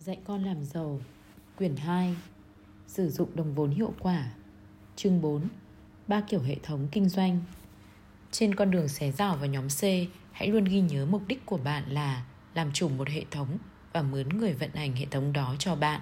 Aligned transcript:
Dạy 0.00 0.18
con 0.24 0.44
làm 0.44 0.64
giàu. 0.64 1.00
Quyển 1.56 1.76
2 1.76 2.14
Sử 2.86 3.10
dụng 3.10 3.28
đồng 3.34 3.54
vốn 3.54 3.70
hiệu 3.70 3.94
quả. 3.98 4.24
Chương 4.96 5.20
4 5.20 5.48
Ba 6.06 6.20
kiểu 6.20 6.40
hệ 6.40 6.56
thống 6.62 6.88
kinh 6.92 7.08
doanh. 7.08 7.40
Trên 8.30 8.54
con 8.54 8.70
đường 8.70 8.88
xé 8.88 9.12
rào 9.12 9.36
vào 9.36 9.46
nhóm 9.46 9.68
C, 9.68 9.82
Hãy 10.32 10.48
luôn 10.48 10.64
ghi 10.64 10.80
nhớ 10.80 11.06
mục 11.06 11.22
đích 11.26 11.46
của 11.46 11.56
bạn 11.56 11.84
là 11.88 12.24
Làm 12.54 12.72
chủ 12.72 12.88
một 12.88 13.08
hệ 13.08 13.24
thống 13.30 13.58
Và 13.92 14.02
mướn 14.02 14.28
người 14.28 14.52
vận 14.52 14.70
hành 14.74 14.96
hệ 14.96 15.06
thống 15.10 15.32
đó 15.32 15.54
cho 15.58 15.74
bạn. 15.74 16.00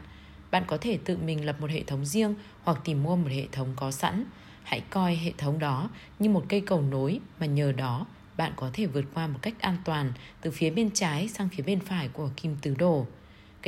Bạn 0.50 0.64
có 0.66 0.78
thể 0.80 0.98
tự 1.04 1.16
mình 1.16 1.46
lập 1.46 1.60
một 1.60 1.70
hệ 1.70 1.82
thống 1.82 2.04
riêng 2.04 2.34
Hoặc 2.62 2.78
tìm 2.84 3.02
mua 3.02 3.16
một 3.16 3.30
hệ 3.30 3.46
thống 3.52 3.68
có 3.76 3.90
sẵn. 3.90 4.24
Hãy 4.62 4.80
coi 4.90 5.16
hệ 5.16 5.32
thống 5.38 5.58
đó 5.58 5.90
như 6.18 6.30
một 6.30 6.44
cây 6.48 6.60
cầu 6.60 6.82
nối 6.82 7.20
Mà 7.40 7.46
nhờ 7.46 7.72
đó 7.72 8.06
bạn 8.36 8.52
có 8.56 8.70
thể 8.72 8.86
vượt 8.86 9.04
qua 9.14 9.26
một 9.26 9.38
cách 9.42 9.54
an 9.60 9.76
toàn 9.84 10.12
từ 10.40 10.50
phía 10.50 10.70
bên 10.70 10.90
trái 10.90 11.28
sang 11.28 11.48
phía 11.48 11.62
bên 11.62 11.80
phải 11.80 12.08
của 12.08 12.30
kim 12.36 12.56
tứ 12.62 12.74
đồ. 12.78 13.06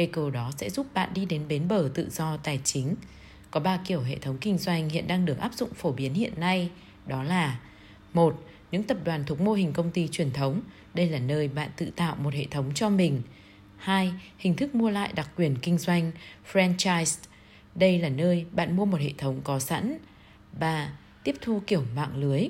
Cây 0.00 0.06
cầu 0.06 0.30
đó 0.30 0.50
sẽ 0.56 0.70
giúp 0.70 0.86
bạn 0.94 1.10
đi 1.14 1.24
đến 1.24 1.48
bến 1.48 1.68
bờ 1.68 1.90
tự 1.94 2.10
do 2.10 2.36
tài 2.36 2.60
chính. 2.64 2.94
Có 3.50 3.60
ba 3.60 3.80
kiểu 3.86 4.00
hệ 4.00 4.16
thống 4.18 4.38
kinh 4.40 4.58
doanh 4.58 4.88
hiện 4.88 5.06
đang 5.06 5.24
được 5.24 5.38
áp 5.38 5.54
dụng 5.54 5.74
phổ 5.74 5.92
biến 5.92 6.14
hiện 6.14 6.32
nay, 6.40 6.70
đó 7.06 7.22
là 7.22 7.60
một 8.12 8.42
Những 8.70 8.82
tập 8.82 8.96
đoàn 9.04 9.24
thuộc 9.26 9.40
mô 9.40 9.52
hình 9.52 9.72
công 9.72 9.90
ty 9.90 10.08
truyền 10.08 10.30
thống, 10.30 10.60
đây 10.94 11.08
là 11.08 11.18
nơi 11.18 11.48
bạn 11.48 11.70
tự 11.76 11.90
tạo 11.96 12.16
một 12.16 12.34
hệ 12.34 12.46
thống 12.50 12.70
cho 12.74 12.88
mình. 12.88 13.22
2. 13.76 14.12
Hình 14.38 14.56
thức 14.56 14.74
mua 14.74 14.90
lại 14.90 15.12
đặc 15.14 15.30
quyền 15.36 15.56
kinh 15.56 15.78
doanh, 15.78 16.12
franchise. 16.52 17.24
Đây 17.74 17.98
là 17.98 18.08
nơi 18.08 18.46
bạn 18.52 18.76
mua 18.76 18.84
một 18.84 19.00
hệ 19.00 19.12
thống 19.18 19.40
có 19.44 19.58
sẵn. 19.58 19.98
3. 20.58 20.92
Tiếp 21.24 21.36
thu 21.40 21.62
kiểu 21.66 21.84
mạng 21.96 22.16
lưới. 22.16 22.48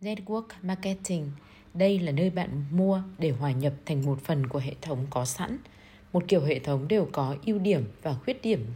Network 0.00 0.46
marketing. 0.62 1.30
Đây 1.74 1.98
là 1.98 2.12
nơi 2.12 2.30
bạn 2.30 2.64
mua 2.70 3.02
để 3.18 3.30
hòa 3.30 3.50
nhập 3.50 3.72
thành 3.86 4.04
một 4.04 4.24
phần 4.24 4.46
của 4.46 4.58
hệ 4.58 4.74
thống 4.80 5.06
có 5.10 5.24
sẵn. 5.24 5.58
Một 6.12 6.24
kiểu 6.28 6.40
hệ 6.40 6.58
thống 6.58 6.88
đều 6.88 7.08
có 7.12 7.36
ưu 7.46 7.58
điểm 7.58 7.84
và 8.02 8.14
khuyết 8.14 8.42
điểm, 8.42 8.66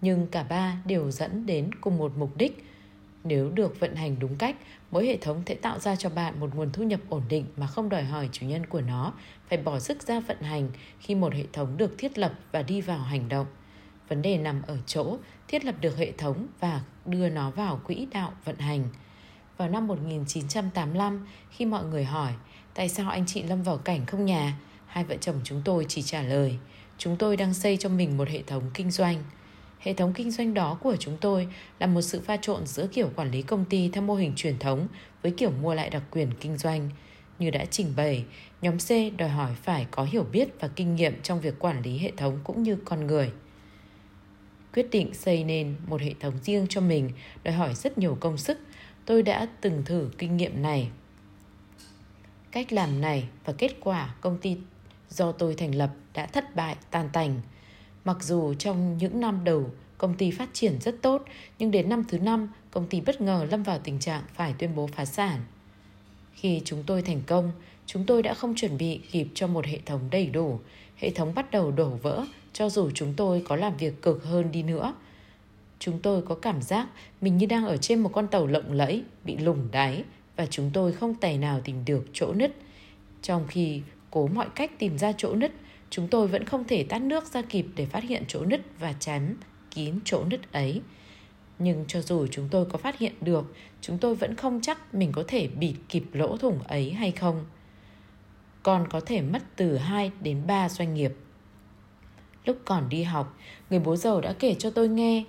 nhưng 0.00 0.26
cả 0.26 0.42
ba 0.42 0.76
đều 0.86 1.10
dẫn 1.10 1.46
đến 1.46 1.70
cùng 1.80 1.98
một 1.98 2.12
mục 2.18 2.36
đích. 2.36 2.64
Nếu 3.24 3.50
được 3.50 3.80
vận 3.80 3.96
hành 3.96 4.16
đúng 4.18 4.36
cách, 4.36 4.56
mỗi 4.90 5.06
hệ 5.06 5.16
thống 5.16 5.42
sẽ 5.46 5.54
tạo 5.54 5.78
ra 5.78 5.96
cho 5.96 6.10
bạn 6.10 6.40
một 6.40 6.54
nguồn 6.54 6.70
thu 6.72 6.82
nhập 6.82 7.00
ổn 7.08 7.22
định 7.28 7.44
mà 7.56 7.66
không 7.66 7.88
đòi 7.88 8.02
hỏi 8.02 8.28
chủ 8.32 8.46
nhân 8.46 8.66
của 8.66 8.80
nó 8.80 9.12
phải 9.48 9.58
bỏ 9.58 9.78
sức 9.78 10.02
ra 10.02 10.20
vận 10.20 10.40
hành 10.40 10.70
khi 11.00 11.14
một 11.14 11.34
hệ 11.34 11.44
thống 11.52 11.76
được 11.76 11.98
thiết 11.98 12.18
lập 12.18 12.32
và 12.52 12.62
đi 12.62 12.80
vào 12.80 12.98
hành 12.98 13.28
động. 13.28 13.46
Vấn 14.08 14.22
đề 14.22 14.38
nằm 14.38 14.62
ở 14.66 14.78
chỗ 14.86 15.18
thiết 15.48 15.64
lập 15.64 15.74
được 15.80 15.96
hệ 15.96 16.12
thống 16.12 16.46
và 16.60 16.80
đưa 17.06 17.28
nó 17.28 17.50
vào 17.50 17.80
quỹ 17.84 18.06
đạo 18.12 18.32
vận 18.44 18.58
hành. 18.58 18.84
Vào 19.56 19.68
năm 19.68 19.86
1985, 19.86 21.26
khi 21.50 21.64
mọi 21.64 21.84
người 21.84 22.04
hỏi 22.04 22.32
tại 22.74 22.88
sao 22.88 23.10
anh 23.10 23.24
chị 23.26 23.42
lâm 23.42 23.62
vào 23.62 23.78
cảnh 23.78 24.06
không 24.06 24.24
nhà, 24.24 24.58
hai 24.88 25.04
vợ 25.04 25.16
chồng 25.20 25.40
chúng 25.44 25.62
tôi 25.64 25.86
chỉ 25.88 26.02
trả 26.02 26.22
lời 26.22 26.58
chúng 26.98 27.16
tôi 27.16 27.36
đang 27.36 27.54
xây 27.54 27.76
cho 27.76 27.88
mình 27.88 28.16
một 28.16 28.28
hệ 28.28 28.42
thống 28.42 28.62
kinh 28.74 28.90
doanh. 28.90 29.24
Hệ 29.78 29.94
thống 29.94 30.12
kinh 30.12 30.30
doanh 30.30 30.54
đó 30.54 30.78
của 30.82 30.96
chúng 30.96 31.16
tôi 31.20 31.48
là 31.78 31.86
một 31.86 32.02
sự 32.02 32.20
pha 32.20 32.36
trộn 32.36 32.66
giữa 32.66 32.86
kiểu 32.86 33.10
quản 33.16 33.30
lý 33.30 33.42
công 33.42 33.64
ty 33.64 33.88
theo 33.88 34.02
mô 34.02 34.14
hình 34.14 34.32
truyền 34.36 34.58
thống 34.58 34.88
với 35.22 35.32
kiểu 35.32 35.50
mua 35.50 35.74
lại 35.74 35.90
đặc 35.90 36.02
quyền 36.10 36.30
kinh 36.40 36.56
doanh. 36.56 36.90
Như 37.38 37.50
đã 37.50 37.64
trình 37.64 37.92
bày, 37.96 38.24
nhóm 38.62 38.78
C 38.78 38.88
đòi 39.16 39.28
hỏi 39.28 39.50
phải 39.62 39.86
có 39.90 40.04
hiểu 40.04 40.26
biết 40.32 40.48
và 40.60 40.68
kinh 40.68 40.96
nghiệm 40.96 41.22
trong 41.22 41.40
việc 41.40 41.58
quản 41.58 41.82
lý 41.82 41.98
hệ 41.98 42.12
thống 42.16 42.38
cũng 42.44 42.62
như 42.62 42.76
con 42.84 43.06
người. 43.06 43.30
Quyết 44.74 44.90
định 44.90 45.14
xây 45.14 45.44
nên 45.44 45.74
một 45.86 46.00
hệ 46.00 46.14
thống 46.20 46.34
riêng 46.42 46.66
cho 46.68 46.80
mình 46.80 47.10
đòi 47.44 47.54
hỏi 47.54 47.74
rất 47.74 47.98
nhiều 47.98 48.16
công 48.20 48.38
sức. 48.38 48.58
Tôi 49.04 49.22
đã 49.22 49.48
từng 49.60 49.82
thử 49.84 50.10
kinh 50.18 50.36
nghiệm 50.36 50.62
này. 50.62 50.88
Cách 52.50 52.72
làm 52.72 53.00
này 53.00 53.28
và 53.44 53.52
kết 53.52 53.76
quả 53.80 54.14
công 54.20 54.38
ty 54.38 54.56
do 55.10 55.32
tôi 55.32 55.54
thành 55.54 55.74
lập 55.74 55.90
đã 56.14 56.26
thất 56.26 56.56
bại 56.56 56.76
tan 56.90 57.08
tành. 57.12 57.40
Mặc 58.04 58.16
dù 58.20 58.54
trong 58.54 58.98
những 58.98 59.20
năm 59.20 59.44
đầu 59.44 59.70
công 59.98 60.14
ty 60.14 60.30
phát 60.30 60.48
triển 60.52 60.80
rất 60.80 61.02
tốt, 61.02 61.24
nhưng 61.58 61.70
đến 61.70 61.88
năm 61.88 62.04
thứ 62.08 62.18
năm, 62.18 62.48
công 62.70 62.86
ty 62.86 63.00
bất 63.00 63.20
ngờ 63.20 63.46
lâm 63.50 63.62
vào 63.62 63.78
tình 63.78 63.98
trạng 63.98 64.22
phải 64.34 64.54
tuyên 64.58 64.74
bố 64.76 64.86
phá 64.86 65.04
sản. 65.04 65.40
Khi 66.34 66.62
chúng 66.64 66.82
tôi 66.86 67.02
thành 67.02 67.22
công, 67.26 67.52
chúng 67.86 68.04
tôi 68.06 68.22
đã 68.22 68.34
không 68.34 68.54
chuẩn 68.54 68.78
bị 68.78 69.00
kịp 69.10 69.28
cho 69.34 69.46
một 69.46 69.66
hệ 69.66 69.78
thống 69.86 70.00
đầy 70.10 70.26
đủ. 70.26 70.60
Hệ 70.96 71.10
thống 71.10 71.34
bắt 71.34 71.50
đầu 71.50 71.70
đổ 71.70 71.88
vỡ, 71.88 72.24
cho 72.52 72.68
dù 72.68 72.90
chúng 72.94 73.14
tôi 73.16 73.44
có 73.48 73.56
làm 73.56 73.76
việc 73.76 74.02
cực 74.02 74.24
hơn 74.24 74.52
đi 74.52 74.62
nữa. 74.62 74.94
Chúng 75.78 76.00
tôi 76.00 76.22
có 76.22 76.34
cảm 76.34 76.62
giác 76.62 76.88
mình 77.20 77.36
như 77.36 77.46
đang 77.46 77.66
ở 77.66 77.76
trên 77.76 78.00
một 78.00 78.10
con 78.12 78.28
tàu 78.28 78.46
lộng 78.46 78.72
lẫy, 78.72 79.02
bị 79.24 79.36
lủng 79.36 79.68
đáy 79.72 80.04
và 80.36 80.46
chúng 80.46 80.70
tôi 80.74 80.92
không 80.92 81.14
tài 81.14 81.38
nào 81.38 81.60
tìm 81.64 81.84
được 81.84 82.06
chỗ 82.12 82.32
nứt. 82.32 82.56
Trong 83.22 83.46
khi 83.48 83.82
cố 84.10 84.26
mọi 84.26 84.46
cách 84.54 84.78
tìm 84.78 84.98
ra 84.98 85.12
chỗ 85.12 85.34
nứt, 85.34 85.52
chúng 85.90 86.08
tôi 86.08 86.28
vẫn 86.28 86.44
không 86.44 86.64
thể 86.64 86.82
tát 86.82 87.02
nước 87.02 87.26
ra 87.26 87.42
kịp 87.42 87.66
để 87.76 87.86
phát 87.86 88.04
hiện 88.04 88.24
chỗ 88.28 88.44
nứt 88.44 88.60
và 88.78 88.92
chắn 88.92 89.36
kín 89.70 89.98
chỗ 90.04 90.24
nứt 90.24 90.52
ấy. 90.52 90.82
Nhưng 91.58 91.84
cho 91.88 92.00
dù 92.00 92.26
chúng 92.26 92.48
tôi 92.50 92.64
có 92.64 92.78
phát 92.78 92.98
hiện 92.98 93.12
được, 93.20 93.54
chúng 93.80 93.98
tôi 93.98 94.14
vẫn 94.14 94.34
không 94.34 94.60
chắc 94.60 94.94
mình 94.94 95.12
có 95.12 95.24
thể 95.28 95.48
bịt 95.48 95.74
kịp 95.88 96.04
lỗ 96.12 96.36
thủng 96.36 96.62
ấy 96.62 96.90
hay 96.90 97.10
không. 97.10 97.46
Còn 98.62 98.88
có 98.88 99.00
thể 99.00 99.22
mất 99.22 99.42
từ 99.56 99.76
2 99.76 100.10
đến 100.20 100.42
3 100.46 100.68
doanh 100.68 100.94
nghiệp. 100.94 101.12
Lúc 102.44 102.56
còn 102.64 102.88
đi 102.88 103.02
học, 103.02 103.38
người 103.70 103.78
bố 103.78 103.96
giàu 103.96 104.20
đã 104.20 104.32
kể 104.32 104.54
cho 104.54 104.70
tôi 104.70 104.88
nghe 104.88 105.24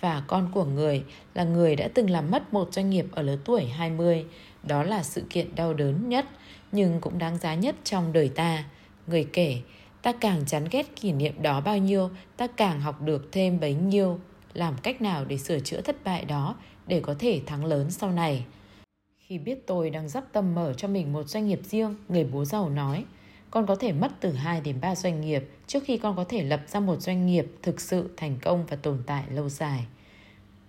và 0.00 0.24
con 0.26 0.48
của 0.52 0.64
người 0.64 1.04
là 1.34 1.44
người 1.44 1.76
đã 1.76 1.88
từng 1.94 2.10
làm 2.10 2.30
mất 2.30 2.52
một 2.52 2.74
doanh 2.74 2.90
nghiệp 2.90 3.06
ở 3.12 3.22
lứa 3.22 3.38
tuổi 3.44 3.64
20. 3.64 4.24
Đó 4.62 4.82
là 4.82 5.02
sự 5.02 5.22
kiện 5.30 5.54
đau 5.54 5.74
đớn 5.74 6.08
nhất 6.08 6.26
nhưng 6.72 7.00
cũng 7.00 7.18
đáng 7.18 7.38
giá 7.38 7.54
nhất 7.54 7.76
trong 7.84 8.12
đời 8.12 8.28
ta. 8.28 8.64
Người 9.06 9.28
kể, 9.32 9.60
ta 10.02 10.12
càng 10.12 10.46
chán 10.46 10.64
ghét 10.70 10.96
kỷ 10.96 11.12
niệm 11.12 11.42
đó 11.42 11.60
bao 11.60 11.78
nhiêu, 11.78 12.10
ta 12.36 12.46
càng 12.46 12.80
học 12.80 13.02
được 13.02 13.28
thêm 13.32 13.60
bấy 13.60 13.74
nhiêu, 13.74 14.20
làm 14.52 14.74
cách 14.82 15.02
nào 15.02 15.24
để 15.24 15.38
sửa 15.38 15.60
chữa 15.60 15.80
thất 15.80 16.04
bại 16.04 16.24
đó 16.24 16.56
để 16.86 17.00
có 17.00 17.14
thể 17.18 17.40
thắng 17.46 17.64
lớn 17.64 17.90
sau 17.90 18.10
này. 18.10 18.44
Khi 19.18 19.38
biết 19.38 19.66
tôi 19.66 19.90
đang 19.90 20.08
dắp 20.08 20.24
tâm 20.32 20.54
mở 20.54 20.72
cho 20.72 20.88
mình 20.88 21.12
một 21.12 21.28
doanh 21.28 21.46
nghiệp 21.46 21.60
riêng, 21.64 21.96
người 22.08 22.24
bố 22.24 22.44
giàu 22.44 22.68
nói, 22.68 23.04
con 23.50 23.66
có 23.66 23.76
thể 23.76 23.92
mất 23.92 24.12
từ 24.20 24.32
2 24.32 24.60
đến 24.60 24.80
3 24.80 24.94
doanh 24.94 25.20
nghiệp 25.20 25.48
trước 25.66 25.84
khi 25.84 25.98
con 25.98 26.16
có 26.16 26.24
thể 26.24 26.42
lập 26.42 26.60
ra 26.66 26.80
một 26.80 27.00
doanh 27.00 27.26
nghiệp 27.26 27.46
thực 27.62 27.80
sự 27.80 28.10
thành 28.16 28.38
công 28.42 28.66
và 28.66 28.76
tồn 28.76 29.02
tại 29.06 29.24
lâu 29.30 29.48
dài. 29.48 29.86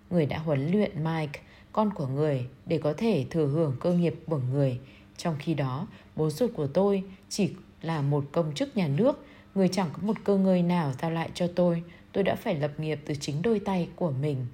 Người 0.09 0.25
đã 0.25 0.37
huấn 0.37 0.71
luyện 0.71 1.03
Mike, 1.03 1.39
con 1.71 1.93
của 1.93 2.07
người, 2.07 2.45
để 2.65 2.77
có 2.77 2.93
thể 2.97 3.25
thừa 3.29 3.47
hưởng 3.47 3.75
cơ 3.79 3.93
nghiệp 3.93 4.15
của 4.25 4.37
người, 4.37 4.79
trong 5.23 5.35
khi 5.39 5.53
đó, 5.53 5.87
bố 6.15 6.29
ruột 6.29 6.51
của 6.53 6.67
tôi 6.67 7.03
chỉ 7.29 7.53
là 7.81 8.01
một 8.01 8.25
công 8.31 8.53
chức 8.53 8.77
nhà 8.77 8.87
nước, 8.87 9.25
người 9.55 9.67
chẳng 9.67 9.89
có 9.93 9.99
một 10.01 10.17
cơ 10.23 10.37
ngơi 10.37 10.63
nào 10.63 10.93
giao 11.01 11.11
lại 11.11 11.29
cho 11.33 11.47
tôi. 11.55 11.83
Tôi 12.11 12.23
đã 12.23 12.35
phải 12.35 12.55
lập 12.55 12.79
nghiệp 12.79 12.99
từ 13.05 13.15
chính 13.15 13.41
đôi 13.41 13.59
tay 13.59 13.89
của 13.95 14.11
mình. 14.11 14.45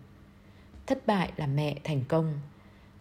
Thất 0.88 1.08
bại 1.08 1.32
là 1.36 1.48
mẹ 1.48 1.76
thành 1.84 2.04
công. 2.08 2.40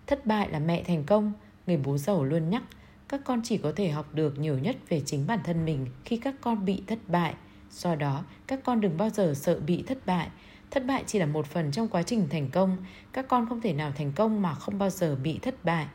Thất 0.07 0.27
bại 0.27 0.49
là 0.51 0.59
mẹ 0.59 0.83
thành 0.83 1.05
công, 1.05 1.33
người 1.67 1.77
bố 1.77 1.99
giàu 1.99 2.25
luôn 2.25 2.51
nhắc. 2.51 2.63
Các 3.09 3.21
con 3.25 3.41
chỉ 3.45 3.59
có 3.59 3.73
thể 3.77 3.89
học 3.89 4.15
được 4.15 4.39
nhiều 4.39 4.59
nhất 4.59 4.77
về 4.89 5.03
chính 5.07 5.27
bản 5.27 5.39
thân 5.45 5.65
mình 5.65 5.87
khi 6.05 6.17
các 6.17 6.35
con 6.41 6.65
bị 6.65 6.83
thất 6.87 6.99
bại. 7.09 7.35
Do 7.71 7.95
đó, 7.95 8.25
các 8.47 8.61
con 8.65 8.81
đừng 8.81 8.97
bao 8.97 9.11
giờ 9.11 9.35
sợ 9.37 9.61
bị 9.61 9.85
thất 9.87 10.07
bại. 10.07 10.29
Thất 10.71 10.87
bại 10.87 11.05
chỉ 11.07 11.19
là 11.19 11.27
một 11.27 11.47
phần 11.47 11.73
trong 11.73 11.89
quá 11.89 12.03
trình 12.03 12.29
thành 12.31 12.51
công. 12.51 12.77
Các 13.13 13.29
con 13.29 13.49
không 13.49 13.61
thể 13.61 13.73
nào 13.73 13.93
thành 13.97 14.13
công 14.13 14.43
mà 14.43 14.55
không 14.55 14.79
bao 14.79 14.91
giờ 14.91 15.17
bị 15.17 15.39
thất 15.43 15.65
bại. 15.65 15.87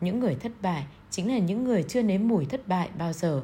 Những 0.00 0.20
người 0.20 0.34
thất 0.34 0.52
bại 0.62 0.84
chính 1.10 1.32
là 1.32 1.38
những 1.38 1.64
người 1.64 1.82
chưa 1.82 2.02
nếm 2.02 2.28
mùi 2.28 2.44
thất 2.44 2.68
bại 2.68 2.88
bao 2.98 3.12
giờ. 3.12 3.42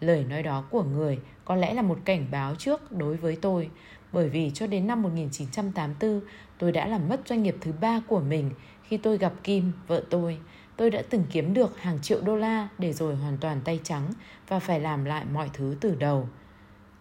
Lời 0.00 0.24
nói 0.24 0.42
đó 0.42 0.64
của 0.70 0.82
người 0.82 1.18
có 1.44 1.56
lẽ 1.56 1.74
là 1.74 1.82
một 1.82 1.98
cảnh 2.04 2.26
báo 2.30 2.54
trước 2.54 2.92
đối 2.92 3.16
với 3.16 3.36
tôi, 3.36 3.70
bởi 4.12 4.28
vì 4.28 4.50
cho 4.54 4.66
đến 4.66 4.86
năm 4.86 5.02
1984, 5.02 6.20
tôi 6.58 6.72
đã 6.72 6.86
làm 6.86 7.08
mất 7.08 7.20
doanh 7.26 7.42
nghiệp 7.42 7.56
thứ 7.60 7.72
ba 7.80 8.00
của 8.08 8.20
mình 8.20 8.50
khi 8.82 8.96
tôi 8.96 9.18
gặp 9.18 9.32
Kim, 9.42 9.72
vợ 9.86 10.02
tôi. 10.10 10.38
Tôi 10.76 10.90
đã 10.90 11.02
từng 11.10 11.24
kiếm 11.30 11.54
được 11.54 11.80
hàng 11.80 11.98
triệu 12.02 12.20
đô 12.20 12.36
la 12.36 12.68
để 12.78 12.92
rồi 12.92 13.16
hoàn 13.16 13.38
toàn 13.38 13.60
tay 13.64 13.80
trắng 13.84 14.12
và 14.48 14.58
phải 14.58 14.80
làm 14.80 15.04
lại 15.04 15.24
mọi 15.32 15.50
thứ 15.52 15.76
từ 15.80 15.94
đầu. 15.94 16.28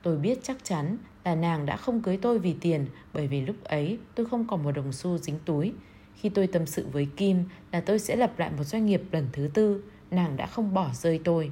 Tôi 0.04 0.18
biết 0.18 0.40
chắc 0.44 0.58
chắn 0.64 0.98
là 1.24 1.36
nàng 1.36 1.66
đã 1.66 1.78
không 1.78 2.02
cưới 2.02 2.18
tôi 2.22 2.40
vì 2.40 2.54
tiền 2.62 2.86
bởi 3.14 3.28
vì 3.28 3.42
lúc 3.42 3.56
ấy 3.64 3.98
tôi 4.16 4.26
không 4.26 4.48
còn 4.48 4.64
một 4.64 4.72
đồng 4.72 4.92
xu 4.92 5.18
dính 5.18 5.40
túi. 5.46 5.74
Khi 6.16 6.30
tôi 6.30 6.48
tâm 6.48 6.66
sự 6.66 6.88
với 6.92 7.08
Kim 7.18 7.44
là 7.72 7.82
tôi 7.82 8.00
sẽ 8.00 8.16
lập 8.16 8.34
lại 8.38 8.52
một 8.58 8.64
doanh 8.64 8.86
nghiệp 8.86 9.02
lần 9.12 9.28
thứ 9.34 9.50
tư, 9.54 9.84
nàng 10.12 10.38
đã 10.38 10.46
không 10.46 10.74
bỏ 10.74 10.90
rơi 10.94 11.20
tôi. 11.24 11.52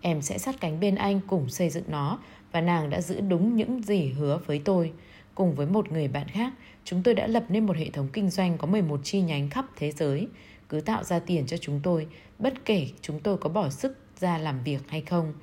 Em 0.00 0.22
sẽ 0.22 0.38
sát 0.38 0.60
cánh 0.60 0.80
bên 0.80 0.94
anh 0.94 1.20
cùng 1.26 1.48
xây 1.48 1.70
dựng 1.70 1.84
nó 1.88 2.18
và 2.52 2.60
nàng 2.60 2.90
đã 2.90 3.00
giữ 3.00 3.20
đúng 3.20 3.56
những 3.56 3.82
gì 3.82 4.12
hứa 4.12 4.38
với 4.46 4.60
tôi. 4.64 4.92
Cùng 5.34 5.54
với 5.54 5.66
một 5.66 5.92
người 5.92 6.08
bạn 6.08 6.28
khác, 6.28 6.52
chúng 6.84 7.02
tôi 7.02 7.14
đã 7.14 7.26
lập 7.26 7.44
nên 7.48 7.66
một 7.66 7.76
hệ 7.76 7.90
thống 7.90 8.08
kinh 8.12 8.30
doanh 8.30 8.58
có 8.58 8.66
11 8.66 9.00
chi 9.04 9.20
nhánh 9.20 9.50
khắp 9.50 9.66
thế 9.76 9.90
giới, 9.90 10.28
cứ 10.68 10.80
tạo 10.80 11.04
ra 11.04 11.18
tiền 11.18 11.46
cho 11.46 11.56
chúng 11.56 11.80
tôi, 11.82 12.06
bất 12.38 12.64
kể 12.64 12.88
chúng 13.00 13.20
tôi 13.20 13.36
có 13.38 13.48
bỏ 13.48 13.68
sức 13.68 13.96
ra 14.20 14.38
làm 14.38 14.64
việc 14.64 14.80
hay 14.88 15.00
không. 15.00 15.34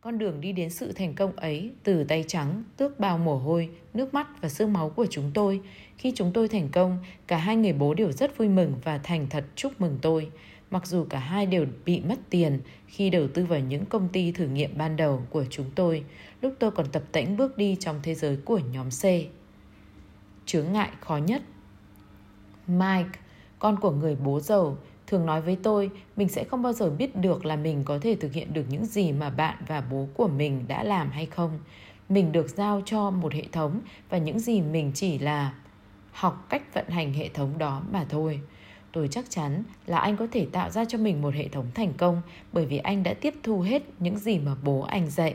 Con 0.00 0.18
đường 0.18 0.40
đi 0.40 0.52
đến 0.52 0.70
sự 0.70 0.92
thành 0.92 1.14
công 1.14 1.36
ấy 1.36 1.72
từ 1.82 2.04
tay 2.04 2.24
trắng, 2.28 2.62
tước 2.76 3.00
bao 3.00 3.18
mồ 3.18 3.38
hôi, 3.38 3.68
nước 3.94 4.14
mắt 4.14 4.26
và 4.42 4.48
xương 4.48 4.72
máu 4.72 4.90
của 4.90 5.06
chúng 5.10 5.30
tôi. 5.34 5.60
Khi 5.98 6.12
chúng 6.14 6.32
tôi 6.32 6.48
thành 6.48 6.68
công, 6.68 6.98
cả 7.26 7.36
hai 7.36 7.56
người 7.56 7.72
bố 7.72 7.94
đều 7.94 8.12
rất 8.12 8.38
vui 8.38 8.48
mừng 8.48 8.74
và 8.84 8.98
thành 8.98 9.26
thật 9.30 9.44
chúc 9.54 9.80
mừng 9.80 9.98
tôi 10.02 10.30
mặc 10.74 10.86
dù 10.86 11.04
cả 11.10 11.18
hai 11.18 11.46
đều 11.46 11.66
bị 11.84 12.00
mất 12.00 12.18
tiền 12.30 12.60
khi 12.86 13.10
đầu 13.10 13.28
tư 13.34 13.44
vào 13.44 13.60
những 13.60 13.86
công 13.86 14.08
ty 14.08 14.32
thử 14.32 14.46
nghiệm 14.46 14.78
ban 14.78 14.96
đầu 14.96 15.22
của 15.30 15.44
chúng 15.50 15.70
tôi, 15.74 16.04
lúc 16.42 16.54
tôi 16.58 16.70
còn 16.70 16.86
tập 16.92 17.02
tễnh 17.12 17.36
bước 17.36 17.56
đi 17.56 17.76
trong 17.80 18.00
thế 18.02 18.14
giới 18.14 18.36
của 18.44 18.58
nhóm 18.58 18.90
C. 18.90 19.02
Chướng 20.46 20.72
ngại 20.72 20.90
khó 21.00 21.16
nhất 21.16 21.42
Mike, 22.66 23.18
con 23.58 23.80
của 23.80 23.90
người 23.90 24.16
bố 24.16 24.40
giàu, 24.40 24.76
thường 25.06 25.26
nói 25.26 25.42
với 25.42 25.56
tôi 25.62 25.90
mình 26.16 26.28
sẽ 26.28 26.44
không 26.44 26.62
bao 26.62 26.72
giờ 26.72 26.90
biết 26.90 27.16
được 27.16 27.46
là 27.46 27.56
mình 27.56 27.84
có 27.84 27.98
thể 27.98 28.14
thực 28.14 28.32
hiện 28.32 28.52
được 28.52 28.64
những 28.68 28.86
gì 28.86 29.12
mà 29.12 29.30
bạn 29.30 29.56
và 29.68 29.80
bố 29.80 30.08
của 30.14 30.28
mình 30.28 30.64
đã 30.68 30.84
làm 30.84 31.10
hay 31.10 31.26
không. 31.26 31.58
Mình 32.08 32.32
được 32.32 32.48
giao 32.48 32.82
cho 32.84 33.10
một 33.10 33.32
hệ 33.32 33.44
thống 33.52 33.80
và 34.08 34.18
những 34.18 34.38
gì 34.38 34.60
mình 34.60 34.92
chỉ 34.94 35.18
là 35.18 35.54
học 36.12 36.46
cách 36.48 36.74
vận 36.74 36.88
hành 36.88 37.12
hệ 37.12 37.28
thống 37.28 37.58
đó 37.58 37.82
mà 37.90 38.06
thôi. 38.08 38.40
Tôi 38.94 39.08
chắc 39.08 39.30
chắn 39.30 39.62
là 39.86 39.98
anh 39.98 40.16
có 40.16 40.26
thể 40.32 40.46
tạo 40.52 40.70
ra 40.70 40.84
cho 40.84 40.98
mình 40.98 41.22
một 41.22 41.34
hệ 41.34 41.48
thống 41.48 41.66
thành 41.74 41.92
công 41.96 42.22
bởi 42.52 42.66
vì 42.66 42.78
anh 42.78 43.02
đã 43.02 43.14
tiếp 43.14 43.34
thu 43.42 43.60
hết 43.60 43.82
những 43.98 44.18
gì 44.18 44.38
mà 44.38 44.54
bố 44.64 44.80
anh 44.80 45.10
dạy. 45.10 45.34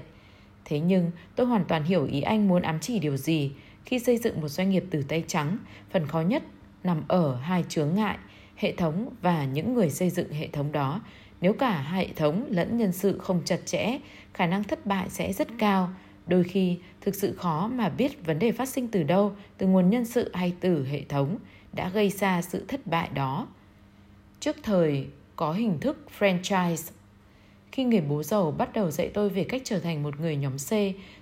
Thế 0.66 0.80
nhưng 0.80 1.12
tôi 1.36 1.48
hoàn 1.48 1.66
toàn 1.66 1.84
hiểu 1.84 2.06
ý 2.06 2.22
anh 2.22 2.48
muốn 2.48 2.62
ám 2.62 2.80
chỉ 2.82 3.00
điều 3.00 3.18
gì. 3.18 3.52
Khi 3.86 4.00
xây 4.00 4.18
dựng 4.18 4.42
một 4.42 4.48
doanh 4.48 4.70
nghiệp 4.70 4.84
từ 4.90 5.04
tay 5.04 5.24
trắng, 5.28 5.58
phần 5.92 6.08
khó 6.08 6.22
nhất 6.22 6.44
nằm 6.84 7.04
ở 7.08 7.36
hai 7.36 7.64
chướng 7.70 7.96
ngại, 7.96 8.18
hệ 8.56 8.72
thống 8.76 9.10
và 9.22 9.46
những 9.46 9.74
người 9.74 9.90
xây 9.90 10.10
dựng 10.10 10.32
hệ 10.32 10.48
thống 10.48 10.72
đó. 10.72 11.02
Nếu 11.42 11.54
cả 11.54 11.82
hệ 11.82 12.08
thống 12.16 12.46
lẫn 12.50 12.78
nhân 12.78 12.92
sự 12.92 13.18
không 13.18 13.42
chặt 13.46 13.60
chẽ, 13.66 14.00
khả 14.34 14.46
năng 14.46 14.64
thất 14.64 14.86
bại 14.86 15.10
sẽ 15.10 15.34
rất 15.34 15.48
cao. 15.58 15.90
Đôi 16.28 16.44
khi 16.44 16.78
thực 17.02 17.16
sự 17.16 17.34
khó 17.34 17.68
mà 17.68 17.90
biết 17.90 18.26
vấn 18.26 18.40
đề 18.40 18.52
phát 18.52 18.70
sinh 18.70 18.88
từ 18.88 19.04
đâu, 19.04 19.36
từ 19.58 19.68
nguồn 19.68 19.90
nhân 19.90 20.06
sự 20.06 20.32
hay 20.34 20.54
từ 20.60 20.86
hệ 20.86 21.04
thống 21.04 21.38
đã 21.74 21.90
gây 21.90 22.10
ra 22.10 22.42
sự 22.42 22.66
thất 22.68 22.88
bại 22.88 23.10
đó. 23.14 23.48
Trước 24.40 24.56
thời 24.64 25.08
có 25.36 25.54
hình 25.54 25.80
thức 25.80 26.06
franchise. 26.20 26.92
Khi 27.72 27.84
người 27.84 28.02
bố 28.02 28.24
giàu 28.24 28.52
bắt 28.52 28.74
đầu 28.74 28.92
dạy 28.92 29.10
tôi 29.14 29.30
về 29.30 29.44
cách 29.44 29.62
trở 29.66 29.80
thành 29.80 30.04
một 30.04 30.20
người 30.20 30.36
nhóm 30.36 30.58
C, 30.58 30.72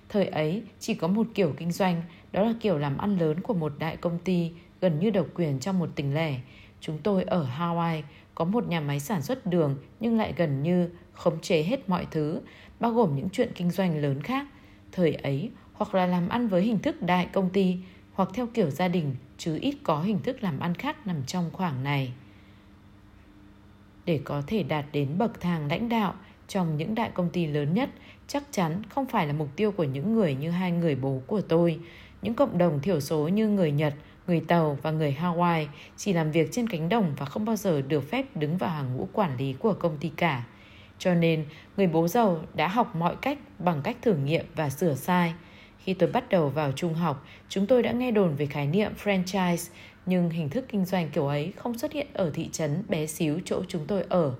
thời 0.08 0.26
ấy 0.26 0.62
chỉ 0.80 0.94
có 0.94 1.08
một 1.08 1.26
kiểu 1.34 1.54
kinh 1.56 1.72
doanh, 1.72 2.02
đó 2.32 2.42
là 2.42 2.54
kiểu 2.60 2.78
làm 2.78 2.98
ăn 2.98 3.18
lớn 3.18 3.40
của 3.40 3.54
một 3.54 3.72
đại 3.78 3.96
công 3.96 4.18
ty 4.18 4.50
gần 4.80 4.98
như 4.98 5.10
độc 5.10 5.26
quyền 5.34 5.58
trong 5.58 5.78
một 5.78 5.90
tỉnh 5.94 6.14
lẻ. 6.14 6.40
Chúng 6.80 6.98
tôi 6.98 7.22
ở 7.22 7.46
Hawaii 7.58 8.02
có 8.34 8.44
một 8.44 8.68
nhà 8.68 8.80
máy 8.80 9.00
sản 9.00 9.22
xuất 9.22 9.46
đường 9.46 9.76
nhưng 10.00 10.16
lại 10.18 10.34
gần 10.36 10.62
như 10.62 10.90
khống 11.12 11.40
chế 11.40 11.62
hết 11.62 11.88
mọi 11.88 12.06
thứ, 12.10 12.40
bao 12.80 12.92
gồm 12.92 13.16
những 13.16 13.28
chuyện 13.32 13.52
kinh 13.54 13.70
doanh 13.70 14.02
lớn 14.02 14.22
khác. 14.22 14.46
Thời 14.92 15.14
ấy, 15.14 15.50
hoặc 15.72 15.94
là 15.94 16.06
làm 16.06 16.28
ăn 16.28 16.48
với 16.48 16.62
hình 16.62 16.78
thức 16.78 17.02
đại 17.02 17.28
công 17.32 17.50
ty, 17.50 17.76
hoặc 18.12 18.28
theo 18.34 18.46
kiểu 18.46 18.70
gia 18.70 18.88
đình, 18.88 19.14
chứ 19.38 19.58
ít 19.60 19.76
có 19.82 20.00
hình 20.00 20.18
thức 20.22 20.42
làm 20.42 20.60
ăn 20.60 20.74
khác 20.74 21.06
nằm 21.06 21.16
trong 21.26 21.50
khoảng 21.52 21.84
này. 21.84 22.12
Để 24.04 24.20
có 24.24 24.42
thể 24.46 24.62
đạt 24.62 24.84
đến 24.92 25.18
bậc 25.18 25.40
thang 25.40 25.68
lãnh 25.68 25.88
đạo 25.88 26.14
trong 26.48 26.76
những 26.76 26.94
đại 26.94 27.10
công 27.14 27.30
ty 27.30 27.46
lớn 27.46 27.74
nhất, 27.74 27.90
chắc 28.26 28.44
chắn 28.50 28.82
không 28.88 29.06
phải 29.06 29.26
là 29.26 29.32
mục 29.32 29.48
tiêu 29.56 29.72
của 29.72 29.84
những 29.84 30.14
người 30.14 30.34
như 30.34 30.50
hai 30.50 30.72
người 30.72 30.94
bố 30.94 31.22
của 31.26 31.40
tôi. 31.40 31.80
Những 32.22 32.34
cộng 32.34 32.58
đồng 32.58 32.80
thiểu 32.80 33.00
số 33.00 33.28
như 33.28 33.48
người 33.48 33.72
Nhật 33.72 33.94
Người 34.26 34.40
Tàu 34.40 34.78
và 34.82 34.90
người 34.90 35.16
Hawaii 35.20 35.66
chỉ 35.96 36.12
làm 36.12 36.30
việc 36.30 36.48
trên 36.52 36.68
cánh 36.68 36.88
đồng 36.88 37.14
và 37.18 37.26
không 37.26 37.44
bao 37.44 37.56
giờ 37.56 37.82
được 37.82 38.10
phép 38.10 38.36
đứng 38.36 38.56
vào 38.56 38.70
hàng 38.70 38.96
ngũ 38.96 39.08
quản 39.12 39.36
lý 39.36 39.52
của 39.52 39.72
công 39.72 39.96
ty 39.98 40.08
cả. 40.16 40.44
Cho 40.98 41.14
nên, 41.14 41.44
người 41.76 41.86
bố 41.86 42.08
giàu 42.08 42.44
đã 42.54 42.68
học 42.68 42.96
mọi 42.96 43.16
cách 43.16 43.38
bằng 43.58 43.80
cách 43.82 43.96
thử 44.02 44.14
nghiệm 44.14 44.44
và 44.54 44.70
sửa 44.70 44.94
sai. 44.94 45.34
Khi 45.78 45.94
tôi 45.94 46.10
bắt 46.10 46.28
đầu 46.28 46.48
vào 46.48 46.72
trung 46.72 46.94
học, 46.94 47.26
chúng 47.48 47.66
tôi 47.66 47.82
đã 47.82 47.92
nghe 47.92 48.10
đồn 48.10 48.34
về 48.34 48.46
khái 48.46 48.66
niệm 48.66 48.92
franchise, 49.04 49.70
nhưng 50.06 50.30
hình 50.30 50.48
thức 50.48 50.64
kinh 50.68 50.84
doanh 50.84 51.10
kiểu 51.10 51.26
ấy 51.26 51.52
không 51.56 51.78
xuất 51.78 51.92
hiện 51.92 52.06
ở 52.12 52.30
thị 52.34 52.48
trấn 52.52 52.82
bé 52.88 53.06
xíu 53.06 53.40
chỗ 53.44 53.62
chúng 53.68 53.86
tôi 53.86 54.04
ở. 54.08 54.34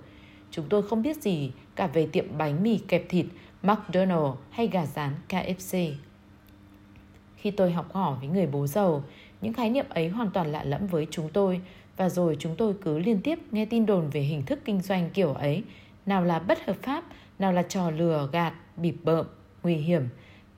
Chúng 0.50 0.69
tôi 0.69 0.82
không 0.82 1.02
biết 1.02 1.23
gì 1.23 1.52
cả 1.76 1.87
về 1.87 2.06
tiệm 2.06 2.38
bánh 2.38 2.62
mì 2.62 2.79
kẹp 2.79 3.08
thịt 3.08 3.26
McDonald 3.62 4.35
hay 4.50 4.69
gà 4.69 4.87
rán 4.87 5.14
KFC. 5.29 5.93
Khi 7.37 7.50
tôi 7.50 7.73
học 7.73 7.93
hỏi 7.93 8.17
với 8.20 8.29
người 8.29 8.46
bố 8.46 8.67
giàu, 8.67 9.05
những 9.40 9.52
khái 9.52 9.70
niệm 9.70 9.87
ấy 9.88 10.08
hoàn 10.08 10.31
toàn 10.31 10.52
lạ 10.52 10.64
lẫm 10.64 10.87
với 10.87 11.06
chúng 11.11 11.29
tôi 11.29 11.61
và 11.96 12.08
rồi 12.08 12.37
chúng 12.38 12.56
tôi 12.56 12.75
cứ 12.82 12.99
liên 12.99 13.20
tiếp 13.23 13.38
nghe 13.50 13.64
tin 13.64 13.87
đồn 13.87 14.11
về 14.11 14.20
hình 14.20 14.43
thức 14.43 14.58
kinh 14.64 14.81
doanh 14.81 15.11
kiểu 15.11 15.32
ấy, 15.32 15.64
nào 16.06 16.25
là 16.25 16.38
bất 16.38 16.67
hợp 16.67 16.76
pháp, 16.82 17.05
nào 17.38 17.52
là 17.52 17.62
trò 17.62 17.90
lừa 17.90 18.29
gạt, 18.32 18.55
bịp 18.76 18.94
bợm, 19.02 19.26
nguy 19.62 19.75
hiểm. 19.75 20.08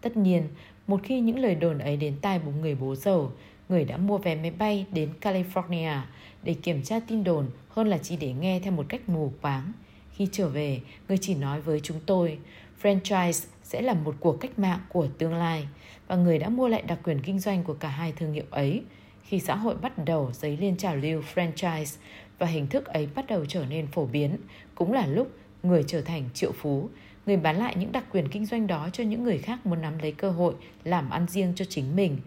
Tất 0.00 0.16
nhiên, 0.16 0.48
một 0.90 1.00
khi 1.02 1.20
những 1.20 1.38
lời 1.38 1.54
đồn 1.54 1.78
ấy 1.78 1.96
đến 1.96 2.16
tai 2.22 2.38
một 2.38 2.52
người 2.60 2.74
bố 2.74 2.94
giàu, 2.94 3.32
người 3.68 3.84
đã 3.84 3.96
mua 3.96 4.18
vé 4.18 4.34
máy 4.34 4.50
bay 4.50 4.86
đến 4.92 5.10
California 5.20 6.00
để 6.42 6.54
kiểm 6.54 6.82
tra 6.82 7.00
tin 7.00 7.24
đồn 7.24 7.46
hơn 7.68 7.88
là 7.88 7.98
chỉ 7.98 8.16
để 8.16 8.32
nghe 8.32 8.60
theo 8.60 8.72
một 8.72 8.86
cách 8.88 9.08
mù 9.08 9.32
quáng. 9.42 9.72
Khi 10.12 10.28
trở 10.32 10.48
về, 10.48 10.80
người 11.08 11.18
chỉ 11.20 11.34
nói 11.34 11.60
với 11.60 11.80
chúng 11.80 12.00
tôi, 12.06 12.38
franchise 12.82 13.46
sẽ 13.62 13.82
là 13.82 13.94
một 13.94 14.14
cuộc 14.20 14.40
cách 14.40 14.58
mạng 14.58 14.78
của 14.88 15.06
tương 15.18 15.34
lai 15.34 15.68
và 16.08 16.16
người 16.16 16.38
đã 16.38 16.48
mua 16.48 16.68
lại 16.68 16.82
đặc 16.86 16.98
quyền 17.04 17.20
kinh 17.20 17.38
doanh 17.38 17.64
của 17.64 17.74
cả 17.74 17.88
hai 17.88 18.12
thương 18.12 18.32
hiệu 18.32 18.44
ấy. 18.50 18.82
Khi 19.22 19.40
xã 19.40 19.54
hội 19.56 19.74
bắt 19.76 20.04
đầu 20.04 20.30
dấy 20.32 20.56
lên 20.56 20.76
trào 20.76 20.96
lưu 20.96 21.22
franchise 21.34 21.98
và 22.38 22.46
hình 22.46 22.66
thức 22.66 22.86
ấy 22.86 23.08
bắt 23.14 23.26
đầu 23.28 23.44
trở 23.48 23.64
nên 23.66 23.86
phổ 23.86 24.06
biến, 24.06 24.36
cũng 24.74 24.92
là 24.92 25.06
lúc 25.06 25.30
người 25.62 25.84
trở 25.86 26.00
thành 26.00 26.28
triệu 26.34 26.52
phú, 26.52 26.88
người 27.30 27.36
bán 27.36 27.56
lại 27.56 27.74
những 27.78 27.92
đặc 27.92 28.04
quyền 28.12 28.28
kinh 28.28 28.46
doanh 28.46 28.66
đó 28.66 28.88
cho 28.92 29.04
những 29.04 29.24
người 29.24 29.38
khác 29.38 29.66
muốn 29.66 29.82
nắm 29.82 29.98
lấy 29.98 30.12
cơ 30.12 30.30
hội 30.30 30.54
làm 30.84 31.10
ăn 31.10 31.26
riêng 31.28 31.52
cho 31.56 31.64
chính 31.64 31.96
mình. 31.96 32.18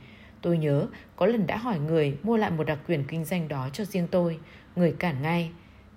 Tôi 0.41 0.57
nhớ 0.57 0.87
có 1.15 1.25
lần 1.25 1.47
đã 1.47 1.57
hỏi 1.57 1.79
người 1.79 2.17
mua 2.23 2.37
lại 2.37 2.51
một 2.51 2.63
đặc 2.63 2.79
quyền 2.87 3.03
kinh 3.03 3.25
doanh 3.25 3.47
đó 3.47 3.69
cho 3.73 3.85
riêng 3.85 4.07
tôi, 4.11 4.39
người 4.75 4.91
cản 4.99 5.21
ngay. 5.21 5.51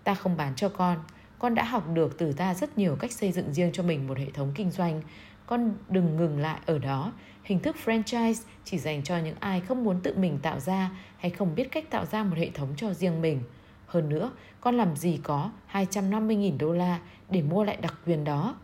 Ta 0.04 0.14
không 0.14 0.36
bán 0.36 0.54
cho 0.54 0.68
con, 0.68 0.98
con 1.38 1.54
đã 1.54 1.64
học 1.64 1.84
được 1.94 2.18
từ 2.18 2.32
ta 2.32 2.54
rất 2.54 2.78
nhiều 2.78 2.96
cách 2.96 3.12
xây 3.12 3.32
dựng 3.32 3.52
riêng 3.52 3.70
cho 3.72 3.82
mình 3.82 4.06
một 4.06 4.18
hệ 4.18 4.30
thống 4.30 4.52
kinh 4.54 4.70
doanh. 4.70 5.02
Con 5.46 5.74
đừng 5.88 6.16
ngừng 6.16 6.38
lại 6.38 6.60
ở 6.66 6.78
đó, 6.78 7.12
Hình 7.44 7.60
thức 7.60 7.76
franchise 7.84 8.42
chỉ 8.64 8.78
dành 8.78 9.02
cho 9.02 9.18
những 9.18 9.36
ai 9.40 9.60
không 9.60 9.84
muốn 9.84 10.00
tự 10.00 10.14
mình 10.16 10.38
tạo 10.42 10.60
ra 10.60 10.90
hay 11.18 11.30
không 11.30 11.54
biết 11.54 11.68
cách 11.72 11.90
tạo 11.90 12.06
ra 12.06 12.24
một 12.24 12.36
hệ 12.38 12.50
thống 12.50 12.68
cho 12.76 12.94
riêng 12.94 13.22
mình. 13.22 13.40
Hơn 13.86 14.08
nữa, 14.08 14.30
con 14.60 14.76
làm 14.76 14.96
gì 14.96 15.20
có 15.22 15.50
250.000 15.72 16.58
đô 16.58 16.72
la 16.72 16.98
để 17.30 17.42
mua 17.42 17.64
lại 17.64 17.76
đặc 17.80 17.94
quyền 18.06 18.24
đó. 18.24 18.56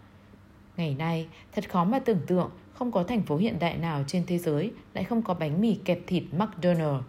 Ngày 0.77 0.95
nay, 0.99 1.27
thật 1.53 1.71
khó 1.71 1.85
mà 1.85 1.99
tưởng 1.99 2.21
tượng 2.27 2.51
không 2.73 2.93
có 2.93 3.05
thành 3.05 3.23
phố 3.23 3.37
hiện 3.37 3.59
đại 3.59 3.77
nào 3.77 4.05
trên 4.07 4.25
thế 4.27 4.39
giới 4.39 4.73
lại 4.95 5.05
không 5.05 5.23
có 5.23 5.35
bánh 5.35 5.61
mì 5.61 5.75
kẹp 5.85 5.99
thịt 6.07 6.23
McDonald, 6.33 7.03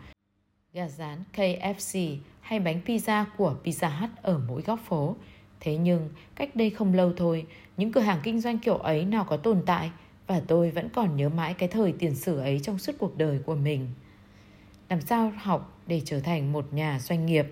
gà 0.73 0.87
rán 0.87 1.23
KFC 1.35 2.17
hay 2.41 2.59
bánh 2.59 2.81
pizza 2.85 3.25
của 3.37 3.55
Pizza 3.63 3.99
Hut 3.99 4.09
ở 4.21 4.41
mỗi 4.47 4.61
góc 4.61 4.79
phố. 4.85 5.15
Thế 5.59 5.77
nhưng, 5.77 6.09
cách 6.35 6.55
đây 6.55 6.69
không 6.69 6.93
lâu 6.93 7.13
thôi, 7.17 7.45
những 7.77 7.91
cửa 7.91 8.01
hàng 8.01 8.19
kinh 8.23 8.41
doanh 8.41 8.59
kiểu 8.59 8.77
ấy 8.77 9.05
nào 9.05 9.25
có 9.29 9.37
tồn 9.37 9.61
tại– 9.65 9.91
và 10.27 10.41
tôi 10.47 10.71
vẫn 10.71 10.89
còn 10.89 11.15
nhớ 11.15 11.29
mãi 11.29 11.53
cái 11.53 11.69
thời 11.69 11.91
tiền 11.91 12.15
sử 12.15 12.39
ấy 12.39 12.59
trong 12.59 12.79
suốt 12.79 12.93
cuộc 12.99 13.17
đời 13.17 13.39
của 13.45 13.55
mình. 13.55 13.87
Làm 14.89 15.01
sao 15.01 15.33
học 15.37 15.81
để 15.87 16.01
trở 16.05 16.19
thành 16.19 16.51
một 16.53 16.73
nhà 16.73 16.99
doanh 16.99 17.25
nghiệp? 17.25 17.45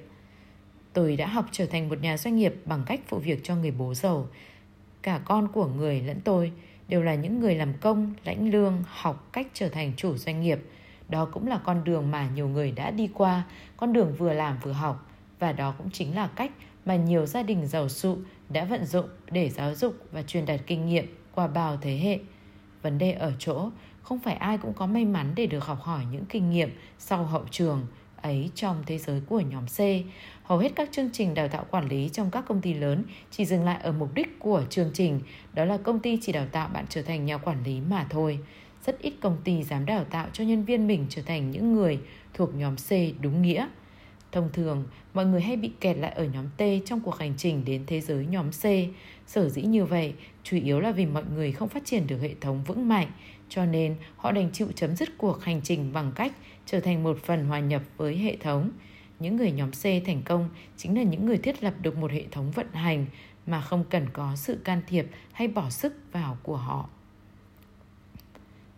Tôi 0.94 1.16
đã 1.16 1.28
học 1.28 1.46
trở 1.52 1.66
thành 1.66 1.90
một 1.90 2.02
nhà 2.02 2.18
doanh 2.18 2.36
nghiệp 2.36 2.56
bằng 2.66 2.84
cách 2.86 3.00
phụ 3.08 3.18
việc 3.18 3.40
cho 3.44 3.56
người 3.56 3.72
bố 3.72 3.94
giàu. 3.94 4.28
Cả 5.02 5.22
con 5.26 5.48
của 5.48 5.68
người 5.68 6.02
lẫn 6.02 6.22
tôi 6.22 6.52
đều 6.88 7.04
là 7.04 7.16
những 7.16 7.40
người 7.40 7.56
làm 7.56 7.74
công, 7.74 8.14
lãnh 8.24 8.52
lương, 8.52 8.84
học 8.88 9.30
cách 9.34 9.48
trở 9.54 9.70
thành 9.70 9.94
chủ 9.98 10.18
doanh 10.18 10.42
nghiệp. 10.42 10.60
Đó 11.10 11.26
cũng 11.26 11.48
là 11.48 11.58
con 11.64 11.84
đường 11.84 12.12
mà 12.12 12.30
nhiều 12.36 12.48
người 12.48 12.72
đã 12.72 12.92
đi 12.92 13.10
qua, 13.14 13.44
con 13.78 13.94
đường 13.94 14.16
vừa 14.18 14.34
làm 14.34 14.58
vừa 14.64 14.72
học. 14.72 15.10
Và 15.40 15.52
đó 15.52 15.74
cũng 15.78 15.90
chính 15.92 16.16
là 16.16 16.28
cách 16.28 16.52
mà 16.86 16.96
nhiều 16.96 17.26
gia 17.26 17.44
đình 17.44 17.68
giàu 17.68 17.90
sụ 17.90 18.18
đã 18.50 18.66
vận 18.66 18.86
dụng 18.86 19.06
để 19.32 19.50
giáo 19.50 19.76
dục 19.76 19.96
và 20.12 20.22
truyền 20.22 20.46
đạt 20.46 20.60
kinh 20.68 20.86
nghiệm 20.86 21.16
qua 21.36 21.48
bao 21.48 21.78
thế 21.82 21.98
hệ. 21.98 22.20
Vấn 22.82 22.98
đề 22.98 23.12
ở 23.12 23.34
chỗ 23.40 23.70
không 24.02 24.20
phải 24.20 24.36
ai 24.36 24.58
cũng 24.58 24.74
có 24.74 24.86
may 24.86 25.06
mắn 25.06 25.34
để 25.36 25.46
được 25.46 25.66
học 25.66 25.82
hỏi 25.82 26.06
những 26.12 26.26
kinh 26.26 26.50
nghiệm 26.50 26.70
sau 27.00 27.24
hậu 27.24 27.46
trường 27.52 27.86
ấy 28.22 28.50
trong 28.56 28.84
thế 28.86 28.98
giới 28.98 29.22
của 29.28 29.40
nhóm 29.40 29.66
C. 29.66 29.80
Hầu 30.44 30.58
hết 30.58 30.72
các 30.76 30.90
chương 30.92 31.10
trình 31.14 31.34
đào 31.34 31.48
tạo 31.48 31.66
quản 31.72 31.88
lý 31.88 32.10
trong 32.14 32.32
các 32.32 32.46
công 32.48 32.62
ty 32.62 32.74
lớn 32.74 33.04
chỉ 33.32 33.46
dừng 33.46 33.64
lại 33.64 33.80
ở 33.84 33.92
mục 33.92 34.10
đích 34.14 34.40
của 34.40 34.64
chương 34.70 34.92
trình, 34.94 35.20
đó 35.54 35.66
là 35.66 35.78
công 35.78 36.00
ty 36.00 36.18
chỉ 36.22 36.32
đào 36.32 36.46
tạo 36.52 36.70
bạn 36.74 36.86
trở 36.90 37.02
thành 37.02 37.26
nhà 37.26 37.38
quản 37.38 37.64
lý 37.64 37.82
mà 37.90 38.08
thôi. 38.10 38.40
Rất 38.86 39.02
ít 39.02 39.14
công 39.22 39.38
ty 39.44 39.64
dám 39.64 39.86
đào 39.86 40.04
tạo 40.04 40.28
cho 40.34 40.44
nhân 40.44 40.66
viên 40.66 40.88
mình 40.88 41.06
trở 41.10 41.22
thành 41.22 41.52
những 41.52 41.74
người 41.74 42.00
thuộc 42.34 42.56
nhóm 42.56 42.76
C 42.76 42.90
đúng 43.22 43.42
nghĩa. 43.42 43.68
Thông 44.32 44.50
thường, 44.54 44.84
mọi 45.14 45.26
người 45.26 45.42
hay 45.42 45.56
bị 45.56 45.72
kẹt 45.80 45.98
lại 45.98 46.12
ở 46.12 46.24
nhóm 46.24 46.46
T 46.58 46.62
trong 46.86 47.00
cuộc 47.00 47.20
hành 47.20 47.34
trình 47.38 47.66
đến 47.66 47.84
thế 47.88 48.02
giới 48.02 48.26
nhóm 48.26 48.52
C. 48.52 48.64
Sở 49.28 49.50
dĩ 49.50 49.62
như 49.62 49.86
vậy, 49.86 50.14
chủ 50.44 50.58
yếu 50.58 50.80
là 50.80 50.92
vì 50.92 51.06
mọi 51.06 51.24
người 51.36 51.52
không 51.52 51.70
phát 51.70 51.86
triển 51.86 52.08
được 52.08 52.18
hệ 52.22 52.34
thống 52.42 52.64
vững 52.64 52.90
mạnh, 52.90 53.12
cho 53.50 53.66
nên 53.66 53.96
họ 54.18 54.32
đành 54.32 54.50
chịu 54.54 54.68
chấm 54.76 54.96
dứt 54.96 55.10
cuộc 55.18 55.44
hành 55.44 55.62
trình 55.64 55.94
bằng 55.94 56.12
cách 56.16 56.34
trở 56.66 56.80
thành 56.80 57.04
một 57.04 57.18
phần 57.24 57.46
hòa 57.46 57.60
nhập 57.60 57.82
với 57.98 58.18
hệ 58.18 58.36
thống. 58.36 58.72
Những 59.20 59.36
người 59.36 59.52
nhóm 59.52 59.72
C 59.72 59.84
thành 59.84 60.22
công 60.26 60.50
chính 60.78 60.98
là 60.98 61.04
những 61.04 61.26
người 61.26 61.38
thiết 61.38 61.64
lập 61.64 61.74
được 61.82 61.98
một 61.98 62.12
hệ 62.12 62.24
thống 62.32 62.52
vận 62.52 62.68
hành 62.74 63.06
mà 63.46 63.62
không 63.62 63.84
cần 63.90 64.08
có 64.14 64.36
sự 64.36 64.58
can 64.64 64.82
thiệp 64.88 65.08
hay 65.32 65.48
bỏ 65.48 65.70
sức 65.70 65.94
vào 66.12 66.38
của 66.44 66.58
họ. 66.58 66.90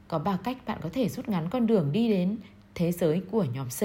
Có 0.08 0.20
ba 0.20 0.38
cách 0.44 0.58
bạn 0.66 0.78
có 0.82 0.90
thể 0.94 1.10
rút 1.10 1.30
ngắn 1.30 1.50
con 1.50 1.68
đường 1.68 1.92
đi 1.92 2.10
đến 2.10 2.38
thế 2.76 2.92
giới 2.92 3.22
của 3.32 3.46
nhóm 3.54 3.68
C. 3.68 3.84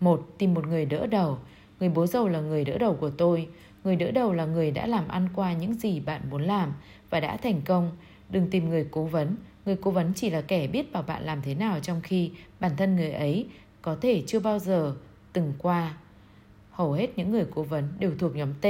Một, 0.00 0.26
tìm 0.38 0.54
một 0.54 0.66
người 0.66 0.86
đỡ 0.86 1.06
đầu. 1.06 1.38
Người 1.80 1.88
bố 1.88 2.06
giàu 2.06 2.28
là 2.28 2.40
người 2.40 2.64
đỡ 2.64 2.78
đầu 2.78 2.96
của 3.00 3.10
tôi. 3.10 3.48
Người 3.84 3.96
đỡ 3.96 4.10
đầu 4.10 4.32
là 4.32 4.44
người 4.46 4.70
đã 4.70 4.86
làm 4.86 5.08
ăn 5.08 5.28
qua 5.34 5.52
những 5.52 5.74
gì 5.74 6.00
bạn 6.00 6.22
muốn 6.30 6.42
làm 6.42 6.72
và 7.10 7.20
đã 7.20 7.36
thành 7.36 7.62
công. 7.64 7.96
Đừng 8.30 8.50
tìm 8.50 8.68
người 8.68 8.88
cố 8.90 9.04
vấn. 9.04 9.36
Người 9.68 9.76
cố 9.80 9.90
vấn 9.90 10.12
chỉ 10.14 10.30
là 10.30 10.40
kẻ 10.40 10.66
biết 10.66 10.92
bảo 10.92 11.02
bạn 11.02 11.22
làm 11.22 11.42
thế 11.42 11.54
nào 11.54 11.80
trong 11.80 12.00
khi 12.00 12.30
bản 12.60 12.72
thân 12.76 12.96
người 12.96 13.10
ấy 13.10 13.46
có 13.82 13.96
thể 14.00 14.22
chưa 14.26 14.40
bao 14.40 14.58
giờ 14.58 14.94
từng 15.32 15.52
qua. 15.58 15.96
Hầu 16.70 16.92
hết 16.92 17.18
những 17.18 17.30
người 17.30 17.44
cố 17.54 17.62
vấn 17.62 17.88
đều 17.98 18.12
thuộc 18.18 18.36
nhóm 18.36 18.54
T. 18.54 18.66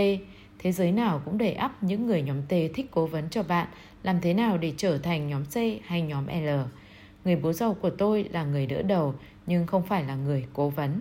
Thế 0.58 0.72
giới 0.72 0.92
nào 0.92 1.22
cũng 1.24 1.38
đầy 1.38 1.52
ắp 1.52 1.82
những 1.82 2.06
người 2.06 2.22
nhóm 2.22 2.42
T 2.42 2.50
thích 2.74 2.86
cố 2.90 3.06
vấn 3.06 3.30
cho 3.30 3.42
bạn 3.42 3.68
làm 4.02 4.20
thế 4.20 4.34
nào 4.34 4.58
để 4.58 4.72
trở 4.76 4.98
thành 4.98 5.28
nhóm 5.28 5.44
C 5.44 5.56
hay 5.84 6.02
nhóm 6.02 6.26
L. 6.26 6.48
Người 7.24 7.36
bố 7.36 7.52
giàu 7.52 7.74
của 7.74 7.90
tôi 7.90 8.24
là 8.30 8.44
người 8.44 8.66
đỡ 8.66 8.82
đầu 8.82 9.14
nhưng 9.46 9.66
không 9.66 9.82
phải 9.82 10.04
là 10.04 10.14
người 10.14 10.46
cố 10.52 10.68
vấn. 10.68 11.00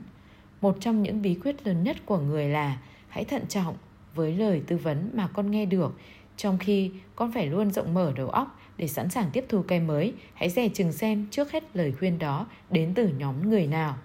Một 0.62 0.78
trong 0.80 1.04
những 1.04 1.22
bí 1.22 1.36
quyết 1.44 1.68
lớn 1.68 1.84
nhất 1.84 1.98
của 2.06 2.20
người 2.20 2.50
là 2.50 2.78
hãy 3.08 3.24
thận 3.24 3.48
trọng 3.50 3.76
với 4.16 4.36
lời 4.36 4.62
tư 4.68 4.78
vấn 4.78 5.12
mà 5.14 5.28
con 5.28 5.52
nghe 5.52 5.66
được, 5.66 5.94
trong 6.38 6.58
khi 6.58 6.92
con 7.16 7.32
phải 7.32 7.48
luôn 7.48 7.72
rộng 7.72 7.94
mở 7.94 8.14
đầu 8.16 8.30
óc 8.30 8.57
để 8.78 8.88
sẵn 8.88 9.10
sàng 9.10 9.30
tiếp 9.34 9.46
thu 9.50 9.62
cây 9.62 9.80
mới. 9.80 10.14
Hãy 10.34 10.50
dè 10.50 10.70
chừng 10.70 10.92
xem 10.92 11.28
trước 11.32 11.52
hết 11.52 11.64
lời 11.74 11.92
khuyên 12.00 12.20
đó 12.20 12.48
đến 12.70 12.94
từ 12.94 13.08
nhóm 13.08 13.50
người 13.50 13.68
nào. 13.68 13.98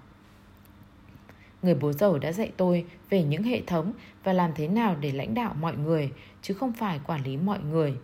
Người 1.63 1.75
bố 1.75 1.93
giàu 1.93 2.19
đã 2.19 2.33
dạy 2.33 2.53
tôi 2.57 2.85
về 3.11 3.25
những 3.25 3.43
hệ 3.43 3.63
thống 3.67 3.93
và 4.25 4.33
làm 4.33 4.51
thế 4.55 4.69
nào 4.69 4.97
để 5.01 5.13
lãnh 5.13 5.35
đạo 5.35 5.55
mọi 5.61 5.77
người, 5.77 6.13
chứ 6.43 6.55
không 6.55 6.73
phải 6.73 7.01
quản 7.07 7.23
lý 7.23 7.37
mọi 7.37 7.61
người. 7.61 7.95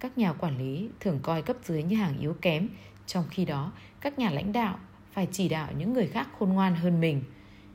Các 0.00 0.18
nhà 0.18 0.32
quản 0.32 0.58
lý 0.58 0.88
thường 1.00 1.18
coi 1.22 1.42
cấp 1.42 1.56
dưới 1.64 1.82
như 1.82 1.96
hàng 1.96 2.18
yếu 2.18 2.36
kém, 2.40 2.68
trong 3.06 3.24
khi 3.30 3.44
đó 3.44 3.72
các 4.00 4.18
nhà 4.18 4.30
lãnh 4.30 4.52
đạo 4.52 4.78
phải 5.12 5.28
chỉ 5.32 5.48
đạo 5.48 5.68
những 5.78 5.92
người 5.92 6.06
khác 6.06 6.28
khôn 6.38 6.48
ngoan 6.48 6.74
hơn 6.74 7.00
mình. 7.00 7.22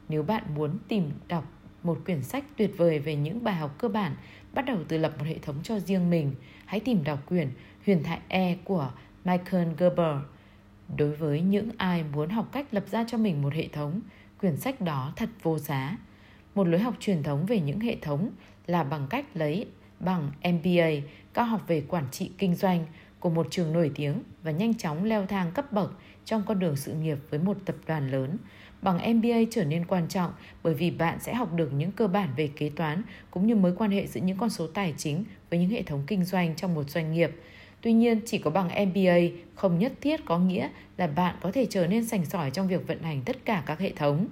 Nếu 0.10 0.24
bạn 0.24 0.44
muốn 0.56 0.78
tìm 0.88 1.12
đọc 1.28 1.46
một 1.84 2.00
quyển 2.06 2.24
sách 2.24 2.46
tuyệt 2.58 2.72
vời 2.78 3.00
về 3.00 3.16
những 3.16 3.44
bài 3.44 3.56
học 3.56 3.76
cơ 3.78 3.88
bản, 3.88 4.16
bắt 4.54 4.66
đầu 4.66 4.78
từ 4.88 4.98
lập 4.98 5.14
một 5.20 5.26
hệ 5.28 5.38
thống 5.38 5.56
cho 5.64 5.80
riêng 5.80 6.10
mình, 6.10 6.36
hãy 6.66 6.80
tìm 6.80 7.04
đọc 7.04 7.20
quyển 7.26 7.52
Huyền 7.86 8.04
thoại 8.04 8.20
E 8.28 8.56
của 8.64 8.92
Michael 9.26 9.68
Gerber. 9.78 10.16
Đối 10.98 11.16
với 11.16 11.42
những 11.42 11.70
ai 11.78 12.04
muốn 12.14 12.30
học 12.30 12.50
cách 12.52 12.66
lập 12.72 12.84
ra 12.92 13.06
cho 13.08 13.18
mình 13.18 13.42
một 13.42 13.54
hệ 13.54 13.68
thống, 13.68 14.02
quyển 14.40 14.58
sách 14.58 14.82
đó 14.82 15.14
thật 15.16 15.30
vô 15.42 15.60
giá. 15.60 15.98
Một 16.56 16.68
lối 16.68 16.80
học 16.80 16.94
truyền 17.00 17.24
thống 17.24 17.46
về 17.46 17.60
những 17.60 17.80
hệ 17.80 17.96
thống 18.02 18.30
là 18.68 18.84
bằng 18.84 19.08
cách 19.10 19.26
lấy 19.34 19.66
bằng 20.00 20.32
MBA, 20.44 20.90
cao 21.34 21.46
học 21.46 21.62
về 21.68 21.84
quản 21.88 22.06
trị 22.12 22.32
kinh 22.38 22.56
doanh 22.56 22.86
của 23.20 23.30
một 23.30 23.48
trường 23.50 23.74
nổi 23.74 23.92
tiếng 23.96 24.24
và 24.44 24.52
nhanh 24.52 24.74
chóng 24.74 25.04
leo 25.04 25.26
thang 25.26 25.52
cấp 25.52 25.72
bậc 25.72 25.94
trong 26.26 26.44
con 26.46 26.60
đường 26.60 26.76
sự 26.76 26.94
nghiệp 26.94 27.18
với 27.30 27.40
một 27.40 27.58
tập 27.66 27.76
đoàn 27.88 28.12
lớn. 28.12 28.38
Bằng 28.82 29.18
MBA 29.18 29.38
trở 29.52 29.64
nên 29.64 29.86
quan 29.86 30.08
trọng 30.08 30.32
bởi 30.64 30.74
vì 30.74 30.92
bạn 30.92 31.20
sẽ 31.20 31.34
học 31.34 31.54
được 31.54 31.74
những 31.74 31.92
cơ 31.92 32.08
bản 32.08 32.30
về 32.38 32.50
kế 32.56 32.70
toán 32.70 33.04
cũng 33.32 33.48
như 33.48 33.56
mối 33.56 33.76
quan 33.78 33.92
hệ 33.92 34.08
giữa 34.08 34.22
những 34.22 34.38
con 34.38 34.50
số 34.50 34.68
tài 34.68 34.94
chính 34.98 35.24
với 35.50 35.60
những 35.60 35.70
hệ 35.70 35.84
thống 35.84 36.04
kinh 36.08 36.24
doanh 36.24 36.56
trong 36.56 36.74
một 36.74 36.90
doanh 36.90 37.14
nghiệp. 37.14 37.32
Tuy 37.84 37.94
nhiên, 37.94 38.22
chỉ 38.26 38.38
có 38.38 38.52
bằng 38.52 38.90
MBA 38.90 39.18
không 39.56 39.80
nhất 39.80 39.94
thiết 40.02 40.26
có 40.26 40.40
nghĩa 40.40 40.70
là 40.98 41.08
bạn 41.08 41.36
có 41.42 41.52
thể 41.52 41.68
trở 41.70 41.88
nên 41.88 42.06
sành 42.06 42.26
sỏi 42.26 42.52
trong 42.52 42.68
việc 42.68 42.88
vận 42.88 43.04
hành 43.04 43.22
tất 43.26 43.46
cả 43.46 43.64
các 43.66 43.80
hệ 43.80 43.92
thống, 43.92 44.28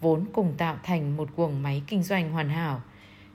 vốn 0.00 0.24
cùng 0.32 0.54
tạo 0.58 0.76
thành 0.82 1.16
một 1.16 1.28
guồng 1.36 1.62
máy 1.62 1.82
kinh 1.86 2.02
doanh 2.02 2.30
hoàn 2.30 2.48
hảo. 2.48 2.82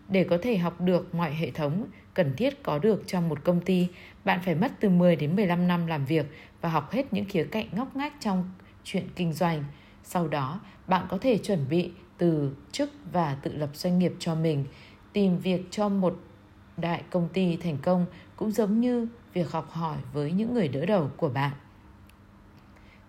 Để 0.10 0.24
có 0.24 0.38
thể 0.42 0.58
học 0.58 0.82
được 0.82 1.16
mọi 1.16 1.34
hệ 1.34 1.52
thống 1.52 1.86
cần 2.14 2.34
thiết 2.38 2.64
có 2.64 2.80
được 2.80 3.04
trong 3.08 3.30
một 3.30 3.44
công 3.44 3.62
ty, 3.62 3.88
bạn 4.26 4.40
phải 4.46 4.56
mất 4.56 4.72
từ 4.80 4.90
10 4.90 5.16
đến 5.16 5.36
15 5.36 5.68
năm 5.68 5.88
làm 5.88 6.06
việc 6.06 6.26
và 6.62 6.70
học 6.70 6.92
hết 6.92 7.14
những 7.14 7.26
khía 7.26 7.44
cạnh 7.44 7.66
ngóc 7.72 7.96
ngách 7.96 8.14
trong 8.20 8.52
chuyện 8.84 9.08
kinh 9.16 9.34
doanh. 9.34 9.64
Sau 10.04 10.28
đó, 10.28 10.62
bạn 10.88 11.06
có 11.10 11.18
thể 11.18 11.38
chuẩn 11.38 11.66
bị 11.70 11.92
từ 12.18 12.56
chức 12.72 12.92
và 13.12 13.38
tự 13.42 13.54
lập 13.54 13.70
doanh 13.74 14.00
nghiệp 14.00 14.14
cho 14.20 14.36
mình, 14.36 14.66
tìm 15.14 15.38
việc 15.38 15.62
cho 15.72 15.90
một 15.90 16.20
đại 16.78 17.04
công 17.10 17.30
ty 17.34 17.58
thành 17.58 17.78
công 17.82 18.06
cũng 18.36 18.52
giống 18.52 18.80
như 18.80 19.08
việc 19.38 19.52
học 19.52 19.72
hỏi 19.72 19.98
với 20.14 20.32
những 20.32 20.54
người 20.54 20.68
đỡ 20.68 20.86
đầu 20.86 21.12
của 21.18 21.30
bạn. 21.30 21.52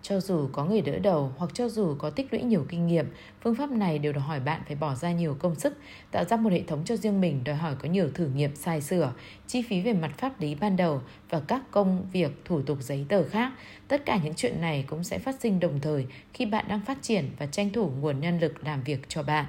Cho 0.01 0.19
dù 0.19 0.49
có 0.51 0.65
người 0.65 0.81
đỡ 0.81 0.99
đầu 0.99 1.33
hoặc 1.37 1.51
cho 1.53 1.69
dù 1.69 1.95
có 1.99 2.09
tích 2.09 2.33
lũy 2.33 2.41
nhiều 2.41 2.65
kinh 2.69 2.87
nghiệm, 2.87 3.05
phương 3.41 3.55
pháp 3.55 3.71
này 3.71 3.99
đều 3.99 4.13
đòi 4.13 4.23
hỏi 4.23 4.39
bạn 4.39 4.61
phải 4.67 4.75
bỏ 4.75 4.95
ra 4.95 5.11
nhiều 5.11 5.35
công 5.39 5.55
sức, 5.55 5.77
tạo 6.11 6.23
ra 6.23 6.37
một 6.37 6.51
hệ 6.51 6.63
thống 6.63 6.81
cho 6.85 6.95
riêng 6.95 7.21
mình 7.21 7.43
đòi 7.43 7.55
hỏi 7.55 7.75
có 7.79 7.89
nhiều 7.89 8.09
thử 8.13 8.27
nghiệm 8.27 8.55
sai 8.55 8.81
sửa, 8.81 9.13
chi 9.47 9.61
phí 9.61 9.81
về 9.81 9.93
mặt 9.93 10.11
pháp 10.17 10.41
lý 10.41 10.55
ban 10.55 10.77
đầu 10.77 11.01
và 11.29 11.39
các 11.39 11.71
công 11.71 12.09
việc 12.11 12.31
thủ 12.45 12.61
tục 12.61 12.77
giấy 12.81 13.05
tờ 13.09 13.29
khác. 13.29 13.53
Tất 13.87 14.05
cả 14.05 14.19
những 14.23 14.33
chuyện 14.33 14.61
này 14.61 14.85
cũng 14.87 15.03
sẽ 15.03 15.19
phát 15.19 15.35
sinh 15.39 15.59
đồng 15.59 15.79
thời 15.79 16.07
khi 16.33 16.45
bạn 16.45 16.65
đang 16.67 16.81
phát 16.81 16.97
triển 17.01 17.29
và 17.39 17.45
tranh 17.45 17.69
thủ 17.69 17.91
nguồn 17.99 18.19
nhân 18.19 18.39
lực 18.39 18.63
làm 18.63 18.83
việc 18.83 19.09
cho 19.09 19.23
bạn. 19.23 19.45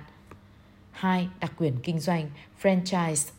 2. 0.91 1.29
Đặc 1.41 1.53
quyền 1.57 1.75
kinh 1.83 2.01
doanh, 2.01 2.31
franchise 2.63 3.33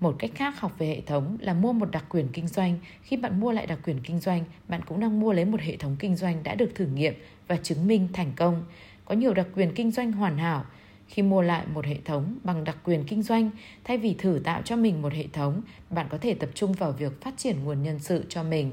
một 0.00 0.16
cách 0.18 0.30
khác 0.34 0.60
học 0.60 0.72
về 0.78 0.86
hệ 0.86 1.00
thống 1.00 1.36
là 1.40 1.54
mua 1.54 1.72
một 1.72 1.90
đặc 1.90 2.04
quyền 2.08 2.28
kinh 2.32 2.48
doanh. 2.48 2.78
Khi 3.02 3.16
bạn 3.16 3.40
mua 3.40 3.52
lại 3.52 3.66
đặc 3.66 3.78
quyền 3.84 4.00
kinh 4.00 4.20
doanh, 4.20 4.44
bạn 4.68 4.80
cũng 4.86 5.00
đang 5.00 5.20
mua 5.20 5.32
lấy 5.32 5.44
một 5.44 5.60
hệ 5.60 5.76
thống 5.76 5.96
kinh 5.98 6.16
doanh 6.16 6.42
đã 6.42 6.54
được 6.54 6.70
thử 6.74 6.86
nghiệm 6.86 7.14
và 7.48 7.56
chứng 7.56 7.86
minh 7.86 8.08
thành 8.12 8.32
công. 8.36 8.64
Có 9.04 9.14
nhiều 9.14 9.34
đặc 9.34 9.46
quyền 9.54 9.74
kinh 9.74 9.90
doanh 9.90 10.12
hoàn 10.12 10.38
hảo. 10.38 10.64
Khi 11.06 11.22
mua 11.22 11.42
lại 11.42 11.66
một 11.74 11.84
hệ 11.84 11.96
thống 12.04 12.38
bằng 12.44 12.64
đặc 12.64 12.76
quyền 12.84 13.04
kinh 13.04 13.22
doanh, 13.22 13.50
thay 13.84 13.98
vì 13.98 14.14
thử 14.14 14.40
tạo 14.44 14.62
cho 14.64 14.76
mình 14.76 15.02
một 15.02 15.12
hệ 15.12 15.26
thống, 15.32 15.62
bạn 15.90 16.06
có 16.10 16.18
thể 16.18 16.34
tập 16.34 16.50
trung 16.54 16.72
vào 16.72 16.92
việc 16.92 17.20
phát 17.20 17.34
triển 17.36 17.64
nguồn 17.64 17.82
nhân 17.82 17.98
sự 17.98 18.24
cho 18.28 18.42
mình. 18.42 18.72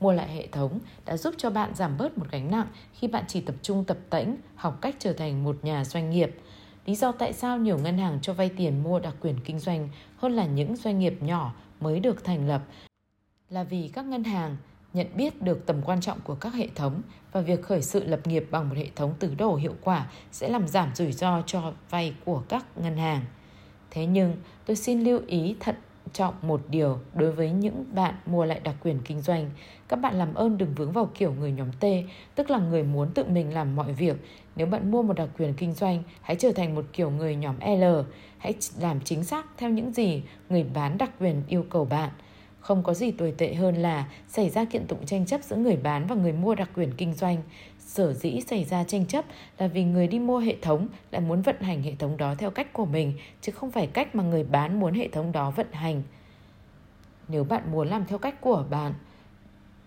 Mua 0.00 0.12
lại 0.12 0.28
hệ 0.34 0.46
thống 0.46 0.78
đã 1.06 1.16
giúp 1.16 1.34
cho 1.38 1.50
bạn 1.50 1.74
giảm 1.74 1.98
bớt 1.98 2.18
một 2.18 2.26
gánh 2.30 2.50
nặng 2.50 2.66
khi 2.92 3.08
bạn 3.08 3.24
chỉ 3.28 3.40
tập 3.40 3.54
trung 3.62 3.84
tập 3.84 3.98
tễnh 4.10 4.36
học 4.54 4.78
cách 4.80 4.96
trở 4.98 5.12
thành 5.12 5.44
một 5.44 5.58
nhà 5.62 5.84
doanh 5.84 6.10
nghiệp. 6.10 6.30
Lý 6.86 6.94
do 6.94 7.12
tại 7.12 7.32
sao 7.32 7.58
nhiều 7.58 7.78
ngân 7.78 7.98
hàng 7.98 8.18
cho 8.22 8.32
vay 8.32 8.48
tiền 8.48 8.82
mua 8.82 8.98
đặc 8.98 9.14
quyền 9.20 9.36
kinh 9.44 9.58
doanh 9.58 9.88
hơn 10.16 10.32
là 10.32 10.46
những 10.46 10.76
doanh 10.76 10.98
nghiệp 10.98 11.14
nhỏ 11.20 11.54
mới 11.80 12.00
được 12.00 12.24
thành 12.24 12.48
lập 12.48 12.62
là 13.50 13.64
vì 13.64 13.90
các 13.92 14.04
ngân 14.04 14.24
hàng 14.24 14.56
nhận 14.92 15.06
biết 15.16 15.42
được 15.42 15.66
tầm 15.66 15.82
quan 15.84 16.00
trọng 16.00 16.20
của 16.20 16.34
các 16.34 16.54
hệ 16.54 16.68
thống 16.74 17.02
và 17.32 17.40
việc 17.40 17.62
khởi 17.62 17.82
sự 17.82 18.04
lập 18.04 18.26
nghiệp 18.26 18.46
bằng 18.50 18.68
một 18.68 18.74
hệ 18.78 18.86
thống 18.96 19.14
tứ 19.18 19.34
đổ 19.34 19.56
hiệu 19.56 19.74
quả 19.82 20.10
sẽ 20.32 20.48
làm 20.48 20.68
giảm 20.68 20.94
rủi 20.94 21.12
ro 21.12 21.42
cho 21.46 21.72
vay 21.90 22.14
của 22.24 22.42
các 22.48 22.64
ngân 22.76 22.96
hàng. 22.96 23.24
Thế 23.90 24.06
nhưng, 24.06 24.36
tôi 24.66 24.76
xin 24.76 25.00
lưu 25.00 25.20
ý 25.26 25.56
thận 25.60 25.74
trọng 26.12 26.34
một 26.42 26.60
điều 26.68 26.98
đối 27.14 27.32
với 27.32 27.50
những 27.50 27.84
bạn 27.94 28.14
mua 28.26 28.44
lại 28.44 28.60
đặc 28.64 28.74
quyền 28.82 28.98
kinh 29.04 29.20
doanh. 29.20 29.50
Các 29.88 29.96
bạn 29.96 30.14
làm 30.14 30.34
ơn 30.34 30.58
đừng 30.58 30.74
vướng 30.74 30.92
vào 30.92 31.10
kiểu 31.14 31.32
người 31.32 31.52
nhóm 31.52 31.72
T, 31.72 31.84
tức 32.34 32.50
là 32.50 32.58
người 32.58 32.82
muốn 32.82 33.10
tự 33.14 33.24
mình 33.24 33.54
làm 33.54 33.76
mọi 33.76 33.92
việc. 33.92 34.16
Nếu 34.56 34.66
bạn 34.66 34.90
mua 34.90 35.02
một 35.02 35.12
đặc 35.12 35.28
quyền 35.38 35.54
kinh 35.54 35.72
doanh, 35.72 36.02
hãy 36.20 36.36
trở 36.36 36.52
thành 36.52 36.74
một 36.74 36.84
kiểu 36.92 37.10
người 37.10 37.36
nhóm 37.36 37.56
L. 37.60 37.84
Hãy 38.38 38.54
làm 38.80 39.00
chính 39.00 39.24
xác 39.24 39.46
theo 39.58 39.70
những 39.70 39.92
gì 39.92 40.22
người 40.48 40.64
bán 40.74 40.98
đặc 40.98 41.10
quyền 41.20 41.42
yêu 41.48 41.64
cầu 41.70 41.84
bạn. 41.84 42.10
Không 42.60 42.82
có 42.82 42.94
gì 42.94 43.10
tồi 43.10 43.34
tệ 43.38 43.54
hơn 43.54 43.76
là 43.76 44.08
xảy 44.28 44.50
ra 44.50 44.64
kiện 44.64 44.86
tụng 44.86 45.06
tranh 45.06 45.26
chấp 45.26 45.42
giữa 45.42 45.56
người 45.56 45.76
bán 45.76 46.06
và 46.06 46.14
người 46.14 46.32
mua 46.32 46.54
đặc 46.54 46.70
quyền 46.74 46.92
kinh 46.96 47.14
doanh. 47.14 47.36
Sở 47.86 48.12
dĩ 48.12 48.40
xảy 48.40 48.64
ra 48.64 48.84
tranh 48.84 49.06
chấp 49.06 49.24
là 49.58 49.66
vì 49.66 49.84
người 49.84 50.08
đi 50.08 50.18
mua 50.18 50.38
hệ 50.38 50.56
thống 50.62 50.88
lại 51.10 51.20
muốn 51.20 51.42
vận 51.42 51.60
hành 51.60 51.82
hệ 51.82 51.94
thống 51.98 52.16
đó 52.16 52.34
theo 52.34 52.50
cách 52.50 52.72
của 52.72 52.86
mình, 52.86 53.12
chứ 53.40 53.52
không 53.52 53.70
phải 53.70 53.86
cách 53.86 54.14
mà 54.14 54.24
người 54.24 54.44
bán 54.44 54.80
muốn 54.80 54.94
hệ 54.94 55.08
thống 55.08 55.32
đó 55.32 55.50
vận 55.50 55.72
hành. 55.72 56.02
Nếu 57.28 57.44
bạn 57.44 57.62
muốn 57.72 57.88
làm 57.88 58.04
theo 58.06 58.18
cách 58.18 58.40
của 58.40 58.64
bạn, 58.70 58.94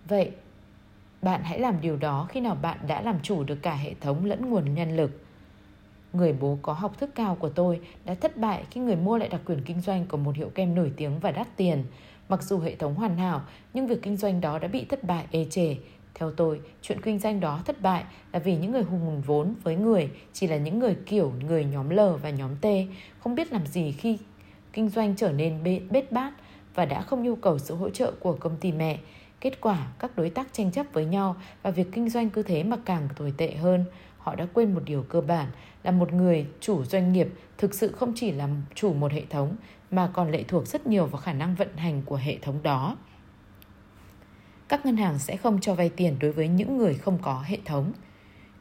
vậy 0.07 0.31
bạn 1.21 1.43
hãy 1.43 1.59
làm 1.59 1.81
điều 1.81 1.97
đó 1.97 2.27
khi 2.29 2.39
nào 2.39 2.55
bạn 2.61 2.77
đã 2.87 3.01
làm 3.01 3.19
chủ 3.23 3.43
được 3.43 3.57
cả 3.61 3.75
hệ 3.75 3.93
thống 4.01 4.25
lẫn 4.25 4.49
nguồn 4.49 4.73
nhân 4.73 4.95
lực. 4.95 5.21
Người 6.13 6.33
bố 6.33 6.57
có 6.61 6.73
học 6.73 6.99
thức 6.99 7.09
cao 7.15 7.35
của 7.35 7.49
tôi 7.49 7.81
đã 8.05 8.15
thất 8.15 8.37
bại 8.37 8.63
khi 8.71 8.81
người 8.81 8.95
mua 8.95 9.17
lại 9.17 9.29
đặc 9.29 9.41
quyền 9.45 9.61
kinh 9.61 9.81
doanh 9.81 10.05
của 10.05 10.17
một 10.17 10.35
hiệu 10.35 10.49
kem 10.49 10.75
nổi 10.75 10.91
tiếng 10.97 11.19
và 11.19 11.31
đắt 11.31 11.57
tiền. 11.57 11.83
Mặc 12.29 12.43
dù 12.43 12.59
hệ 12.59 12.75
thống 12.75 12.95
hoàn 12.95 13.17
hảo, 13.17 13.41
nhưng 13.73 13.87
việc 13.87 14.01
kinh 14.01 14.17
doanh 14.17 14.41
đó 14.41 14.59
đã 14.59 14.67
bị 14.67 14.85
thất 14.85 15.03
bại 15.03 15.25
ê 15.31 15.45
chề. 15.49 15.75
Theo 16.15 16.31
tôi, 16.31 16.61
chuyện 16.81 17.01
kinh 17.01 17.19
doanh 17.19 17.39
đó 17.39 17.61
thất 17.65 17.81
bại 17.81 18.03
là 18.33 18.39
vì 18.39 18.55
những 18.55 18.71
người 18.71 18.83
hùng 18.83 19.21
vốn 19.25 19.55
với 19.63 19.75
người 19.75 20.09
chỉ 20.33 20.47
là 20.47 20.57
những 20.57 20.79
người 20.79 20.95
kiểu 21.05 21.33
người 21.47 21.65
nhóm 21.65 21.89
L 21.89 21.99
và 22.21 22.29
nhóm 22.29 22.55
T, 22.61 22.65
không 23.19 23.35
biết 23.35 23.51
làm 23.51 23.65
gì 23.65 23.91
khi 23.91 24.17
kinh 24.73 24.89
doanh 24.89 25.15
trở 25.15 25.31
nên 25.31 25.63
bết 25.89 26.11
bát 26.11 26.33
và 26.75 26.85
đã 26.85 27.01
không 27.01 27.23
nhu 27.23 27.35
cầu 27.35 27.59
sự 27.59 27.75
hỗ 27.75 27.89
trợ 27.89 28.11
của 28.19 28.33
công 28.33 28.57
ty 28.57 28.71
mẹ. 28.71 28.99
Kết 29.41 29.61
quả, 29.61 29.87
các 29.99 30.17
đối 30.17 30.29
tác 30.29 30.47
tranh 30.53 30.71
chấp 30.71 30.85
với 30.93 31.05
nhau 31.05 31.35
và 31.63 31.71
việc 31.71 31.87
kinh 31.91 32.09
doanh 32.09 32.29
cứ 32.29 32.43
thế 32.43 32.63
mà 32.63 32.77
càng 32.85 33.09
tồi 33.17 33.33
tệ 33.37 33.55
hơn. 33.55 33.85
Họ 34.17 34.35
đã 34.35 34.47
quên 34.53 34.73
một 34.73 34.81
điều 34.85 35.03
cơ 35.03 35.21
bản 35.21 35.47
là 35.83 35.91
một 35.91 36.13
người 36.13 36.45
chủ 36.59 36.83
doanh 36.83 37.13
nghiệp 37.13 37.27
thực 37.57 37.73
sự 37.73 37.91
không 37.91 38.13
chỉ 38.15 38.31
là 38.31 38.49
chủ 38.73 38.93
một 38.93 39.11
hệ 39.11 39.23
thống 39.29 39.55
mà 39.91 40.09
còn 40.13 40.31
lệ 40.31 40.43
thuộc 40.43 40.67
rất 40.67 40.87
nhiều 40.87 41.05
vào 41.05 41.21
khả 41.21 41.33
năng 41.33 41.55
vận 41.55 41.77
hành 41.77 42.01
của 42.05 42.15
hệ 42.15 42.37
thống 42.41 42.59
đó. 42.63 42.97
Các 44.67 44.85
ngân 44.85 44.97
hàng 44.97 45.19
sẽ 45.19 45.37
không 45.37 45.61
cho 45.61 45.75
vay 45.75 45.89
tiền 45.89 46.15
đối 46.19 46.31
với 46.31 46.47
những 46.47 46.77
người 46.77 46.93
không 46.93 47.17
có 47.21 47.43
hệ 47.45 47.57
thống. 47.65 47.91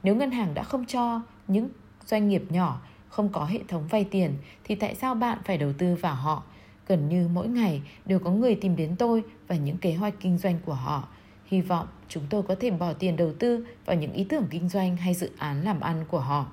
Nếu 0.03 0.17
ngân 0.17 0.31
hàng 0.31 0.55
đã 0.55 0.63
không 0.63 0.85
cho 0.87 1.21
những 1.49 1.69
doanh 2.07 2.29
nghiệp 2.29 2.43
nhỏ 2.51 2.81
không 3.09 3.29
có 3.29 3.45
hệ 3.45 3.61
thống 3.69 3.87
vay 3.87 4.05
tiền, 4.05 4.35
thì 4.65 4.75
tại 4.75 4.95
sao 4.95 5.15
bạn 5.15 5.39
phải 5.45 5.59
đầu 5.59 5.73
tư 5.79 5.95
vào 5.95 6.15
họ? 6.15 6.43
Gần 6.87 7.09
như 7.09 7.29
mỗi 7.29 7.49
ngày 7.49 7.83
đều 8.07 8.19
có 8.19 8.31
người 8.31 8.55
tìm 8.55 8.77
đến 8.77 8.97
tôi 8.97 9.23
và 9.49 9.57
những 9.57 9.77
kế 9.77 9.95
hoạch 9.95 10.15
kinh 10.21 10.39
doanh 10.39 10.59
của 10.67 10.75
họ. 10.75 11.09
Hy 11.47 11.61
vọng 11.61 11.87
chúng 12.09 12.23
tôi 12.31 12.43
có 12.43 12.55
thể 12.55 12.71
bỏ 12.71 12.93
tiền 12.93 13.17
đầu 13.17 13.33
tư 13.39 13.67
vào 13.87 13.97
những 13.97 14.13
ý 14.13 14.25
tưởng 14.25 14.47
kinh 14.51 14.69
doanh 14.69 14.97
hay 14.97 15.15
dự 15.15 15.31
án 15.39 15.65
làm 15.65 15.81
ăn 15.81 16.05
của 16.09 16.21
họ. 16.21 16.47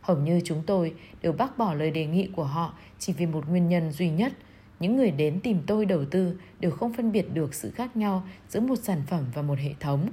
Hầu 0.00 0.16
như 0.16 0.40
chúng 0.44 0.62
tôi 0.66 0.94
đều 1.22 1.32
bác 1.32 1.58
bỏ 1.58 1.74
lời 1.74 1.90
đề 1.90 2.06
nghị 2.06 2.28
của 2.36 2.44
họ 2.44 2.74
chỉ 2.98 3.12
vì 3.12 3.26
một 3.26 3.48
nguyên 3.48 3.68
nhân 3.68 3.92
duy 3.92 4.10
nhất. 4.10 4.32
Những 4.82 4.96
người 4.96 5.10
đến 5.10 5.40
tìm 5.42 5.62
tôi 5.66 5.86
đầu 5.86 6.04
tư 6.04 6.38
đều 6.60 6.70
không 6.70 6.92
phân 6.92 7.12
biệt 7.12 7.34
được 7.34 7.54
sự 7.54 7.70
khác 7.70 7.96
nhau 7.96 8.26
giữa 8.48 8.60
một 8.60 8.76
sản 8.76 9.02
phẩm 9.06 9.24
và 9.34 9.42
một 9.42 9.58
hệ 9.58 9.74
thống. 9.80 10.08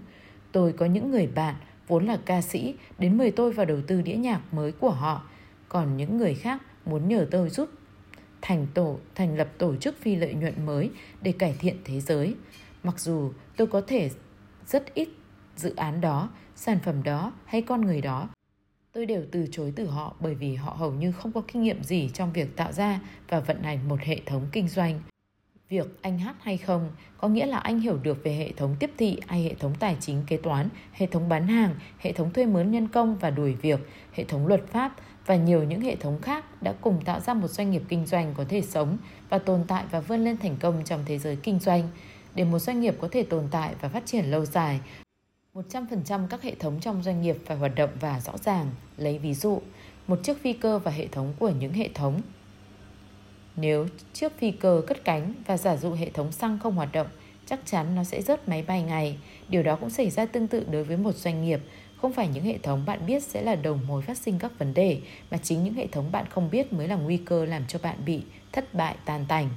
Tôi 0.51 0.73
có 0.73 0.85
những 0.85 1.11
người 1.11 1.27
bạn 1.27 1.55
vốn 1.87 2.05
là 2.05 2.17
ca 2.25 2.41
sĩ 2.41 2.75
đến 2.99 3.17
mời 3.17 3.31
tôi 3.31 3.51
vào 3.51 3.65
đầu 3.65 3.77
tư 3.87 4.01
đĩa 4.01 4.15
nhạc 4.15 4.53
mới 4.53 4.71
của 4.71 4.89
họ. 4.89 5.23
Còn 5.69 5.97
những 5.97 6.17
người 6.17 6.35
khác 6.35 6.61
muốn 6.85 7.07
nhờ 7.07 7.27
tôi 7.31 7.49
giúp 7.49 7.69
thành 8.41 8.67
tổ 8.73 8.99
thành 9.15 9.37
lập 9.37 9.49
tổ 9.57 9.75
chức 9.75 9.97
phi 10.01 10.15
lợi 10.15 10.33
nhuận 10.33 10.65
mới 10.65 10.89
để 11.21 11.31
cải 11.31 11.55
thiện 11.59 11.75
thế 11.85 11.99
giới. 11.99 12.35
Mặc 12.83 12.99
dù 12.99 13.31
tôi 13.57 13.67
có 13.67 13.81
thể 13.81 14.09
rất 14.67 14.93
ít 14.93 15.09
dự 15.55 15.75
án 15.75 16.01
đó, 16.01 16.29
sản 16.55 16.79
phẩm 16.83 17.03
đó 17.03 17.33
hay 17.45 17.61
con 17.61 17.81
người 17.81 18.01
đó, 18.01 18.29
tôi 18.99 19.05
đều 19.05 19.23
từ 19.31 19.47
chối 19.51 19.73
từ 19.75 19.85
họ 19.85 20.15
bởi 20.19 20.35
vì 20.35 20.55
họ 20.55 20.71
hầu 20.71 20.91
như 20.91 21.11
không 21.11 21.31
có 21.31 21.41
kinh 21.47 21.63
nghiệm 21.63 21.83
gì 21.83 22.09
trong 22.13 22.33
việc 22.33 22.55
tạo 22.55 22.71
ra 22.71 22.99
và 23.29 23.39
vận 23.39 23.63
hành 23.63 23.87
một 23.87 23.99
hệ 23.99 24.19
thống 24.25 24.47
kinh 24.51 24.67
doanh. 24.67 24.99
Việc 25.69 25.87
anh 26.01 26.19
hát 26.19 26.35
hay 26.41 26.57
không 26.57 26.91
có 27.17 27.27
nghĩa 27.27 27.45
là 27.45 27.57
anh 27.57 27.79
hiểu 27.79 27.97
được 27.97 28.23
về 28.23 28.33
hệ 28.33 28.51
thống 28.51 28.75
tiếp 28.79 28.91
thị 28.97 29.19
hay 29.27 29.43
hệ 29.43 29.53
thống 29.53 29.73
tài 29.79 29.97
chính 29.99 30.23
kế 30.27 30.37
toán, 30.37 30.69
hệ 30.91 31.05
thống 31.05 31.29
bán 31.29 31.47
hàng, 31.47 31.75
hệ 31.99 32.11
thống 32.11 32.33
thuê 32.33 32.45
mướn 32.45 32.71
nhân 32.71 32.87
công 32.87 33.15
và 33.15 33.29
đuổi 33.29 33.53
việc, 33.61 33.79
hệ 34.13 34.23
thống 34.23 34.47
luật 34.47 34.67
pháp 34.67 34.95
và 35.25 35.35
nhiều 35.35 35.63
những 35.63 35.81
hệ 35.81 35.95
thống 35.95 36.21
khác 36.21 36.61
đã 36.63 36.73
cùng 36.81 37.01
tạo 37.05 37.19
ra 37.19 37.33
một 37.33 37.47
doanh 37.47 37.71
nghiệp 37.71 37.83
kinh 37.87 38.05
doanh 38.05 38.33
có 38.37 38.45
thể 38.49 38.61
sống 38.61 38.97
và 39.29 39.39
tồn 39.39 39.63
tại 39.67 39.83
và 39.91 39.99
vươn 39.99 40.23
lên 40.23 40.37
thành 40.37 40.55
công 40.59 40.81
trong 40.85 41.03
thế 41.05 41.17
giới 41.17 41.35
kinh 41.35 41.59
doanh. 41.59 41.89
Để 42.35 42.43
một 42.43 42.59
doanh 42.59 42.81
nghiệp 42.81 42.95
có 43.01 43.07
thể 43.11 43.23
tồn 43.23 43.43
tại 43.51 43.75
và 43.81 43.89
phát 43.89 44.05
triển 44.05 44.25
lâu 44.25 44.45
dài, 44.45 44.79
100% 45.53 46.27
các 46.27 46.41
hệ 46.41 46.55
thống 46.55 46.79
trong 46.81 47.03
doanh 47.03 47.21
nghiệp 47.21 47.37
phải 47.45 47.57
hoạt 47.57 47.75
động 47.75 47.89
và 47.99 48.19
rõ 48.19 48.37
ràng. 48.37 48.69
Lấy 48.97 49.17
ví 49.19 49.33
dụ, 49.33 49.61
một 50.07 50.19
chiếc 50.23 50.41
phi 50.41 50.53
cơ 50.53 50.79
và 50.79 50.91
hệ 50.91 51.07
thống 51.07 51.33
của 51.39 51.49
những 51.49 51.73
hệ 51.73 51.89
thống. 51.93 52.21
Nếu 53.55 53.87
chiếc 54.13 54.37
phi 54.37 54.51
cơ 54.51 54.81
cất 54.87 55.03
cánh 55.03 55.33
và 55.45 55.57
giả 55.57 55.77
dụ 55.77 55.91
hệ 55.91 56.09
thống 56.09 56.31
xăng 56.31 56.59
không 56.59 56.75
hoạt 56.75 56.91
động, 56.91 57.07
chắc 57.45 57.59
chắn 57.65 57.95
nó 57.95 58.03
sẽ 58.03 58.21
rớt 58.21 58.49
máy 58.49 58.63
bay 58.67 58.83
ngay. 58.83 59.17
Điều 59.49 59.63
đó 59.63 59.75
cũng 59.75 59.89
xảy 59.89 60.09
ra 60.09 60.25
tương 60.25 60.47
tự 60.47 60.65
đối 60.71 60.83
với 60.83 60.97
một 60.97 61.15
doanh 61.15 61.45
nghiệp. 61.45 61.59
Không 62.01 62.13
phải 62.13 62.27
những 62.27 62.43
hệ 62.43 62.57
thống 62.57 62.85
bạn 62.85 63.05
biết 63.05 63.23
sẽ 63.23 63.41
là 63.41 63.55
đầu 63.55 63.79
mối 63.87 64.01
phát 64.01 64.17
sinh 64.17 64.39
các 64.39 64.59
vấn 64.59 64.73
đề, 64.73 65.01
mà 65.31 65.37
chính 65.37 65.63
những 65.63 65.73
hệ 65.73 65.87
thống 65.87 66.11
bạn 66.11 66.25
không 66.29 66.49
biết 66.51 66.73
mới 66.73 66.87
là 66.87 66.95
nguy 66.95 67.17
cơ 67.17 67.45
làm 67.45 67.63
cho 67.67 67.79
bạn 67.83 67.97
bị 68.05 68.21
thất 68.51 68.73
bại 68.73 68.95
tan 69.05 69.25
tành. 69.27 69.49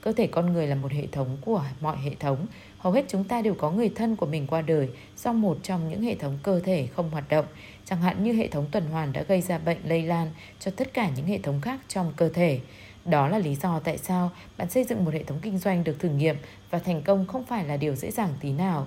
Cơ 0.00 0.12
thể 0.12 0.26
con 0.26 0.52
người 0.52 0.66
là 0.66 0.74
một 0.74 0.92
hệ 0.92 1.06
thống 1.06 1.36
của 1.40 1.64
mọi 1.80 1.96
hệ 1.96 2.14
thống. 2.14 2.46
Hầu 2.82 2.92
hết 2.92 3.04
chúng 3.08 3.24
ta 3.24 3.42
đều 3.42 3.54
có 3.54 3.70
người 3.70 3.88
thân 3.88 4.16
của 4.16 4.26
mình 4.26 4.46
qua 4.46 4.62
đời 4.62 4.88
do 5.16 5.32
một 5.32 5.58
trong 5.62 5.88
những 5.88 6.02
hệ 6.02 6.14
thống 6.14 6.38
cơ 6.42 6.60
thể 6.60 6.88
không 6.96 7.10
hoạt 7.10 7.28
động, 7.28 7.44
chẳng 7.84 8.00
hạn 8.00 8.24
như 8.24 8.32
hệ 8.32 8.48
thống 8.48 8.66
tuần 8.72 8.86
hoàn 8.86 9.12
đã 9.12 9.22
gây 9.22 9.40
ra 9.40 9.58
bệnh 9.58 9.78
lây 9.84 10.02
lan 10.02 10.30
cho 10.60 10.70
tất 10.76 10.94
cả 10.94 11.10
những 11.16 11.26
hệ 11.26 11.38
thống 11.38 11.60
khác 11.60 11.80
trong 11.88 12.12
cơ 12.16 12.28
thể. 12.28 12.60
Đó 13.04 13.28
là 13.28 13.38
lý 13.38 13.54
do 13.54 13.80
tại 13.80 13.98
sao 13.98 14.30
bạn 14.58 14.70
xây 14.70 14.84
dựng 14.84 15.04
một 15.04 15.14
hệ 15.14 15.24
thống 15.24 15.38
kinh 15.42 15.58
doanh 15.58 15.84
được 15.84 15.98
thử 15.98 16.08
nghiệm 16.08 16.36
và 16.70 16.78
thành 16.78 17.02
công 17.02 17.26
không 17.26 17.44
phải 17.44 17.64
là 17.64 17.76
điều 17.76 17.94
dễ 17.94 18.10
dàng 18.10 18.34
tí 18.40 18.52
nào. 18.52 18.86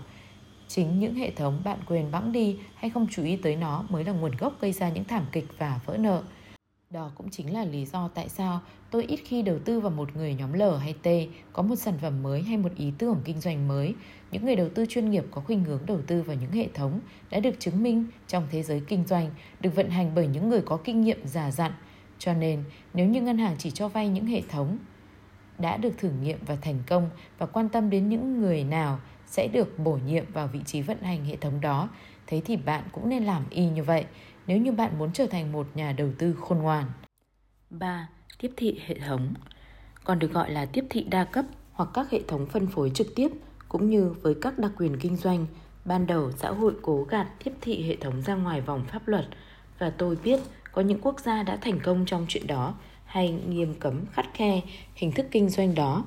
Chính 0.68 1.00
những 1.00 1.16
hệ 1.16 1.32
thống 1.32 1.62
bạn 1.64 1.78
quên 1.86 2.12
bẵng 2.12 2.32
đi 2.32 2.58
hay 2.75 2.90
không 2.90 3.08
chú 3.12 3.24
ý 3.24 3.36
tới 3.36 3.56
nó 3.56 3.86
mới 3.90 4.04
là 4.04 4.12
nguồn 4.12 4.32
gốc 4.40 4.62
gây 4.62 4.72
ra 4.72 4.90
những 4.90 5.04
thảm 5.04 5.25
kịch 5.32 5.48
và 5.58 5.80
vỡ 5.86 5.98
nợ. 5.98 6.24
Đó 6.89 7.12
cũng 7.15 7.30
chính 7.30 7.54
là 7.54 7.65
lý 7.65 7.86
do 7.86 8.08
tại 8.08 8.30
sao 8.30 8.62
tôi 8.92 9.04
ít 9.04 9.20
khi 9.25 9.42
đầu 9.42 9.60
tư 9.65 9.80
vào 9.80 9.92
một 9.92 10.15
người 10.15 10.34
nhóm 10.34 10.54
L 10.54 10.62
hay 10.80 10.94
T 10.94 11.08
có 11.54 11.63
một 11.63 11.75
sản 11.75 11.94
phẩm 12.01 12.24
mới 12.24 12.42
hay 12.42 12.58
một 12.58 12.72
ý 12.75 12.92
tưởng 12.98 13.22
kinh 13.25 13.39
doanh 13.39 13.68
mới. 13.68 13.96
Những 14.32 14.46
người 14.46 14.56
đầu 14.56 14.70
tư 14.75 14.86
chuyên 14.89 15.10
nghiệp 15.10 15.24
có 15.32 15.42
khuynh 15.42 15.63
hướng 15.63 15.86
đầu 15.86 16.01
tư 16.08 16.22
vào 16.22 16.36
những 16.36 16.51
hệ 16.51 16.68
thống 16.74 17.00
đã 17.32 17.39
được 17.39 17.60
chứng 17.60 17.84
minh 17.84 18.06
trong 18.27 18.48
thế 18.51 18.63
giới 18.63 18.82
kinh 18.88 19.06
doanh, 19.08 19.30
được 19.62 19.75
vận 19.75 19.89
hành 19.89 20.12
bởi 20.15 20.27
những 20.27 20.50
người 20.50 20.62
có 20.62 20.77
kinh 20.84 21.01
nghiệm 21.01 21.27
già 21.27 21.51
dặn. 21.51 21.72
Cho 22.20 22.34
nên, 22.34 22.63
nếu 22.94 23.08
như 23.08 23.22
ngân 23.22 23.38
hàng 23.38 23.56
chỉ 23.60 23.72
cho 23.72 23.88
vay 23.88 24.10
những 24.10 24.25
hệ 24.25 24.42
thống 24.50 24.77
đã 25.58 25.77
được 25.77 25.98
thử 25.98 26.10
nghiệm 26.10 26.38
và 26.46 26.56
thành 26.56 26.80
công 26.88 27.10
và 27.38 27.46
quan 27.46 27.70
tâm 27.70 27.89
đến 27.89 28.10
những 28.10 28.42
người 28.42 28.63
nào 28.63 29.00
sẽ 29.25 29.48
được 29.48 29.80
bổ 29.80 30.00
nhiệm 30.08 30.25
vào 30.34 30.48
vị 30.48 30.60
trí 30.65 30.82
vận 30.82 31.01
hành 31.01 31.25
hệ 31.25 31.36
thống 31.36 31.62
đó, 31.62 31.89
thế 32.27 32.42
thì 32.46 32.58
bạn 32.58 32.84
cũng 32.92 33.10
nên 33.10 33.24
làm 33.24 33.44
y 33.50 33.70
như 33.70 33.84
vậy 33.84 34.06
nếu 34.48 34.58
như 34.58 34.72
bạn 34.72 35.00
muốn 35.00 35.14
trở 35.14 35.27
thành 35.27 35.51
một 35.51 35.68
nhà 35.75 35.92
đầu 35.92 36.10
tư 36.18 36.34
khôn 36.34 36.58
ngoan. 36.58 36.86
3. 37.70 38.10
Tiếp 38.40 38.51
thị 38.58 38.79
hệ 38.86 39.00
thống, 39.00 39.34
còn 40.03 40.20
được 40.20 40.31
gọi 40.31 40.51
là 40.51 40.66
tiếp 40.66 40.86
thị 40.90 41.03
đa 41.10 41.24
cấp 41.24 41.46
hoặc 41.74 41.90
các 41.94 42.12
hệ 42.12 42.22
thống 42.27 42.46
phân 42.46 42.68
phối 42.68 42.90
trực 42.90 43.08
tiếp 43.16 43.27
cũng 43.70 43.90
như 43.90 44.16
với 44.22 44.36
các 44.42 44.60
đặc 44.60 44.72
quyền 44.77 45.00
kinh 45.00 45.16
doanh. 45.16 45.46
Ban 45.86 46.08
đầu, 46.08 46.31
xã 46.31 46.50
hội 46.50 46.74
cố 46.81 47.03
gạt 47.03 47.27
tiếp 47.44 47.51
thị 47.62 47.84
hệ 47.88 47.96
thống 47.96 48.22
ra 48.22 48.36
ngoài 48.36 48.62
vòng 48.62 48.86
pháp 48.88 49.08
luật 49.08 49.25
và 49.79 49.90
tôi 49.90 50.18
biết 50.24 50.40
có 50.72 50.81
những 50.81 51.01
quốc 51.01 51.20
gia 51.20 51.44
đã 51.44 51.58
thành 51.58 51.79
công 51.79 52.05
trong 52.05 52.25
chuyện 52.29 52.48
đó 52.48 52.75
hay 53.05 53.31
nghiêm 53.31 53.74
cấm, 53.79 54.05
khắt 54.12 54.25
khe 54.34 54.62
hình 54.96 55.12
thức 55.12 55.25
kinh 55.31 55.50
doanh 55.50 55.75
đó. 55.75 56.05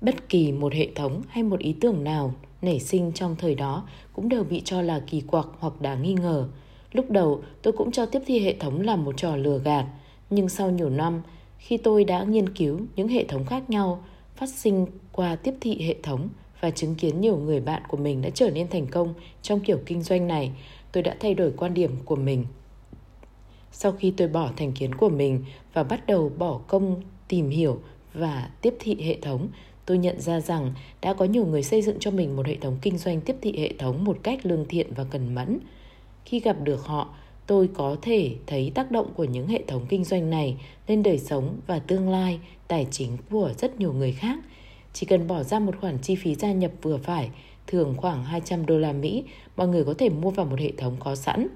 Bất 0.00 0.28
kỳ 0.28 0.52
một 0.52 0.72
hệ 0.72 0.88
thống 0.94 1.22
hay 1.28 1.42
một 1.42 1.60
ý 1.60 1.76
tưởng 1.80 2.04
nào 2.04 2.34
nảy 2.62 2.80
sinh 2.80 3.12
trong 3.12 3.36
thời 3.36 3.54
đó 3.54 3.86
cũng 4.12 4.28
đều 4.28 4.44
bị 4.44 4.62
cho 4.64 4.82
là 4.82 5.00
kỳ 5.06 5.20
quặc 5.20 5.46
hoặc 5.58 5.80
đáng 5.80 6.02
nghi 6.02 6.12
ngờ. 6.12 6.48
Lúc 6.92 7.10
đầu 7.10 7.42
tôi 7.62 7.72
cũng 7.72 7.92
cho 7.92 8.06
tiếp 8.06 8.22
thị 8.26 8.40
hệ 8.40 8.54
thống 8.54 8.80
là 8.80 8.96
một 8.96 9.16
trò 9.16 9.36
lừa 9.36 9.58
gạt, 9.58 9.86
nhưng 10.30 10.48
sau 10.48 10.70
nhiều 10.70 10.90
năm, 10.90 11.22
khi 11.58 11.76
tôi 11.76 12.04
đã 12.04 12.22
nghiên 12.22 12.48
cứu 12.48 12.80
những 12.96 13.08
hệ 13.08 13.24
thống 13.24 13.44
khác 13.44 13.70
nhau 13.70 14.04
phát 14.36 14.48
sinh 14.48 14.86
qua 15.12 15.36
tiếp 15.36 15.54
thị 15.60 15.82
hệ 15.82 15.96
thống 16.02 16.28
và 16.60 16.70
chứng 16.70 16.94
kiến 16.94 17.20
nhiều 17.20 17.36
người 17.36 17.60
bạn 17.60 17.82
của 17.88 17.96
mình 17.96 18.22
đã 18.22 18.30
trở 18.30 18.50
nên 18.50 18.68
thành 18.68 18.86
công 18.86 19.14
trong 19.42 19.60
kiểu 19.60 19.78
kinh 19.86 20.02
doanh 20.02 20.26
này, 20.26 20.52
tôi 20.92 21.02
đã 21.02 21.16
thay 21.20 21.34
đổi 21.34 21.52
quan 21.56 21.74
điểm 21.74 21.96
của 22.04 22.16
mình. 22.16 22.44
Sau 23.72 23.92
khi 23.92 24.10
tôi 24.10 24.28
bỏ 24.28 24.50
thành 24.56 24.72
kiến 24.72 24.94
của 24.94 25.08
mình 25.08 25.44
và 25.72 25.82
bắt 25.82 26.06
đầu 26.06 26.32
bỏ 26.38 26.60
công 26.66 27.02
tìm 27.28 27.50
hiểu 27.50 27.80
và 28.14 28.50
tiếp 28.62 28.74
thị 28.78 28.96
hệ 29.02 29.18
thống, 29.22 29.48
tôi 29.86 29.98
nhận 29.98 30.20
ra 30.20 30.40
rằng 30.40 30.74
đã 31.02 31.14
có 31.14 31.24
nhiều 31.24 31.46
người 31.46 31.62
xây 31.62 31.82
dựng 31.82 31.96
cho 32.00 32.10
mình 32.10 32.36
một 32.36 32.46
hệ 32.46 32.56
thống 32.56 32.78
kinh 32.82 32.98
doanh 32.98 33.20
tiếp 33.20 33.36
thị 33.40 33.58
hệ 33.58 33.72
thống 33.78 34.04
một 34.04 34.18
cách 34.22 34.46
lương 34.46 34.64
thiện 34.68 34.94
và 34.94 35.04
cần 35.04 35.34
mẫn. 35.34 35.58
Khi 36.28 36.40
gặp 36.40 36.56
được 36.62 36.84
họ, 36.84 37.14
tôi 37.46 37.68
có 37.74 37.96
thể 38.02 38.34
thấy 38.46 38.72
tác 38.74 38.90
động 38.90 39.12
của 39.14 39.24
những 39.24 39.46
hệ 39.46 39.62
thống 39.66 39.86
kinh 39.88 40.04
doanh 40.04 40.30
này 40.30 40.56
lên 40.86 41.02
đời 41.02 41.18
sống 41.18 41.60
và 41.66 41.78
tương 41.78 42.08
lai 42.08 42.40
tài 42.68 42.86
chính 42.90 43.16
của 43.30 43.52
rất 43.58 43.80
nhiều 43.80 43.92
người 43.92 44.12
khác. 44.12 44.38
Chỉ 44.92 45.06
cần 45.06 45.26
bỏ 45.26 45.42
ra 45.42 45.58
một 45.58 45.76
khoản 45.80 45.98
chi 45.98 46.14
phí 46.14 46.34
gia 46.34 46.52
nhập 46.52 46.70
vừa 46.82 46.96
phải, 46.96 47.30
thường 47.66 47.94
khoảng 47.96 48.24
200 48.24 48.66
đô 48.66 48.78
la 48.78 48.92
Mỹ, 48.92 49.24
mọi 49.56 49.68
người 49.68 49.84
có 49.84 49.94
thể 49.98 50.08
mua 50.08 50.30
vào 50.30 50.46
một 50.46 50.60
hệ 50.60 50.72
thống 50.76 50.96
có 51.00 51.14
sẵn 51.14 51.48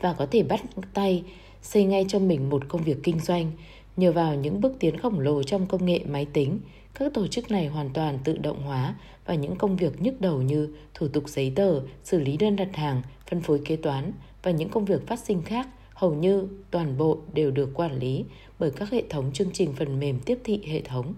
và 0.00 0.12
có 0.12 0.26
thể 0.26 0.42
bắt 0.42 0.60
tay 0.94 1.22
xây 1.62 1.84
ngay 1.84 2.04
cho 2.08 2.18
mình 2.18 2.50
một 2.50 2.68
công 2.68 2.82
việc 2.82 2.96
kinh 3.02 3.20
doanh 3.20 3.50
nhờ 3.96 4.12
vào 4.12 4.34
những 4.34 4.60
bước 4.60 4.72
tiến 4.78 4.98
khổng 4.98 5.20
lồ 5.20 5.42
trong 5.42 5.66
công 5.66 5.86
nghệ 5.86 6.00
máy 6.08 6.26
tính 6.32 6.58
các 6.94 7.14
tổ 7.14 7.26
chức 7.26 7.50
này 7.50 7.66
hoàn 7.66 7.90
toàn 7.90 8.18
tự 8.24 8.38
động 8.38 8.62
hóa 8.62 8.94
và 9.26 9.34
những 9.34 9.56
công 9.56 9.76
việc 9.76 10.02
nhức 10.02 10.20
đầu 10.20 10.42
như 10.42 10.68
thủ 10.94 11.08
tục 11.08 11.28
giấy 11.28 11.52
tờ, 11.56 11.80
xử 12.04 12.18
lý 12.18 12.36
đơn 12.36 12.56
đặt 12.56 12.76
hàng, 12.76 13.02
phân 13.30 13.40
phối 13.40 13.60
kế 13.64 13.76
toán 13.76 14.12
và 14.42 14.50
những 14.50 14.68
công 14.68 14.84
việc 14.84 15.06
phát 15.06 15.18
sinh 15.18 15.42
khác 15.42 15.68
hầu 15.94 16.14
như 16.14 16.48
toàn 16.70 16.98
bộ 16.98 17.18
đều 17.32 17.50
được 17.50 17.70
quản 17.74 17.98
lý 17.98 18.24
bởi 18.58 18.70
các 18.70 18.90
hệ 18.90 19.02
thống 19.10 19.32
chương 19.32 19.50
trình 19.52 19.72
phần 19.72 20.00
mềm 20.00 20.20
tiếp 20.20 20.38
thị 20.44 20.60
hệ 20.66 20.80
thống. 20.80 21.14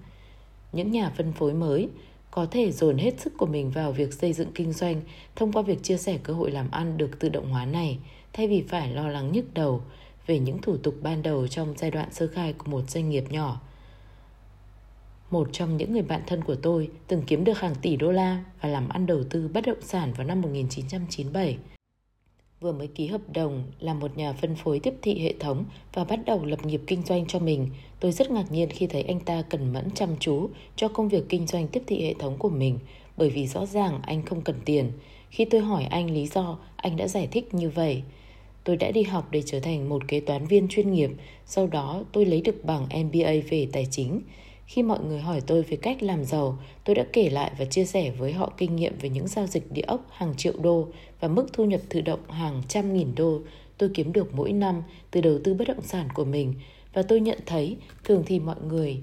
Những 0.72 0.90
nhà 0.90 1.12
phân 1.16 1.32
phối 1.32 1.54
mới 1.54 1.88
có 2.30 2.46
thể 2.46 2.72
dồn 2.72 2.98
hết 2.98 3.20
sức 3.20 3.32
của 3.38 3.46
mình 3.46 3.70
vào 3.70 3.92
việc 3.92 4.12
xây 4.12 4.32
dựng 4.32 4.52
kinh 4.54 4.72
doanh 4.72 5.00
thông 5.36 5.52
qua 5.52 5.62
việc 5.62 5.82
chia 5.82 5.96
sẻ 5.96 6.18
cơ 6.22 6.34
hội 6.34 6.50
làm 6.50 6.70
ăn 6.70 6.96
được 6.96 7.18
tự 7.18 7.28
động 7.28 7.50
hóa 7.50 7.64
này, 7.64 7.98
thay 8.32 8.48
vì 8.48 8.64
phải 8.68 8.90
lo 8.92 9.08
lắng 9.08 9.32
nhức 9.32 9.54
đầu 9.54 9.82
về 10.26 10.38
những 10.38 10.58
thủ 10.62 10.76
tục 10.76 10.94
ban 11.02 11.22
đầu 11.22 11.46
trong 11.48 11.74
giai 11.76 11.90
đoạn 11.90 12.12
sơ 12.12 12.26
khai 12.26 12.52
của 12.52 12.70
một 12.70 12.90
doanh 12.90 13.08
nghiệp 13.08 13.24
nhỏ 13.30 13.60
một 15.30 15.48
trong 15.52 15.76
những 15.76 15.92
người 15.92 16.02
bạn 16.02 16.22
thân 16.26 16.44
của 16.44 16.54
tôi 16.54 16.90
từng 17.06 17.22
kiếm 17.26 17.44
được 17.44 17.58
hàng 17.58 17.74
tỷ 17.74 17.96
đô 17.96 18.12
la 18.12 18.44
và 18.60 18.68
làm 18.68 18.88
ăn 18.88 19.06
đầu 19.06 19.24
tư 19.30 19.48
bất 19.54 19.66
động 19.66 19.82
sản 19.82 20.12
vào 20.12 20.26
năm 20.26 20.40
1997. 20.40 21.58
Vừa 22.60 22.72
mới 22.72 22.86
ký 22.86 23.06
hợp 23.06 23.20
đồng 23.34 23.62
là 23.80 23.94
một 23.94 24.16
nhà 24.16 24.32
phân 24.32 24.54
phối 24.54 24.78
tiếp 24.78 24.94
thị 25.02 25.18
hệ 25.18 25.34
thống 25.40 25.64
và 25.92 26.04
bắt 26.04 26.20
đầu 26.26 26.44
lập 26.44 26.66
nghiệp 26.66 26.80
kinh 26.86 27.02
doanh 27.02 27.26
cho 27.26 27.38
mình, 27.38 27.68
tôi 28.00 28.12
rất 28.12 28.30
ngạc 28.30 28.52
nhiên 28.52 28.68
khi 28.70 28.86
thấy 28.86 29.02
anh 29.02 29.20
ta 29.20 29.42
cần 29.42 29.72
mẫn 29.72 29.90
chăm 29.94 30.08
chú 30.20 30.48
cho 30.76 30.88
công 30.88 31.08
việc 31.08 31.24
kinh 31.28 31.46
doanh 31.46 31.68
tiếp 31.68 31.82
thị 31.86 32.02
hệ 32.02 32.14
thống 32.14 32.38
của 32.38 32.48
mình, 32.48 32.78
bởi 33.16 33.30
vì 33.30 33.46
rõ 33.46 33.66
ràng 33.66 34.00
anh 34.02 34.22
không 34.22 34.40
cần 34.40 34.56
tiền. 34.64 34.92
Khi 35.30 35.44
tôi 35.44 35.60
hỏi 35.60 35.84
anh 35.84 36.10
lý 36.10 36.26
do, 36.26 36.58
anh 36.76 36.96
đã 36.96 37.08
giải 37.08 37.26
thích 37.26 37.54
như 37.54 37.70
vậy. 37.70 38.02
Tôi 38.64 38.76
đã 38.76 38.90
đi 38.90 39.02
học 39.02 39.28
để 39.30 39.42
trở 39.46 39.60
thành 39.60 39.88
một 39.88 40.08
kế 40.08 40.20
toán 40.20 40.46
viên 40.46 40.68
chuyên 40.68 40.92
nghiệp, 40.92 41.10
sau 41.46 41.66
đó 41.66 42.04
tôi 42.12 42.24
lấy 42.24 42.40
được 42.40 42.64
bằng 42.64 42.82
MBA 42.82 43.32
về 43.50 43.68
tài 43.72 43.86
chính. 43.90 44.20
Khi 44.66 44.82
mọi 44.82 44.98
người 45.04 45.20
hỏi 45.20 45.40
tôi 45.46 45.62
về 45.62 45.76
cách 45.76 46.02
làm 46.02 46.24
giàu, 46.24 46.58
tôi 46.84 46.96
đã 46.96 47.04
kể 47.12 47.30
lại 47.30 47.52
và 47.58 47.64
chia 47.64 47.84
sẻ 47.84 48.10
với 48.10 48.32
họ 48.32 48.52
kinh 48.56 48.76
nghiệm 48.76 48.98
về 49.00 49.08
những 49.08 49.28
giao 49.28 49.46
dịch 49.46 49.72
địa 49.72 49.82
ốc 49.82 50.06
hàng 50.10 50.34
triệu 50.36 50.52
đô 50.62 50.88
và 51.20 51.28
mức 51.28 51.46
thu 51.52 51.64
nhập 51.64 51.80
tự 51.88 52.00
động 52.00 52.30
hàng 52.30 52.62
trăm 52.68 52.94
nghìn 52.94 53.14
đô 53.14 53.40
tôi 53.78 53.90
kiếm 53.94 54.12
được 54.12 54.34
mỗi 54.34 54.52
năm 54.52 54.82
từ 55.10 55.20
đầu 55.20 55.38
tư 55.44 55.54
bất 55.54 55.68
động 55.68 55.82
sản 55.82 56.08
của 56.14 56.24
mình 56.24 56.54
và 56.92 57.02
tôi 57.02 57.20
nhận 57.20 57.38
thấy 57.46 57.76
thường 58.04 58.22
thì 58.26 58.40
mọi 58.40 58.56
người 58.68 59.02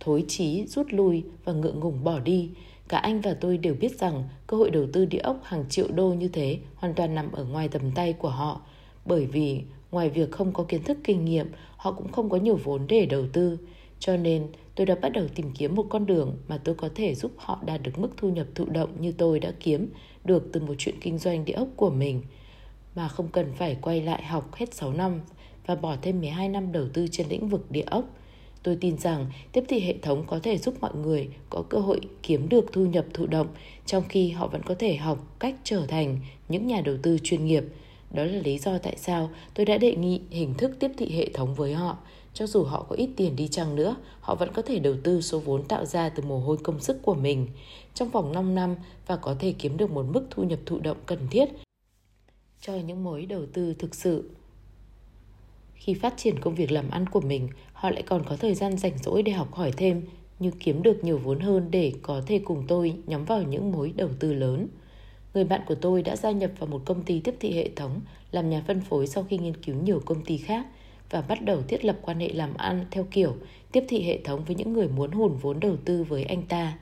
thối 0.00 0.24
chí 0.28 0.66
rút 0.66 0.86
lui 0.90 1.24
và 1.44 1.52
ngượng 1.52 1.80
ngùng 1.80 2.04
bỏ 2.04 2.18
đi. 2.18 2.50
Cả 2.88 2.98
anh 2.98 3.20
và 3.20 3.34
tôi 3.34 3.58
đều 3.58 3.74
biết 3.74 3.98
rằng 3.98 4.24
cơ 4.46 4.56
hội 4.56 4.70
đầu 4.70 4.86
tư 4.92 5.04
địa 5.04 5.18
ốc 5.18 5.40
hàng 5.44 5.64
triệu 5.68 5.86
đô 5.94 6.08
như 6.08 6.28
thế 6.28 6.58
hoàn 6.74 6.94
toàn 6.94 7.14
nằm 7.14 7.32
ở 7.32 7.44
ngoài 7.44 7.68
tầm 7.68 7.82
tay 7.94 8.12
của 8.12 8.28
họ 8.28 8.60
bởi 9.04 9.26
vì 9.26 9.60
ngoài 9.90 10.10
việc 10.10 10.30
không 10.30 10.52
có 10.52 10.64
kiến 10.64 10.82
thức 10.82 10.98
kinh 11.04 11.24
nghiệm, 11.24 11.46
họ 11.76 11.92
cũng 11.92 12.12
không 12.12 12.28
có 12.28 12.36
nhiều 12.36 12.58
vốn 12.64 12.86
để 12.88 13.06
đầu 13.06 13.24
tư. 13.32 13.58
Cho 14.02 14.16
nên, 14.16 14.46
tôi 14.74 14.86
đã 14.86 14.94
bắt 14.94 15.08
đầu 15.08 15.26
tìm 15.34 15.50
kiếm 15.50 15.74
một 15.74 15.86
con 15.90 16.06
đường 16.06 16.36
mà 16.48 16.58
tôi 16.64 16.74
có 16.74 16.88
thể 16.94 17.14
giúp 17.14 17.32
họ 17.36 17.58
đạt 17.66 17.82
được 17.82 17.98
mức 17.98 18.08
thu 18.16 18.28
nhập 18.28 18.46
thụ 18.54 18.64
động 18.64 18.90
như 19.00 19.12
tôi 19.12 19.40
đã 19.40 19.52
kiếm 19.60 19.88
được 20.24 20.48
từ 20.52 20.60
một 20.60 20.74
chuyện 20.78 20.94
kinh 21.00 21.18
doanh 21.18 21.44
địa 21.44 21.52
ốc 21.52 21.68
của 21.76 21.90
mình, 21.90 22.22
mà 22.94 23.08
không 23.08 23.28
cần 23.28 23.52
phải 23.56 23.76
quay 23.80 24.02
lại 24.02 24.22
học 24.22 24.54
hết 24.54 24.74
6 24.74 24.92
năm 24.92 25.20
và 25.66 25.74
bỏ 25.74 25.96
thêm 26.02 26.20
12 26.20 26.48
năm 26.48 26.72
đầu 26.72 26.88
tư 26.92 27.06
trên 27.10 27.28
lĩnh 27.28 27.48
vực 27.48 27.70
địa 27.70 27.84
ốc. 27.86 28.04
Tôi 28.62 28.76
tin 28.80 28.98
rằng 28.98 29.26
tiếp 29.52 29.64
thị 29.68 29.80
hệ 29.80 29.94
thống 30.02 30.24
có 30.26 30.38
thể 30.42 30.58
giúp 30.58 30.74
mọi 30.80 30.94
người 30.94 31.28
có 31.50 31.62
cơ 31.68 31.78
hội 31.78 32.00
kiếm 32.22 32.48
được 32.48 32.72
thu 32.72 32.86
nhập 32.86 33.04
thụ 33.14 33.26
động 33.26 33.46
trong 33.86 34.02
khi 34.08 34.30
họ 34.30 34.46
vẫn 34.48 34.62
có 34.62 34.74
thể 34.74 34.96
học 34.96 35.36
cách 35.38 35.54
trở 35.64 35.86
thành 35.86 36.18
những 36.48 36.66
nhà 36.66 36.80
đầu 36.80 36.96
tư 37.02 37.18
chuyên 37.22 37.46
nghiệp. 37.46 37.64
Đó 38.10 38.24
là 38.24 38.38
lý 38.44 38.58
do 38.58 38.78
tại 38.78 38.96
sao 38.96 39.30
tôi 39.54 39.66
đã 39.66 39.78
đề 39.78 39.96
nghị 39.96 40.20
hình 40.30 40.54
thức 40.54 40.70
tiếp 40.80 40.90
thị 40.98 41.10
hệ 41.16 41.28
thống 41.34 41.54
với 41.54 41.74
họ. 41.74 41.98
Cho 42.34 42.46
dù 42.46 42.64
họ 42.64 42.86
có 42.88 42.96
ít 42.96 43.08
tiền 43.16 43.36
đi 43.36 43.48
chăng 43.48 43.74
nữa, 43.74 43.96
họ 44.20 44.34
vẫn 44.34 44.52
có 44.52 44.62
thể 44.62 44.78
đầu 44.78 44.94
tư 45.02 45.20
số 45.20 45.38
vốn 45.38 45.64
tạo 45.64 45.84
ra 45.84 46.08
từ 46.08 46.22
mồ 46.22 46.38
hôi 46.38 46.56
công 46.62 46.80
sức 46.80 47.02
của 47.02 47.14
mình 47.14 47.46
trong 47.94 48.08
vòng 48.08 48.32
5 48.32 48.54
năm 48.54 48.76
và 49.06 49.16
có 49.16 49.36
thể 49.38 49.54
kiếm 49.58 49.76
được 49.76 49.90
một 49.90 50.06
mức 50.12 50.26
thu 50.30 50.42
nhập 50.42 50.58
thụ 50.66 50.78
động 50.78 50.96
cần 51.06 51.18
thiết 51.30 51.48
cho 52.60 52.74
những 52.74 53.04
mối 53.04 53.26
đầu 53.26 53.46
tư 53.52 53.74
thực 53.78 53.94
sự. 53.94 54.30
Khi 55.74 55.94
phát 55.94 56.14
triển 56.16 56.40
công 56.40 56.54
việc 56.54 56.72
làm 56.72 56.90
ăn 56.90 57.06
của 57.06 57.20
mình, 57.20 57.48
họ 57.72 57.90
lại 57.90 58.02
còn 58.02 58.24
có 58.28 58.36
thời 58.36 58.54
gian 58.54 58.78
rảnh 58.78 58.98
rỗi 58.98 59.22
để 59.22 59.32
học 59.32 59.54
hỏi 59.54 59.72
thêm, 59.76 60.02
như 60.38 60.50
kiếm 60.60 60.82
được 60.82 61.04
nhiều 61.04 61.18
vốn 61.18 61.40
hơn 61.40 61.70
để 61.70 61.92
có 62.02 62.22
thể 62.26 62.38
cùng 62.44 62.64
tôi 62.68 62.94
nhắm 63.06 63.24
vào 63.24 63.42
những 63.42 63.72
mối 63.72 63.92
đầu 63.96 64.08
tư 64.20 64.32
lớn. 64.32 64.68
Người 65.34 65.44
bạn 65.44 65.60
của 65.66 65.74
tôi 65.74 66.02
đã 66.02 66.16
gia 66.16 66.30
nhập 66.30 66.50
vào 66.58 66.66
một 66.66 66.82
công 66.84 67.02
ty 67.02 67.20
tiếp 67.20 67.34
thị 67.40 67.52
hệ 67.52 67.70
thống 67.76 68.00
làm 68.30 68.50
nhà 68.50 68.64
phân 68.66 68.80
phối 68.80 69.06
sau 69.06 69.24
khi 69.24 69.38
nghiên 69.38 69.56
cứu 69.56 69.76
nhiều 69.76 70.02
công 70.04 70.24
ty 70.24 70.36
khác 70.36 70.66
và 71.12 71.20
bắt 71.20 71.42
đầu 71.42 71.62
thiết 71.62 71.84
lập 71.84 71.98
quan 72.02 72.20
hệ 72.20 72.28
làm 72.28 72.54
ăn 72.54 72.86
theo 72.90 73.06
kiểu 73.10 73.36
tiếp 73.72 73.84
thị 73.88 74.02
hệ 74.02 74.18
thống 74.24 74.44
với 74.44 74.56
những 74.56 74.72
người 74.72 74.88
muốn 74.88 75.10
hùn 75.10 75.36
vốn 75.36 75.60
đầu 75.60 75.76
tư 75.84 76.04
với 76.04 76.24
anh 76.24 76.42
ta. 76.42 76.78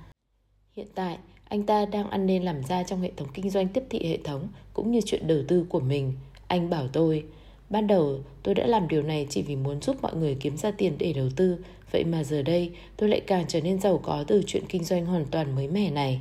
Hiện 0.77 0.87
tại, 0.95 1.19
anh 1.49 1.63
ta 1.63 1.87
đang 1.87 2.11
ăn 2.11 2.27
nên 2.27 2.43
làm 2.43 2.63
ra 2.63 2.83
trong 2.83 3.01
hệ 3.01 3.11
thống 3.17 3.29
kinh 3.35 3.51
doanh 3.51 3.69
tiếp 3.69 3.83
thị 3.91 4.09
hệ 4.09 4.19
thống 4.25 4.49
cũng 4.75 4.91
như 4.91 5.01
chuyện 5.01 5.27
đầu 5.27 5.39
tư 5.49 5.67
của 5.69 5.81
mình. 5.81 6.13
Anh 6.47 6.71
bảo 6.71 6.89
tôi, 6.89 7.25
ban 7.71 7.87
đầu 7.87 8.21
tôi 8.43 8.55
đã 8.55 8.67
làm 8.67 8.89
điều 8.89 9.03
này 9.03 9.27
chỉ 9.31 9.43
vì 9.43 9.57
muốn 9.57 9.81
giúp 9.83 9.97
mọi 10.03 10.17
người 10.17 10.37
kiếm 10.41 10.57
ra 10.57 10.71
tiền 10.71 10.93
để 10.99 11.13
đầu 11.13 11.29
tư, 11.37 11.57
vậy 11.91 12.05
mà 12.05 12.25
giờ 12.25 12.43
đây 12.43 12.71
tôi 12.97 13.09
lại 13.09 13.21
càng 13.21 13.45
trở 13.49 13.61
nên 13.61 13.81
giàu 13.81 13.99
có 13.99 14.25
từ 14.27 14.43
chuyện 14.47 14.65
kinh 14.69 14.85
doanh 14.85 15.07
hoàn 15.07 15.25
toàn 15.27 15.55
mới 15.55 15.69
mẻ 15.69 15.91
này. 15.91 16.21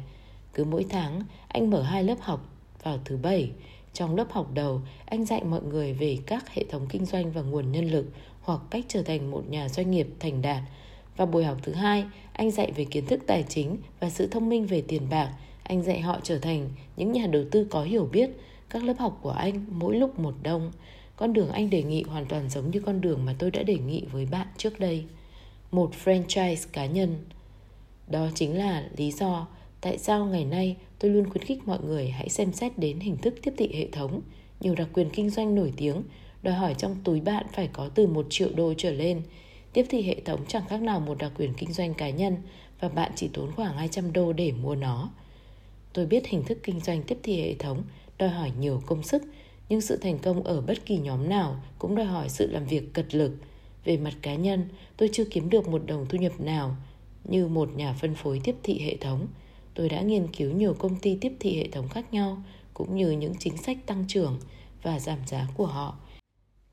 Cứ 0.54 0.64
mỗi 0.64 0.86
tháng, 0.90 1.22
anh 1.48 1.70
mở 1.70 1.82
hai 1.82 2.04
lớp 2.04 2.18
học 2.22 2.46
vào 2.84 3.00
thứ 3.06 3.18
bảy. 3.18 3.52
Trong 3.94 4.16
lớp 4.16 4.32
học 4.32 4.48
đầu, 4.54 4.82
anh 5.06 5.26
dạy 5.26 5.44
mọi 5.44 5.62
người 5.62 5.94
về 5.94 6.18
các 6.26 6.50
hệ 6.50 6.64
thống 6.70 6.86
kinh 6.90 7.06
doanh 7.06 7.32
và 7.32 7.42
nguồn 7.42 7.72
nhân 7.72 7.92
lực 7.92 8.06
hoặc 8.42 8.62
cách 8.70 8.86
trở 8.88 9.04
thành 9.04 9.32
một 9.32 9.44
nhà 9.50 9.70
doanh 9.70 9.92
nghiệp 9.92 10.08
thành 10.20 10.42
đạt. 10.42 10.62
Và 11.18 11.26
buổi 11.26 11.44
học 11.44 11.58
thứ 11.64 11.74
hai, 11.74 12.06
anh 12.34 12.52
dạy 12.52 12.72
về 12.72 12.86
kiến 12.86 13.06
thức 13.06 13.22
tài 13.28 13.44
chính 13.50 13.78
và 14.00 14.10
sự 14.10 14.28
thông 14.28 14.50
minh 14.50 14.66
về 14.66 14.82
tiền 14.82 15.10
bạc. 15.10 15.34
Anh 15.64 15.84
dạy 15.84 16.02
họ 16.02 16.20
trở 16.24 16.40
thành 16.40 16.70
những 16.98 17.12
nhà 17.12 17.28
đầu 17.28 17.44
tư 17.52 17.68
có 17.70 17.84
hiểu 17.84 18.10
biết. 18.12 18.30
Các 18.70 18.84
lớp 18.84 18.94
học 19.00 19.20
của 19.22 19.32
anh 19.32 19.66
mỗi 19.70 19.96
lúc 19.96 20.20
một 20.20 20.34
đông. 20.44 20.72
Con 21.16 21.34
đường 21.34 21.50
anh 21.50 21.70
đề 21.70 21.84
nghị 21.84 22.04
hoàn 22.04 22.26
toàn 22.26 22.50
giống 22.50 22.72
như 22.72 22.80
con 22.80 23.02
đường 23.02 23.26
mà 23.26 23.36
tôi 23.40 23.52
đã 23.52 23.64
đề 23.64 23.78
nghị 23.78 24.06
với 24.12 24.26
bạn 24.26 24.48
trước 24.58 24.80
đây. 24.80 25.06
Một 25.72 25.92
franchise 26.04 26.68
cá 26.72 26.86
nhân. 26.86 27.16
Đó 28.08 28.28
chính 28.36 28.58
là 28.58 28.90
lý 28.98 29.12
do 29.12 29.48
tại 29.82 29.98
sao 29.98 30.26
ngày 30.26 30.46
nay 30.46 30.76
tôi 31.00 31.12
luôn 31.12 31.30
khuyến 31.30 31.44
khích 31.44 31.68
mọi 31.68 31.80
người 31.84 32.10
hãy 32.10 32.30
xem 32.30 32.54
xét 32.54 32.80
đến 32.80 33.00
hình 33.00 33.18
thức 33.18 33.36
tiếp 33.44 33.54
thị 33.58 33.70
hệ 33.74 33.88
thống. 33.92 34.22
Nhiều 34.60 34.76
đặc 34.76 34.88
quyền 34.94 35.10
kinh 35.10 35.30
doanh 35.30 35.56
nổi 35.56 35.74
tiếng 35.78 36.04
đòi 36.44 36.54
hỏi 36.54 36.76
trong 36.78 36.96
túi 37.04 37.22
bạn 37.22 37.46
phải 37.54 37.70
có 37.74 37.90
từ 37.90 38.08
1 38.08 38.26
triệu 38.30 38.50
đô 38.56 38.74
trở 38.78 38.92
lên. 38.92 39.22
Tiếp 39.74 39.86
thị 39.90 40.02
hệ 40.02 40.16
thống 40.26 40.40
chẳng 40.48 40.64
khác 40.70 40.82
nào 40.82 41.00
một 41.00 41.18
đặc 41.18 41.32
quyền 41.38 41.54
kinh 41.54 41.74
doanh 41.74 41.94
cá 41.94 42.10
nhân 42.10 42.36
và 42.80 42.90
bạn 42.90 43.12
chỉ 43.16 43.30
tốn 43.34 43.52
khoảng 43.52 43.78
200 43.78 44.14
đô 44.14 44.34
để 44.34 44.52
mua 44.52 44.76
nó. 44.76 45.10
Tôi 45.94 46.06
biết 46.06 46.28
hình 46.28 46.44
thức 46.44 46.58
kinh 46.64 46.80
doanh 46.80 47.04
tiếp 47.04 47.18
thị 47.24 47.42
hệ 47.42 47.54
thống 47.54 47.84
đòi 48.18 48.30
hỏi 48.30 48.52
nhiều 48.60 48.82
công 48.86 49.04
sức, 49.04 49.24
nhưng 49.70 49.82
sự 49.82 49.98
thành 49.98 50.20
công 50.20 50.44
ở 50.44 50.62
bất 50.62 50.86
kỳ 50.86 50.98
nhóm 50.98 51.30
nào 51.30 51.64
cũng 51.80 51.96
đòi 51.96 52.06
hỏi 52.06 52.30
sự 52.30 52.52
làm 52.52 52.66
việc 52.66 52.94
cật 52.94 53.16
lực. 53.16 53.32
Về 53.86 53.98
mặt 53.98 54.14
cá 54.22 54.36
nhân, 54.36 54.66
tôi 54.98 55.10
chưa 55.14 55.26
kiếm 55.26 55.50
được 55.50 55.68
một 55.68 55.82
đồng 55.86 56.06
thu 56.10 56.18
nhập 56.18 56.40
nào 56.40 56.76
như 57.24 57.48
một 57.48 57.70
nhà 57.76 57.94
phân 57.94 58.16
phối 58.16 58.42
tiếp 58.44 58.56
thị 58.64 58.80
hệ 58.80 58.98
thống. 58.98 59.28
Tôi 59.80 59.90
đã 59.90 60.02
nghiên 60.02 60.28
cứu 60.28 60.52
nhiều 60.52 60.74
công 60.74 60.96
ty 60.96 61.18
tiếp 61.22 61.34
thị 61.40 61.58
hệ 61.58 61.68
thống 61.72 61.88
khác 61.90 62.14
nhau 62.14 62.44
cũng 62.74 62.96
như 62.96 63.12
những 63.12 63.34
chính 63.40 63.58
sách 63.58 63.78
tăng 63.86 64.06
trưởng 64.08 64.40
và 64.84 65.00
giảm 65.00 65.20
giá 65.28 65.48
của 65.58 65.66
họ. 65.66 65.96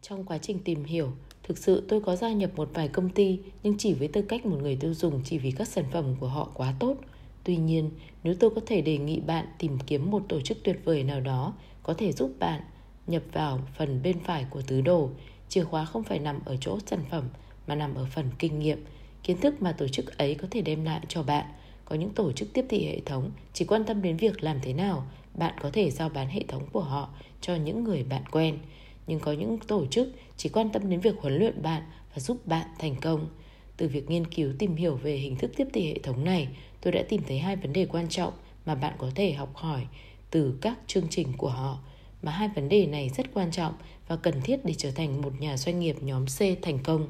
Trong 0.03 0.25
quá 0.25 0.38
trình 0.38 0.59
tìm 0.64 0.85
hiểu, 0.85 1.12
thực 1.42 1.59
sự 1.59 1.85
tôi 1.88 2.01
có 2.01 2.16
gia 2.16 2.33
nhập 2.33 2.51
một 2.57 2.69
vài 2.75 2.88
công 2.88 3.09
ty 3.09 3.38
nhưng 3.62 3.79
chỉ 3.79 3.95
với 3.95 4.09
tư 4.09 4.23
cách 4.23 4.47
một 4.47 4.59
người 4.62 4.77
tiêu 4.77 4.95
dùng 4.95 5.21
chỉ 5.25 5.38
vì 5.38 5.51
các 5.51 5.69
sản 5.69 5.85
phẩm 5.92 6.14
của 6.21 6.29
họ 6.29 6.49
quá 6.55 6.75
tốt. 6.79 6.97
Tuy 7.45 7.57
nhiên, 7.57 7.90
nếu 8.25 8.35
tôi 8.40 8.51
có 8.51 8.61
thể 8.66 8.81
đề 8.81 8.99
nghị 8.99 9.21
bạn 9.21 9.47
tìm 9.59 9.79
kiếm 9.87 10.11
một 10.11 10.23
tổ 10.29 10.40
chức 10.40 10.59
tuyệt 10.64 10.81
vời 10.85 11.05
nào 11.05 11.21
đó 11.21 11.55
có 11.83 11.95
thể 11.95 12.12
giúp 12.12 12.31
bạn 12.38 12.62
nhập 13.07 13.23
vào 13.33 13.61
phần 13.79 14.03
bên 14.03 14.21
phải 14.25 14.47
của 14.51 14.62
tứ 14.62 14.81
đồ, 14.81 15.11
chìa 15.49 15.64
khóa 15.64 15.85
không 15.85 16.05
phải 16.05 16.19
nằm 16.19 16.40
ở 16.45 16.57
chỗ 16.61 16.79
sản 16.87 17.01
phẩm 17.11 17.25
mà 17.66 17.75
nằm 17.75 17.95
ở 17.95 18.07
phần 18.14 18.31
kinh 18.38 18.59
nghiệm, 18.59 18.85
kiến 19.23 19.40
thức 19.40 19.62
mà 19.62 19.73
tổ 19.73 19.88
chức 19.88 20.19
ấy 20.19 20.35
có 20.35 20.49
thể 20.51 20.61
đem 20.61 20.85
lại 20.85 21.01
cho 21.09 21.23
bạn. 21.23 21.47
Có 21.87 21.96
những 21.96 22.11
tổ 22.11 22.33
chức 22.33 22.49
tiếp 22.53 22.64
thị 22.68 22.87
hệ 22.87 23.01
thống 23.01 23.31
chỉ 23.53 23.64
quan 23.64 23.85
tâm 23.85 24.03
đến 24.03 24.16
việc 24.16 24.44
làm 24.44 24.59
thế 24.62 24.72
nào 24.72 25.07
bạn 25.35 25.55
có 25.61 25.70
thể 25.72 25.90
giao 25.90 26.09
bán 26.09 26.29
hệ 26.29 26.42
thống 26.49 26.62
của 26.72 26.81
họ 26.81 27.09
cho 27.40 27.55
những 27.55 27.85
người 27.85 28.05
bạn 28.05 28.22
quen. 28.31 28.59
Nhưng 29.07 29.20
có 29.20 29.33
những 29.33 29.59
tổ 29.59 29.87
chức 29.87 30.09
chỉ 30.37 30.49
quan 30.49 30.70
tâm 30.70 30.90
đến 30.90 31.01
việc 31.01 31.14
huấn 31.18 31.38
luyện 31.38 31.62
bạn 31.62 31.83
và 32.14 32.20
giúp 32.20 32.46
bạn 32.46 32.66
thành 32.79 32.96
công. 33.01 33.29
Từ 33.77 33.88
việc 33.88 34.11
nghiên 34.11 34.27
cứu 34.27 34.53
tìm 34.59 34.77
hiểu 34.77 34.96
về 34.96 35.16
hình 35.16 35.37
thức 35.37 35.51
tiếp 35.57 35.66
thị 35.72 35.87
hệ 35.87 35.99
thống 36.03 36.25
này, 36.25 36.49
tôi 36.81 36.92
đã 36.92 37.03
tìm 37.09 37.22
thấy 37.29 37.38
hai 37.38 37.57
vấn 37.57 37.72
đề 37.72 37.87
quan 37.87 38.09
trọng 38.09 38.33
mà 38.66 38.75
bạn 38.75 38.94
có 38.99 39.11
thể 39.14 39.33
học 39.33 39.51
hỏi 39.55 39.87
từ 40.31 40.59
các 40.61 40.79
chương 40.87 41.07
trình 41.11 41.33
của 41.37 41.51
họ 41.51 41.79
mà 42.22 42.33
hai 42.33 42.49
vấn 42.49 42.68
đề 42.68 42.87
này 42.87 43.09
rất 43.09 43.27
quan 43.35 43.51
trọng 43.51 43.75
và 44.09 44.16
cần 44.16 44.40
thiết 44.44 44.64
để 44.64 44.75
trở 44.75 44.90
thành 44.90 45.22
một 45.22 45.40
nhà 45.40 45.57
doanh 45.57 45.81
nghiệp 45.81 45.96
nhóm 46.01 46.27
C 46.27 46.38
thành 46.62 46.79
công. 46.85 47.07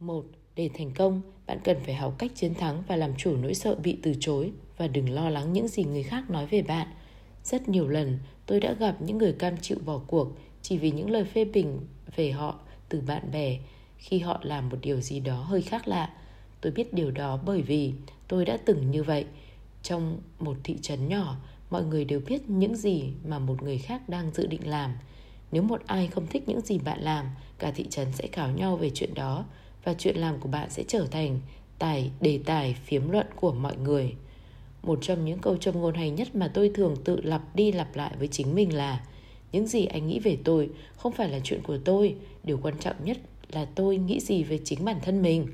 Một, 0.00 0.24
để 0.56 0.70
thành 0.74 0.90
công, 0.90 1.22
bạn 1.46 1.58
cần 1.64 1.76
phải 1.84 1.94
học 1.94 2.14
cách 2.18 2.30
chiến 2.34 2.54
thắng 2.54 2.82
và 2.88 2.96
làm 2.96 3.16
chủ 3.16 3.36
nỗi 3.36 3.54
sợ 3.54 3.74
bị 3.74 3.98
từ 4.02 4.14
chối 4.20 4.52
và 4.76 4.88
đừng 4.88 5.10
lo 5.10 5.30
lắng 5.30 5.52
những 5.52 5.68
gì 5.68 5.84
người 5.84 6.02
khác 6.02 6.30
nói 6.30 6.46
về 6.46 6.62
bạn. 6.62 6.88
Rất 7.44 7.68
nhiều 7.68 7.88
lần, 7.88 8.18
tôi 8.46 8.60
đã 8.60 8.72
gặp 8.72 8.96
những 9.02 9.18
người 9.18 9.32
cam 9.32 9.56
chịu 9.56 9.78
bỏ 9.84 10.00
cuộc 10.06 10.28
chỉ 10.62 10.78
vì 10.78 10.90
những 10.90 11.10
lời 11.10 11.24
phê 11.24 11.44
bình 11.44 11.80
về 12.16 12.30
họ 12.30 12.58
từ 12.88 13.00
bạn 13.00 13.30
bè 13.32 13.58
khi 13.98 14.18
họ 14.18 14.40
làm 14.42 14.68
một 14.68 14.76
điều 14.82 15.00
gì 15.00 15.20
đó 15.20 15.42
hơi 15.42 15.62
khác 15.62 15.88
lạ. 15.88 16.10
Tôi 16.60 16.72
biết 16.72 16.94
điều 16.94 17.10
đó 17.10 17.38
bởi 17.46 17.62
vì 17.62 17.92
tôi 18.28 18.44
đã 18.44 18.56
từng 18.56 18.90
như 18.90 19.02
vậy. 19.02 19.24
Trong 19.82 20.18
một 20.38 20.56
thị 20.64 20.76
trấn 20.82 21.08
nhỏ, 21.08 21.36
mọi 21.70 21.84
người 21.84 22.04
đều 22.04 22.20
biết 22.20 22.50
những 22.50 22.76
gì 22.76 23.12
mà 23.24 23.38
một 23.38 23.62
người 23.62 23.78
khác 23.78 24.08
đang 24.08 24.30
dự 24.34 24.46
định 24.46 24.68
làm. 24.68 24.94
Nếu 25.52 25.62
một 25.62 25.82
ai 25.86 26.06
không 26.06 26.26
thích 26.26 26.48
những 26.48 26.60
gì 26.60 26.78
bạn 26.78 27.00
làm, 27.00 27.26
cả 27.58 27.70
thị 27.70 27.86
trấn 27.90 28.12
sẽ 28.12 28.26
cáo 28.26 28.50
nhau 28.50 28.76
về 28.76 28.90
chuyện 28.94 29.14
đó 29.14 29.44
và 29.84 29.94
chuyện 29.94 30.16
làm 30.16 30.40
của 30.40 30.48
bạn 30.48 30.70
sẽ 30.70 30.84
trở 30.88 31.06
thành 31.10 31.40
tài 31.78 32.10
đề 32.20 32.40
tài 32.44 32.74
phiếm 32.84 33.10
luận 33.10 33.26
của 33.36 33.52
mọi 33.52 33.76
người. 33.76 34.14
Một 34.82 34.98
trong 35.02 35.24
những 35.24 35.38
câu 35.38 35.56
châm 35.56 35.80
ngôn 35.80 35.94
hay 35.94 36.10
nhất 36.10 36.34
mà 36.34 36.50
tôi 36.54 36.70
thường 36.74 36.96
tự 37.04 37.20
lặp 37.20 37.56
đi 37.56 37.72
lặp 37.72 37.96
lại 37.96 38.12
với 38.18 38.28
chính 38.28 38.54
mình 38.54 38.74
là 38.74 39.06
những 39.52 39.66
gì 39.66 39.86
anh 39.86 40.06
nghĩ 40.06 40.18
về 40.18 40.38
tôi 40.44 40.70
không 40.96 41.12
phải 41.12 41.28
là 41.28 41.40
chuyện 41.44 41.62
của 41.62 41.78
tôi, 41.84 42.14
điều 42.44 42.58
quan 42.62 42.78
trọng 42.78 43.04
nhất 43.04 43.18
là 43.52 43.64
tôi 43.74 43.96
nghĩ 43.96 44.20
gì 44.20 44.42
về 44.42 44.58
chính 44.64 44.84
bản 44.84 44.96
thân 45.02 45.22
mình. 45.22 45.46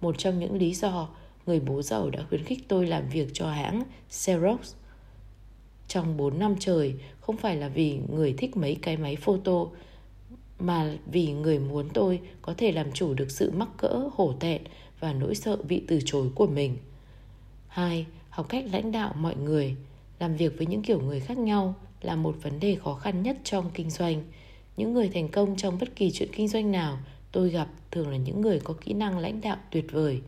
Một 0.00 0.18
trong 0.18 0.38
những 0.38 0.58
lý 0.58 0.74
do 0.74 1.08
người 1.46 1.60
bố 1.60 1.82
giàu 1.82 2.10
đã 2.10 2.24
khuyến 2.28 2.44
khích 2.44 2.68
tôi 2.68 2.86
làm 2.86 3.08
việc 3.08 3.28
cho 3.32 3.50
hãng 3.50 3.82
Xerox 4.10 4.74
trong 5.88 6.16
4 6.16 6.38
năm 6.38 6.54
trời 6.58 6.94
không 7.20 7.36
phải 7.36 7.56
là 7.56 7.68
vì 7.68 7.98
người 8.12 8.34
thích 8.38 8.56
mấy 8.56 8.74
cái 8.82 8.96
máy 8.96 9.16
photo 9.16 9.66
mà 10.58 10.90
vì 11.06 11.32
người 11.32 11.58
muốn 11.58 11.88
tôi 11.94 12.20
có 12.42 12.54
thể 12.56 12.72
làm 12.72 12.92
chủ 12.92 13.14
được 13.14 13.30
sự 13.30 13.50
mắc 13.50 13.68
cỡ, 13.76 14.08
hổ 14.12 14.34
thẹn 14.40 14.62
và 15.00 15.12
nỗi 15.12 15.34
sợ 15.34 15.56
bị 15.56 15.82
từ 15.88 16.00
chối 16.04 16.30
của 16.34 16.46
mình. 16.46 16.76
Hai, 17.68 18.06
học 18.30 18.46
cách 18.48 18.64
lãnh 18.72 18.92
đạo 18.92 19.14
mọi 19.18 19.36
người, 19.36 19.76
làm 20.18 20.36
việc 20.36 20.58
với 20.58 20.66
những 20.66 20.82
kiểu 20.82 21.00
người 21.00 21.20
khác 21.20 21.38
nhau 21.38 21.74
là 22.00 22.16
một 22.16 22.36
vấn 22.42 22.60
đề 22.60 22.74
khó 22.74 22.94
khăn 22.94 23.22
nhất 23.22 23.36
trong 23.44 23.70
kinh 23.74 23.90
doanh. 23.90 24.22
Những 24.76 24.94
người 24.94 25.08
thành 25.08 25.28
công 25.28 25.56
trong 25.56 25.78
bất 25.78 25.96
kỳ 25.96 26.10
chuyện 26.10 26.28
kinh 26.32 26.48
doanh 26.48 26.72
nào 26.72 26.98
tôi 27.32 27.50
gặp 27.50 27.68
thường 27.90 28.08
là 28.08 28.16
những 28.16 28.40
người 28.40 28.60
có 28.60 28.74
kỹ 28.80 28.92
năng 28.92 29.18
lãnh 29.18 29.40
đạo 29.40 29.56
tuyệt 29.70 29.84
vời, 29.92 30.20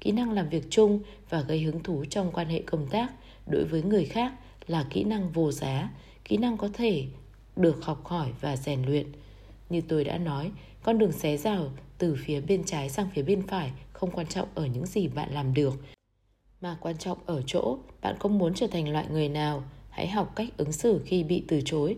kỹ 0.00 0.12
năng 0.12 0.32
làm 0.32 0.48
việc 0.48 0.64
chung 0.70 1.00
và 1.30 1.40
gây 1.40 1.60
hứng 1.60 1.82
thú 1.82 2.04
trong 2.10 2.32
quan 2.32 2.48
hệ 2.48 2.62
công 2.62 2.86
tác 2.86 3.12
đối 3.46 3.64
với 3.64 3.82
người 3.82 4.04
khác 4.04 4.32
là 4.66 4.86
kỹ 4.90 5.04
năng 5.04 5.30
vô 5.30 5.52
giá, 5.52 5.90
kỹ 6.24 6.36
năng 6.36 6.56
có 6.56 6.68
thể 6.72 7.04
được 7.56 7.84
học 7.84 8.06
hỏi 8.06 8.28
và 8.40 8.56
rèn 8.56 8.82
luyện. 8.82 9.06
Như 9.68 9.80
tôi 9.80 10.04
đã 10.04 10.18
nói, 10.18 10.50
con 10.82 10.98
đường 10.98 11.12
xé 11.12 11.36
rào 11.36 11.70
từ 11.98 12.16
phía 12.24 12.40
bên 12.40 12.64
trái 12.64 12.88
sang 12.88 13.08
phía 13.14 13.22
bên 13.22 13.46
phải 13.46 13.72
không 13.92 14.10
quan 14.10 14.26
trọng 14.26 14.48
ở 14.54 14.66
những 14.66 14.86
gì 14.86 15.08
bạn 15.08 15.32
làm 15.32 15.54
được, 15.54 15.74
mà 16.60 16.76
quan 16.80 16.98
trọng 16.98 17.18
ở 17.26 17.42
chỗ 17.46 17.78
bạn 18.02 18.16
có 18.18 18.28
muốn 18.28 18.54
trở 18.54 18.66
thành 18.66 18.92
loại 18.92 19.06
người 19.10 19.28
nào, 19.28 19.62
hãy 19.90 20.08
học 20.08 20.32
cách 20.36 20.48
ứng 20.56 20.72
xử 20.72 21.02
khi 21.06 21.24
bị 21.24 21.44
từ 21.48 21.60
chối. 21.64 21.96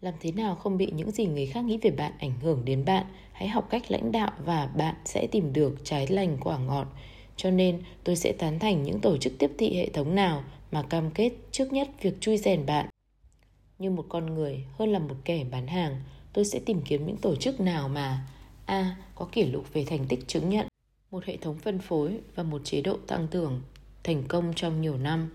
Làm 0.00 0.14
thế 0.20 0.32
nào 0.32 0.54
không 0.54 0.78
bị 0.78 0.90
những 0.94 1.10
gì 1.10 1.26
người 1.26 1.46
khác 1.46 1.64
nghĩ 1.64 1.78
về 1.82 1.90
bạn 1.90 2.12
ảnh 2.18 2.40
hưởng 2.40 2.64
đến 2.64 2.84
bạn, 2.84 3.06
hãy 3.32 3.48
học 3.48 3.66
cách 3.70 3.90
lãnh 3.90 4.12
đạo 4.12 4.32
và 4.44 4.66
bạn 4.66 4.94
sẽ 5.04 5.26
tìm 5.32 5.52
được 5.52 5.74
trái 5.84 6.06
lành 6.06 6.36
quả 6.40 6.58
ngọt. 6.58 6.86
Cho 7.36 7.50
nên 7.50 7.82
tôi 8.04 8.16
sẽ 8.16 8.32
tán 8.32 8.58
thành 8.58 8.82
những 8.82 9.00
tổ 9.00 9.16
chức 9.16 9.32
tiếp 9.38 9.50
thị 9.58 9.76
hệ 9.76 9.88
thống 9.88 10.14
nào 10.14 10.44
mà 10.72 10.82
cam 10.82 11.10
kết 11.10 11.32
trước 11.50 11.72
nhất 11.72 11.88
việc 12.02 12.20
chui 12.20 12.38
rèn 12.38 12.66
bạn. 12.66 12.86
Như 13.78 13.90
một 13.90 14.06
con 14.08 14.34
người 14.34 14.64
hơn 14.72 14.92
là 14.92 14.98
một 14.98 15.14
kẻ 15.24 15.44
bán 15.50 15.66
hàng, 15.66 16.02
tôi 16.36 16.44
sẽ 16.44 16.58
tìm 16.58 16.80
kiếm 16.84 17.06
những 17.06 17.16
tổ 17.16 17.36
chức 17.36 17.60
nào 17.60 17.88
mà 17.88 18.26
A. 18.66 18.96
Có 19.14 19.28
kỷ 19.32 19.44
lục 19.44 19.72
về 19.72 19.84
thành 19.84 20.06
tích 20.08 20.28
chứng 20.28 20.48
nhận, 20.48 20.66
một 21.10 21.24
hệ 21.24 21.36
thống 21.36 21.58
phân 21.58 21.78
phối 21.78 22.18
và 22.34 22.42
một 22.42 22.60
chế 22.64 22.80
độ 22.80 22.96
tăng 23.06 23.26
trưởng 23.30 23.60
thành 24.04 24.22
công 24.28 24.52
trong 24.56 24.80
nhiều 24.80 24.96
năm. 24.96 25.30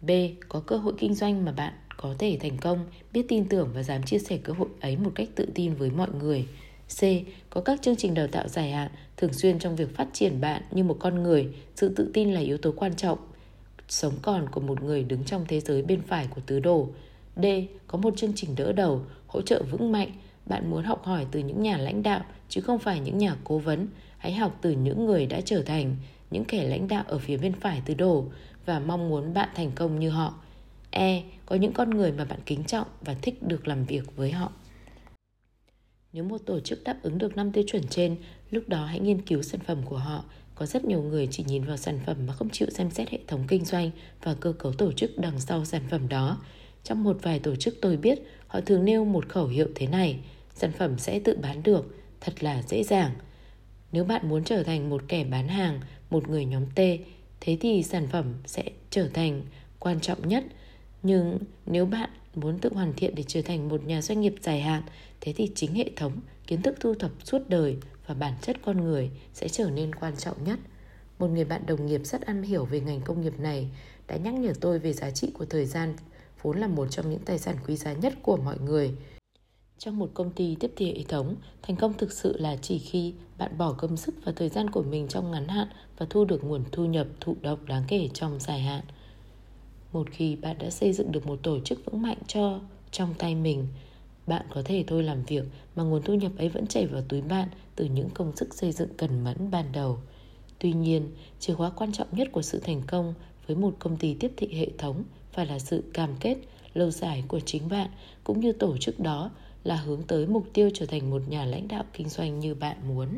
B. 0.00 0.10
Có 0.48 0.60
cơ 0.60 0.76
hội 0.76 0.94
kinh 0.98 1.14
doanh 1.14 1.44
mà 1.44 1.52
bạn 1.52 1.72
có 1.96 2.14
thể 2.18 2.38
thành 2.40 2.56
công, 2.58 2.86
biết 3.12 3.22
tin 3.28 3.48
tưởng 3.48 3.70
và 3.74 3.82
dám 3.82 4.02
chia 4.02 4.18
sẻ 4.18 4.36
cơ 4.36 4.52
hội 4.52 4.68
ấy 4.80 4.96
một 4.96 5.10
cách 5.14 5.28
tự 5.34 5.48
tin 5.54 5.74
với 5.74 5.90
mọi 5.90 6.08
người. 6.20 6.46
C. 7.00 7.00
Có 7.50 7.60
các 7.60 7.82
chương 7.82 7.96
trình 7.96 8.14
đào 8.14 8.26
tạo 8.26 8.48
dài 8.48 8.70
hạn 8.70 8.90
thường 9.16 9.32
xuyên 9.32 9.58
trong 9.58 9.76
việc 9.76 9.96
phát 9.96 10.08
triển 10.12 10.40
bạn 10.40 10.62
như 10.70 10.84
một 10.84 10.96
con 11.00 11.22
người. 11.22 11.48
Sự 11.76 11.92
tự 11.96 12.10
tin 12.14 12.32
là 12.32 12.40
yếu 12.40 12.58
tố 12.58 12.72
quan 12.76 12.96
trọng 12.96 13.18
sống 13.88 14.14
còn 14.22 14.48
của 14.48 14.60
một 14.60 14.82
người 14.82 15.04
đứng 15.04 15.24
trong 15.24 15.44
thế 15.48 15.60
giới 15.60 15.82
bên 15.82 16.02
phải 16.02 16.26
của 16.34 16.40
tứ 16.46 16.60
đồ. 16.60 16.88
D. 17.36 17.46
Có 17.86 17.98
một 17.98 18.16
chương 18.16 18.32
trình 18.36 18.50
đỡ 18.56 18.72
đầu, 18.72 19.02
hỗ 19.26 19.42
trợ 19.42 19.62
vững 19.70 19.92
mạnh. 19.92 20.10
Bạn 20.46 20.70
muốn 20.70 20.84
học 20.84 21.04
hỏi 21.04 21.26
từ 21.30 21.40
những 21.40 21.62
nhà 21.62 21.76
lãnh 21.76 22.02
đạo 22.02 22.24
chứ 22.48 22.60
không 22.60 22.78
phải 22.78 23.00
những 23.00 23.18
nhà 23.18 23.36
cố 23.44 23.58
vấn. 23.58 23.88
Hãy 24.18 24.32
học 24.32 24.58
từ 24.60 24.70
những 24.70 25.06
người 25.06 25.26
đã 25.26 25.40
trở 25.40 25.62
thành 25.62 25.96
những 26.30 26.44
kẻ 26.44 26.64
lãnh 26.64 26.88
đạo 26.88 27.04
ở 27.08 27.18
phía 27.18 27.36
bên 27.36 27.52
phải 27.52 27.82
tứ 27.86 27.94
đồ 27.94 28.24
và 28.66 28.78
mong 28.78 29.08
muốn 29.08 29.34
bạn 29.34 29.48
thành 29.54 29.70
công 29.74 30.00
như 30.00 30.10
họ. 30.10 30.34
E. 30.90 31.22
Có 31.46 31.56
những 31.56 31.72
con 31.72 31.90
người 31.90 32.12
mà 32.12 32.24
bạn 32.24 32.38
kính 32.46 32.64
trọng 32.64 32.86
và 33.00 33.14
thích 33.14 33.42
được 33.42 33.68
làm 33.68 33.84
việc 33.84 34.16
với 34.16 34.32
họ. 34.32 34.52
Nếu 36.12 36.24
một 36.24 36.38
tổ 36.46 36.60
chức 36.60 36.84
đáp 36.84 36.96
ứng 37.02 37.18
được 37.18 37.36
5 37.36 37.52
tiêu 37.52 37.64
chuẩn 37.66 37.82
trên, 37.90 38.16
lúc 38.50 38.68
đó 38.68 38.84
hãy 38.84 39.00
nghiên 39.00 39.22
cứu 39.22 39.42
sản 39.42 39.60
phẩm 39.60 39.78
của 39.84 39.96
họ. 39.96 40.24
Có 40.54 40.66
rất 40.66 40.84
nhiều 40.84 41.02
người 41.02 41.28
chỉ 41.30 41.44
nhìn 41.48 41.64
vào 41.64 41.76
sản 41.76 41.98
phẩm 42.06 42.16
mà 42.26 42.32
không 42.32 42.50
chịu 42.50 42.70
xem 42.70 42.90
xét 42.90 43.08
hệ 43.10 43.18
thống 43.26 43.44
kinh 43.48 43.64
doanh 43.64 43.90
và 44.22 44.34
cơ 44.34 44.52
cấu 44.52 44.72
tổ 44.72 44.92
chức 44.92 45.18
đằng 45.18 45.40
sau 45.40 45.64
sản 45.64 45.82
phẩm 45.90 46.08
đó. 46.08 46.38
Trong 46.84 47.04
một 47.04 47.16
vài 47.22 47.38
tổ 47.38 47.56
chức 47.56 47.74
tôi 47.82 47.96
biết, 47.96 48.18
họ 48.46 48.60
thường 48.60 48.84
nêu 48.84 49.04
một 49.04 49.28
khẩu 49.28 49.46
hiệu 49.46 49.68
thế 49.74 49.86
này, 49.86 50.18
sản 50.56 50.72
phẩm 50.72 50.98
sẽ 50.98 51.18
tự 51.18 51.36
bán 51.42 51.62
được, 51.62 51.96
thật 52.20 52.44
là 52.44 52.62
dễ 52.62 52.82
dàng. 52.82 53.12
Nếu 53.92 54.04
bạn 54.04 54.28
muốn 54.28 54.44
trở 54.44 54.62
thành 54.62 54.90
một 54.90 55.02
kẻ 55.08 55.24
bán 55.24 55.48
hàng, 55.48 55.80
một 56.10 56.28
người 56.28 56.44
nhóm 56.44 56.66
T, 56.66 56.80
thế 57.40 57.58
thì 57.60 57.82
sản 57.82 58.06
phẩm 58.06 58.34
sẽ 58.46 58.64
trở 58.90 59.08
thành 59.08 59.42
quan 59.78 60.00
trọng 60.00 60.28
nhất. 60.28 60.44
Nhưng 61.02 61.38
nếu 61.66 61.86
bạn 61.86 62.10
muốn 62.34 62.58
tự 62.58 62.70
hoàn 62.74 62.92
thiện 62.92 63.14
để 63.14 63.22
trở 63.26 63.42
thành 63.42 63.68
một 63.68 63.84
nhà 63.84 64.02
doanh 64.02 64.20
nghiệp 64.20 64.34
dài 64.42 64.60
hạn, 64.60 64.82
thế 65.20 65.32
thì 65.36 65.50
chính 65.54 65.74
hệ 65.74 65.90
thống, 65.96 66.12
kiến 66.46 66.62
thức 66.62 66.76
thu 66.80 66.94
thập 66.94 67.10
suốt 67.24 67.48
đời 67.48 67.76
và 68.06 68.14
bản 68.14 68.34
chất 68.42 68.56
con 68.64 68.76
người 68.76 69.10
sẽ 69.34 69.48
trở 69.48 69.70
nên 69.70 69.94
quan 69.94 70.16
trọng 70.16 70.44
nhất. 70.44 70.58
Một 71.18 71.26
người 71.26 71.44
bạn 71.44 71.66
đồng 71.66 71.86
nghiệp 71.86 72.00
rất 72.04 72.26
am 72.26 72.42
hiểu 72.42 72.64
về 72.64 72.80
ngành 72.80 73.00
công 73.00 73.20
nghiệp 73.20 73.40
này 73.40 73.68
đã 74.06 74.16
nhắc 74.16 74.34
nhở 74.34 74.52
tôi 74.60 74.78
về 74.78 74.92
giá 74.92 75.10
trị 75.10 75.30
của 75.34 75.44
thời 75.44 75.66
gian 75.66 75.94
vốn 76.42 76.58
là 76.58 76.66
một 76.66 76.86
trong 76.90 77.10
những 77.10 77.20
tài 77.24 77.38
sản 77.38 77.56
quý 77.66 77.76
giá 77.76 77.92
nhất 77.92 78.14
của 78.22 78.36
mọi 78.36 78.58
người. 78.58 78.94
Trong 79.78 79.98
một 79.98 80.10
công 80.14 80.30
ty 80.30 80.56
tiếp 80.60 80.72
thị 80.76 80.94
hệ 80.96 81.02
thống, 81.08 81.34
thành 81.62 81.76
công 81.76 81.94
thực 81.94 82.12
sự 82.12 82.38
là 82.38 82.56
chỉ 82.56 82.78
khi 82.78 83.14
bạn 83.38 83.58
bỏ 83.58 83.72
công 83.72 83.96
sức 83.96 84.14
và 84.24 84.32
thời 84.36 84.48
gian 84.48 84.70
của 84.70 84.82
mình 84.82 85.08
trong 85.08 85.30
ngắn 85.30 85.48
hạn 85.48 85.68
và 85.98 86.06
thu 86.10 86.24
được 86.24 86.44
nguồn 86.44 86.64
thu 86.72 86.84
nhập 86.84 87.06
thụ 87.20 87.36
động 87.42 87.66
đáng 87.66 87.84
kể 87.88 88.08
trong 88.14 88.40
dài 88.40 88.60
hạn. 88.60 88.84
Một 89.92 90.10
khi 90.10 90.36
bạn 90.36 90.58
đã 90.58 90.70
xây 90.70 90.92
dựng 90.92 91.12
được 91.12 91.26
một 91.26 91.38
tổ 91.42 91.60
chức 91.60 91.84
vững 91.84 92.02
mạnh 92.02 92.18
cho 92.26 92.60
trong 92.90 93.14
tay 93.18 93.34
mình, 93.34 93.66
bạn 94.26 94.46
có 94.54 94.62
thể 94.64 94.84
thôi 94.86 95.02
làm 95.02 95.24
việc 95.24 95.44
mà 95.76 95.82
nguồn 95.82 96.02
thu 96.02 96.14
nhập 96.14 96.32
ấy 96.38 96.48
vẫn 96.48 96.66
chảy 96.66 96.86
vào 96.86 97.02
túi 97.08 97.20
bạn 97.20 97.48
từ 97.76 97.84
những 97.84 98.10
công 98.10 98.36
sức 98.36 98.54
xây 98.54 98.72
dựng 98.72 98.88
cần 98.96 99.24
mẫn 99.24 99.50
ban 99.50 99.72
đầu. 99.72 99.98
Tuy 100.58 100.72
nhiên, 100.72 101.10
chìa 101.40 101.54
khóa 101.54 101.70
quan 101.70 101.92
trọng 101.92 102.08
nhất 102.12 102.28
của 102.32 102.42
sự 102.42 102.58
thành 102.58 102.82
công 102.86 103.14
với 103.46 103.56
một 103.56 103.74
công 103.78 103.96
ty 103.96 104.14
tiếp 104.14 104.32
thị 104.36 104.54
hệ 104.54 104.70
thống 104.78 105.04
phải 105.32 105.46
là 105.46 105.58
sự 105.58 105.84
cam 105.92 106.10
kết 106.20 106.36
lâu 106.74 106.90
dài 106.90 107.24
của 107.28 107.40
chính 107.40 107.68
bạn 107.68 107.90
cũng 108.24 108.40
như 108.40 108.52
tổ 108.52 108.76
chức 108.76 109.00
đó 109.00 109.30
là 109.66 109.76
hướng 109.76 110.02
tới 110.02 110.26
mục 110.26 110.46
tiêu 110.52 110.70
trở 110.74 110.86
thành 110.86 111.10
một 111.10 111.22
nhà 111.28 111.44
lãnh 111.44 111.68
đạo 111.68 111.84
kinh 111.92 112.08
doanh 112.08 112.40
như 112.40 112.54
bạn 112.54 112.88
muốn. 112.88 113.08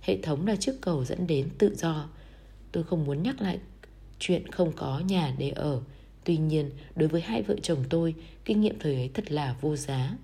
Hệ 0.00 0.18
thống 0.22 0.46
là 0.46 0.56
chiếc 0.56 0.74
cầu 0.80 1.04
dẫn 1.04 1.26
đến 1.26 1.48
tự 1.58 1.74
do. 1.74 2.08
Tôi 2.72 2.84
không 2.84 3.04
muốn 3.04 3.22
nhắc 3.22 3.40
lại 3.40 3.58
chuyện 4.18 4.46
không 4.46 4.72
có 4.76 5.00
nhà 5.08 5.34
để 5.38 5.50
ở. 5.50 5.80
Tuy 6.24 6.36
nhiên, 6.36 6.70
đối 6.96 7.08
với 7.08 7.20
hai 7.20 7.42
vợ 7.42 7.56
chồng 7.62 7.84
tôi, 7.90 8.14
kinh 8.44 8.60
nghiệm 8.60 8.78
thời 8.78 8.94
ấy 8.94 9.10
thật 9.14 9.32
là 9.32 9.56
vô 9.60 9.76
giá. 9.76 10.16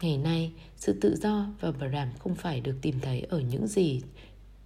Ngày 0.00 0.18
nay, 0.18 0.52
sự 0.76 0.98
tự 1.00 1.16
do 1.16 1.46
và 1.60 1.72
bảo 1.72 1.88
đảm 1.88 2.08
không 2.18 2.34
phải 2.34 2.60
được 2.60 2.76
tìm 2.82 3.00
thấy 3.00 3.20
ở 3.20 3.40
những 3.40 3.66
gì 3.66 4.00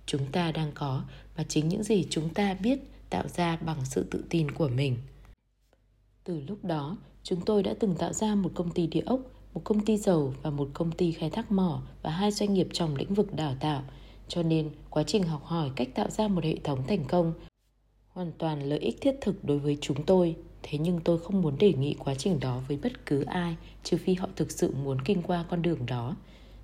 chúng 0.06 0.26
ta 0.32 0.52
đang 0.52 0.72
có, 0.74 1.04
mà 1.36 1.44
chính 1.48 1.68
những 1.68 1.82
gì 1.82 2.06
chúng 2.10 2.34
ta 2.34 2.54
biết 2.54 2.78
tạo 3.10 3.28
ra 3.28 3.56
bằng 3.56 3.84
sự 3.84 4.06
tự 4.10 4.24
tin 4.30 4.50
của 4.50 4.68
mình. 4.68 4.96
Từ 6.24 6.40
lúc 6.48 6.64
đó, 6.64 6.96
chúng 7.22 7.40
tôi 7.40 7.62
đã 7.62 7.74
từng 7.80 7.94
tạo 7.94 8.12
ra 8.12 8.34
một 8.34 8.50
công 8.54 8.70
ty 8.70 8.86
địa 8.86 9.02
ốc, 9.06 9.20
một 9.54 9.60
công 9.64 9.84
ty 9.84 9.96
dầu 9.96 10.34
và 10.42 10.50
một 10.50 10.68
công 10.74 10.92
ty 10.92 11.12
khai 11.12 11.30
thác 11.30 11.52
mỏ 11.52 11.82
và 12.02 12.10
hai 12.10 12.30
doanh 12.30 12.54
nghiệp 12.54 12.68
trong 12.72 12.96
lĩnh 12.96 13.14
vực 13.14 13.34
đào 13.34 13.54
tạo. 13.60 13.82
Cho 14.28 14.42
nên, 14.42 14.70
quá 14.90 15.02
trình 15.02 15.22
học 15.22 15.44
hỏi 15.44 15.70
cách 15.76 15.88
tạo 15.94 16.10
ra 16.10 16.28
một 16.28 16.44
hệ 16.44 16.56
thống 16.64 16.86
thành 16.86 17.04
công 17.08 17.32
hoàn 18.08 18.32
toàn 18.38 18.62
lợi 18.62 18.78
ích 18.78 19.00
thiết 19.00 19.14
thực 19.20 19.44
đối 19.44 19.58
với 19.58 19.78
chúng 19.80 20.04
tôi. 20.04 20.36
Thế 20.62 20.78
nhưng 20.78 21.00
tôi 21.00 21.18
không 21.18 21.42
muốn 21.42 21.58
đề 21.58 21.72
nghị 21.72 21.94
quá 21.94 22.14
trình 22.14 22.40
đó 22.40 22.60
với 22.68 22.78
bất 22.82 23.06
cứ 23.06 23.22
ai, 23.22 23.56
trừ 23.84 23.96
phi 23.96 24.14
họ 24.14 24.28
thực 24.36 24.50
sự 24.50 24.74
muốn 24.84 25.00
kinh 25.04 25.22
qua 25.22 25.44
con 25.50 25.62
đường 25.62 25.86
đó. 25.86 26.16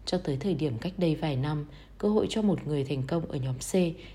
Cho 0.06 0.18
tới 0.18 0.36
thời 0.36 0.54
điểm 0.54 0.78
cách 0.78 0.92
đây 0.98 1.14
vài 1.14 1.36
năm, 1.36 1.66
cơ 1.98 2.08
hội 2.08 2.26
cho 2.30 2.42
một 2.42 2.66
người 2.66 2.84
thành 2.84 3.02
công 3.06 3.26
ở 3.26 3.36
nhóm 3.38 3.58
C 3.58 3.72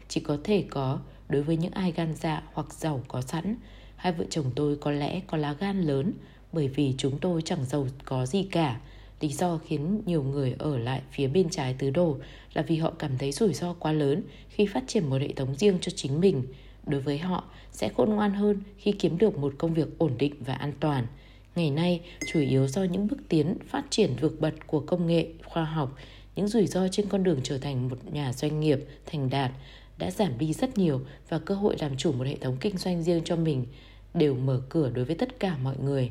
chỉ 0.08 0.22
có 0.22 0.38
thể 0.44 0.66
có 0.70 1.00
đối 1.30 1.44
với 1.44 1.58
những 1.58 1.72
ai 1.72 1.92
gan 1.92 2.16
dạ 2.16 2.44
hoặc 2.54 2.74
giàu 2.74 3.02
có 3.08 3.22
sẵn. 3.22 3.56
Hai 3.96 4.14
vợ 4.14 4.26
chồng 4.30 4.46
tôi 4.56 4.76
có 4.76 4.92
lẽ 4.92 5.22
có 5.28 5.38
lá 5.38 5.54
gan 5.54 5.82
lớn 5.82 6.14
bởi 6.54 6.68
vì 6.68 6.94
chúng 6.98 7.18
tôi 7.20 7.42
chẳng 7.42 7.66
giàu 7.66 7.88
có 8.06 8.26
gì 8.26 8.44
cả. 8.44 8.80
Lý 9.22 9.30
do 9.30 9.58
khiến 9.58 10.02
nhiều 10.06 10.24
người 10.24 10.56
ở 10.60 10.78
lại 10.78 11.02
phía 11.12 11.28
bên 11.28 11.50
trái 11.50 11.76
tứ 11.80 11.90
đồ 11.90 12.18
là 12.54 12.62
vì 12.62 12.76
họ 12.78 12.94
cảm 13.00 13.18
thấy 13.18 13.32
rủi 13.32 13.54
ro 13.54 13.74
quá 13.74 13.92
lớn 13.92 14.24
khi 14.50 14.66
phát 14.66 14.84
triển 14.88 15.10
một 15.10 15.22
hệ 15.22 15.34
thống 15.36 15.56
riêng 15.56 15.78
cho 15.82 15.92
chính 15.96 16.20
mình. 16.20 16.44
Đối 16.88 17.02
với 17.02 17.18
họ, 17.18 17.44
sẽ 17.72 17.90
khôn 17.90 18.10
ngoan 18.10 18.34
hơn 18.34 18.62
khi 18.78 18.92
kiếm 18.92 19.18
được 19.18 19.38
một 19.38 19.54
công 19.58 19.74
việc 19.74 19.88
ổn 19.98 20.12
định 20.18 20.34
và 20.40 20.54
an 20.54 20.74
toàn. 20.80 21.08
Ngày 21.56 21.70
nay, 21.70 22.02
chủ 22.34 22.40
yếu 22.40 22.68
do 22.68 22.84
những 22.84 23.08
bước 23.08 23.18
tiến 23.30 23.58
phát 23.68 23.86
triển 23.90 24.16
vượt 24.22 24.40
bật 24.40 24.54
của 24.68 24.80
công 24.80 25.08
nghệ, 25.08 25.28
khoa 25.44 25.66
học, 25.66 25.96
những 26.36 26.48
rủi 26.48 26.68
ro 26.68 26.88
trên 26.88 27.06
con 27.10 27.24
đường 27.24 27.40
trở 27.44 27.58
thành 27.58 27.90
một 27.90 27.98
nhà 28.12 28.34
doanh 28.34 28.60
nghiệp 28.60 28.80
thành 29.06 29.30
đạt 29.30 29.52
đã 29.98 30.12
giảm 30.12 30.38
đi 30.38 30.54
rất 30.54 30.78
nhiều 30.78 31.02
và 31.30 31.40
cơ 31.40 31.56
hội 31.56 31.76
làm 31.80 31.98
chủ 31.98 32.12
một 32.12 32.28
hệ 32.28 32.36
thống 32.36 32.58
kinh 32.60 32.78
doanh 32.78 33.04
riêng 33.04 33.22
cho 33.26 33.36
mình 33.36 33.66
đều 34.14 34.36
mở 34.36 34.62
cửa 34.70 34.90
đối 34.90 35.06
với 35.06 35.16
tất 35.16 35.40
cả 35.40 35.58
mọi 35.64 35.76
người. 35.78 36.10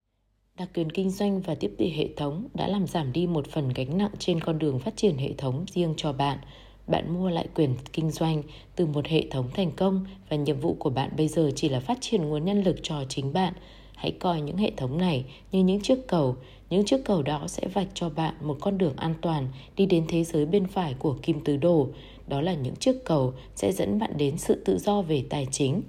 Đặc 0.61 0.69
quyền 0.75 0.91
kinh 0.91 1.11
doanh 1.11 1.41
và 1.41 1.55
tiếp 1.55 1.75
thị 1.79 1.91
hệ 1.91 2.09
thống 2.17 2.49
đã 2.55 2.69
làm 2.69 2.87
giảm 2.87 3.13
đi 3.13 3.27
một 3.27 3.47
phần 3.47 3.69
gánh 3.69 3.99
nặng 3.99 4.11
trên 4.19 4.41
con 4.41 4.59
đường 4.59 4.79
phát 4.79 4.97
triển 4.97 5.17
hệ 5.17 5.33
thống 5.39 5.65
riêng 5.75 5.95
cho 5.97 6.13
bạn. 6.13 6.39
Bạn 6.87 7.15
mua 7.15 7.29
lại 7.29 7.49
quyền 7.55 7.75
kinh 7.93 8.11
doanh 8.11 8.43
từ 8.77 8.87
một 8.87 9.07
hệ 9.07 9.25
thống 9.31 9.49
thành 9.55 9.73
công 9.77 10.05
và 10.29 10.37
nhiệm 10.37 10.61
vụ 10.61 10.77
của 10.79 10.91
bạn 10.91 11.11
bây 11.17 11.29
giờ 11.29 11.51
chỉ 11.57 11.69
là 11.69 11.81
phát 11.81 11.99
triển 12.01 12.23
nguồn 12.23 12.45
nhân 12.45 12.63
lực 12.63 12.77
cho 12.83 13.05
chính 13.09 13.33
bạn. 13.33 13.53
Hãy 13.95 14.11
coi 14.11 14.41
những 14.41 14.57
hệ 14.57 14.71
thống 14.77 14.99
này 14.99 15.25
như 15.53 15.65
những 15.65 15.81
chiếc 15.81 16.07
cầu, 16.09 16.37
những 16.71 16.85
chiếc 16.85 17.05
cầu 17.05 17.23
đó 17.23 17.45
sẽ 17.47 17.69
vạch 17.69 17.89
cho 17.95 18.09
bạn 18.09 18.35
một 18.41 18.57
con 18.61 18.79
đường 18.79 18.97
an 18.97 19.15
toàn 19.21 19.49
đi 19.77 19.87
đến 19.87 20.05
thế 20.09 20.25
giới 20.25 20.47
bên 20.47 20.67
phải 20.67 20.95
của 20.99 21.17
kim 21.23 21.45
tứ 21.45 21.57
đồ. 21.57 21.89
Đó 22.27 22.41
là 22.41 22.55
những 22.55 22.77
chiếc 22.77 23.05
cầu 23.05 23.33
sẽ 23.55 23.73
dẫn 23.73 23.99
bạn 23.99 24.13
đến 24.17 24.39
sự 24.39 24.63
tự 24.65 24.79
do 24.79 25.03
về 25.03 25.25
tài 25.31 25.47
chính. 25.51 25.83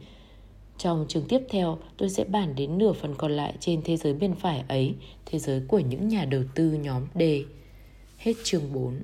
Trong 0.84 1.06
chương 1.08 1.26
tiếp 1.30 1.42
theo, 1.50 1.78
tôi 1.98 2.10
sẽ 2.10 2.24
bàn 2.24 2.56
đến 2.56 2.78
nửa 2.78 2.94
phần 2.94 3.16
còn 3.18 3.32
lại 3.32 3.54
trên 3.60 3.82
thế 3.82 3.98
giới 3.98 4.14
bên 4.14 4.36
phải 4.36 4.64
ấy, 4.68 4.96
thế 5.26 5.40
giới 5.40 5.62
của 5.68 5.80
những 5.80 6.08
nhà 6.08 6.26
đầu 6.26 6.44
tư 6.56 6.72
nhóm 6.72 7.06
D. 7.16 7.22
Hết 8.18 8.34
chương 8.44 8.74
4. 8.74 9.02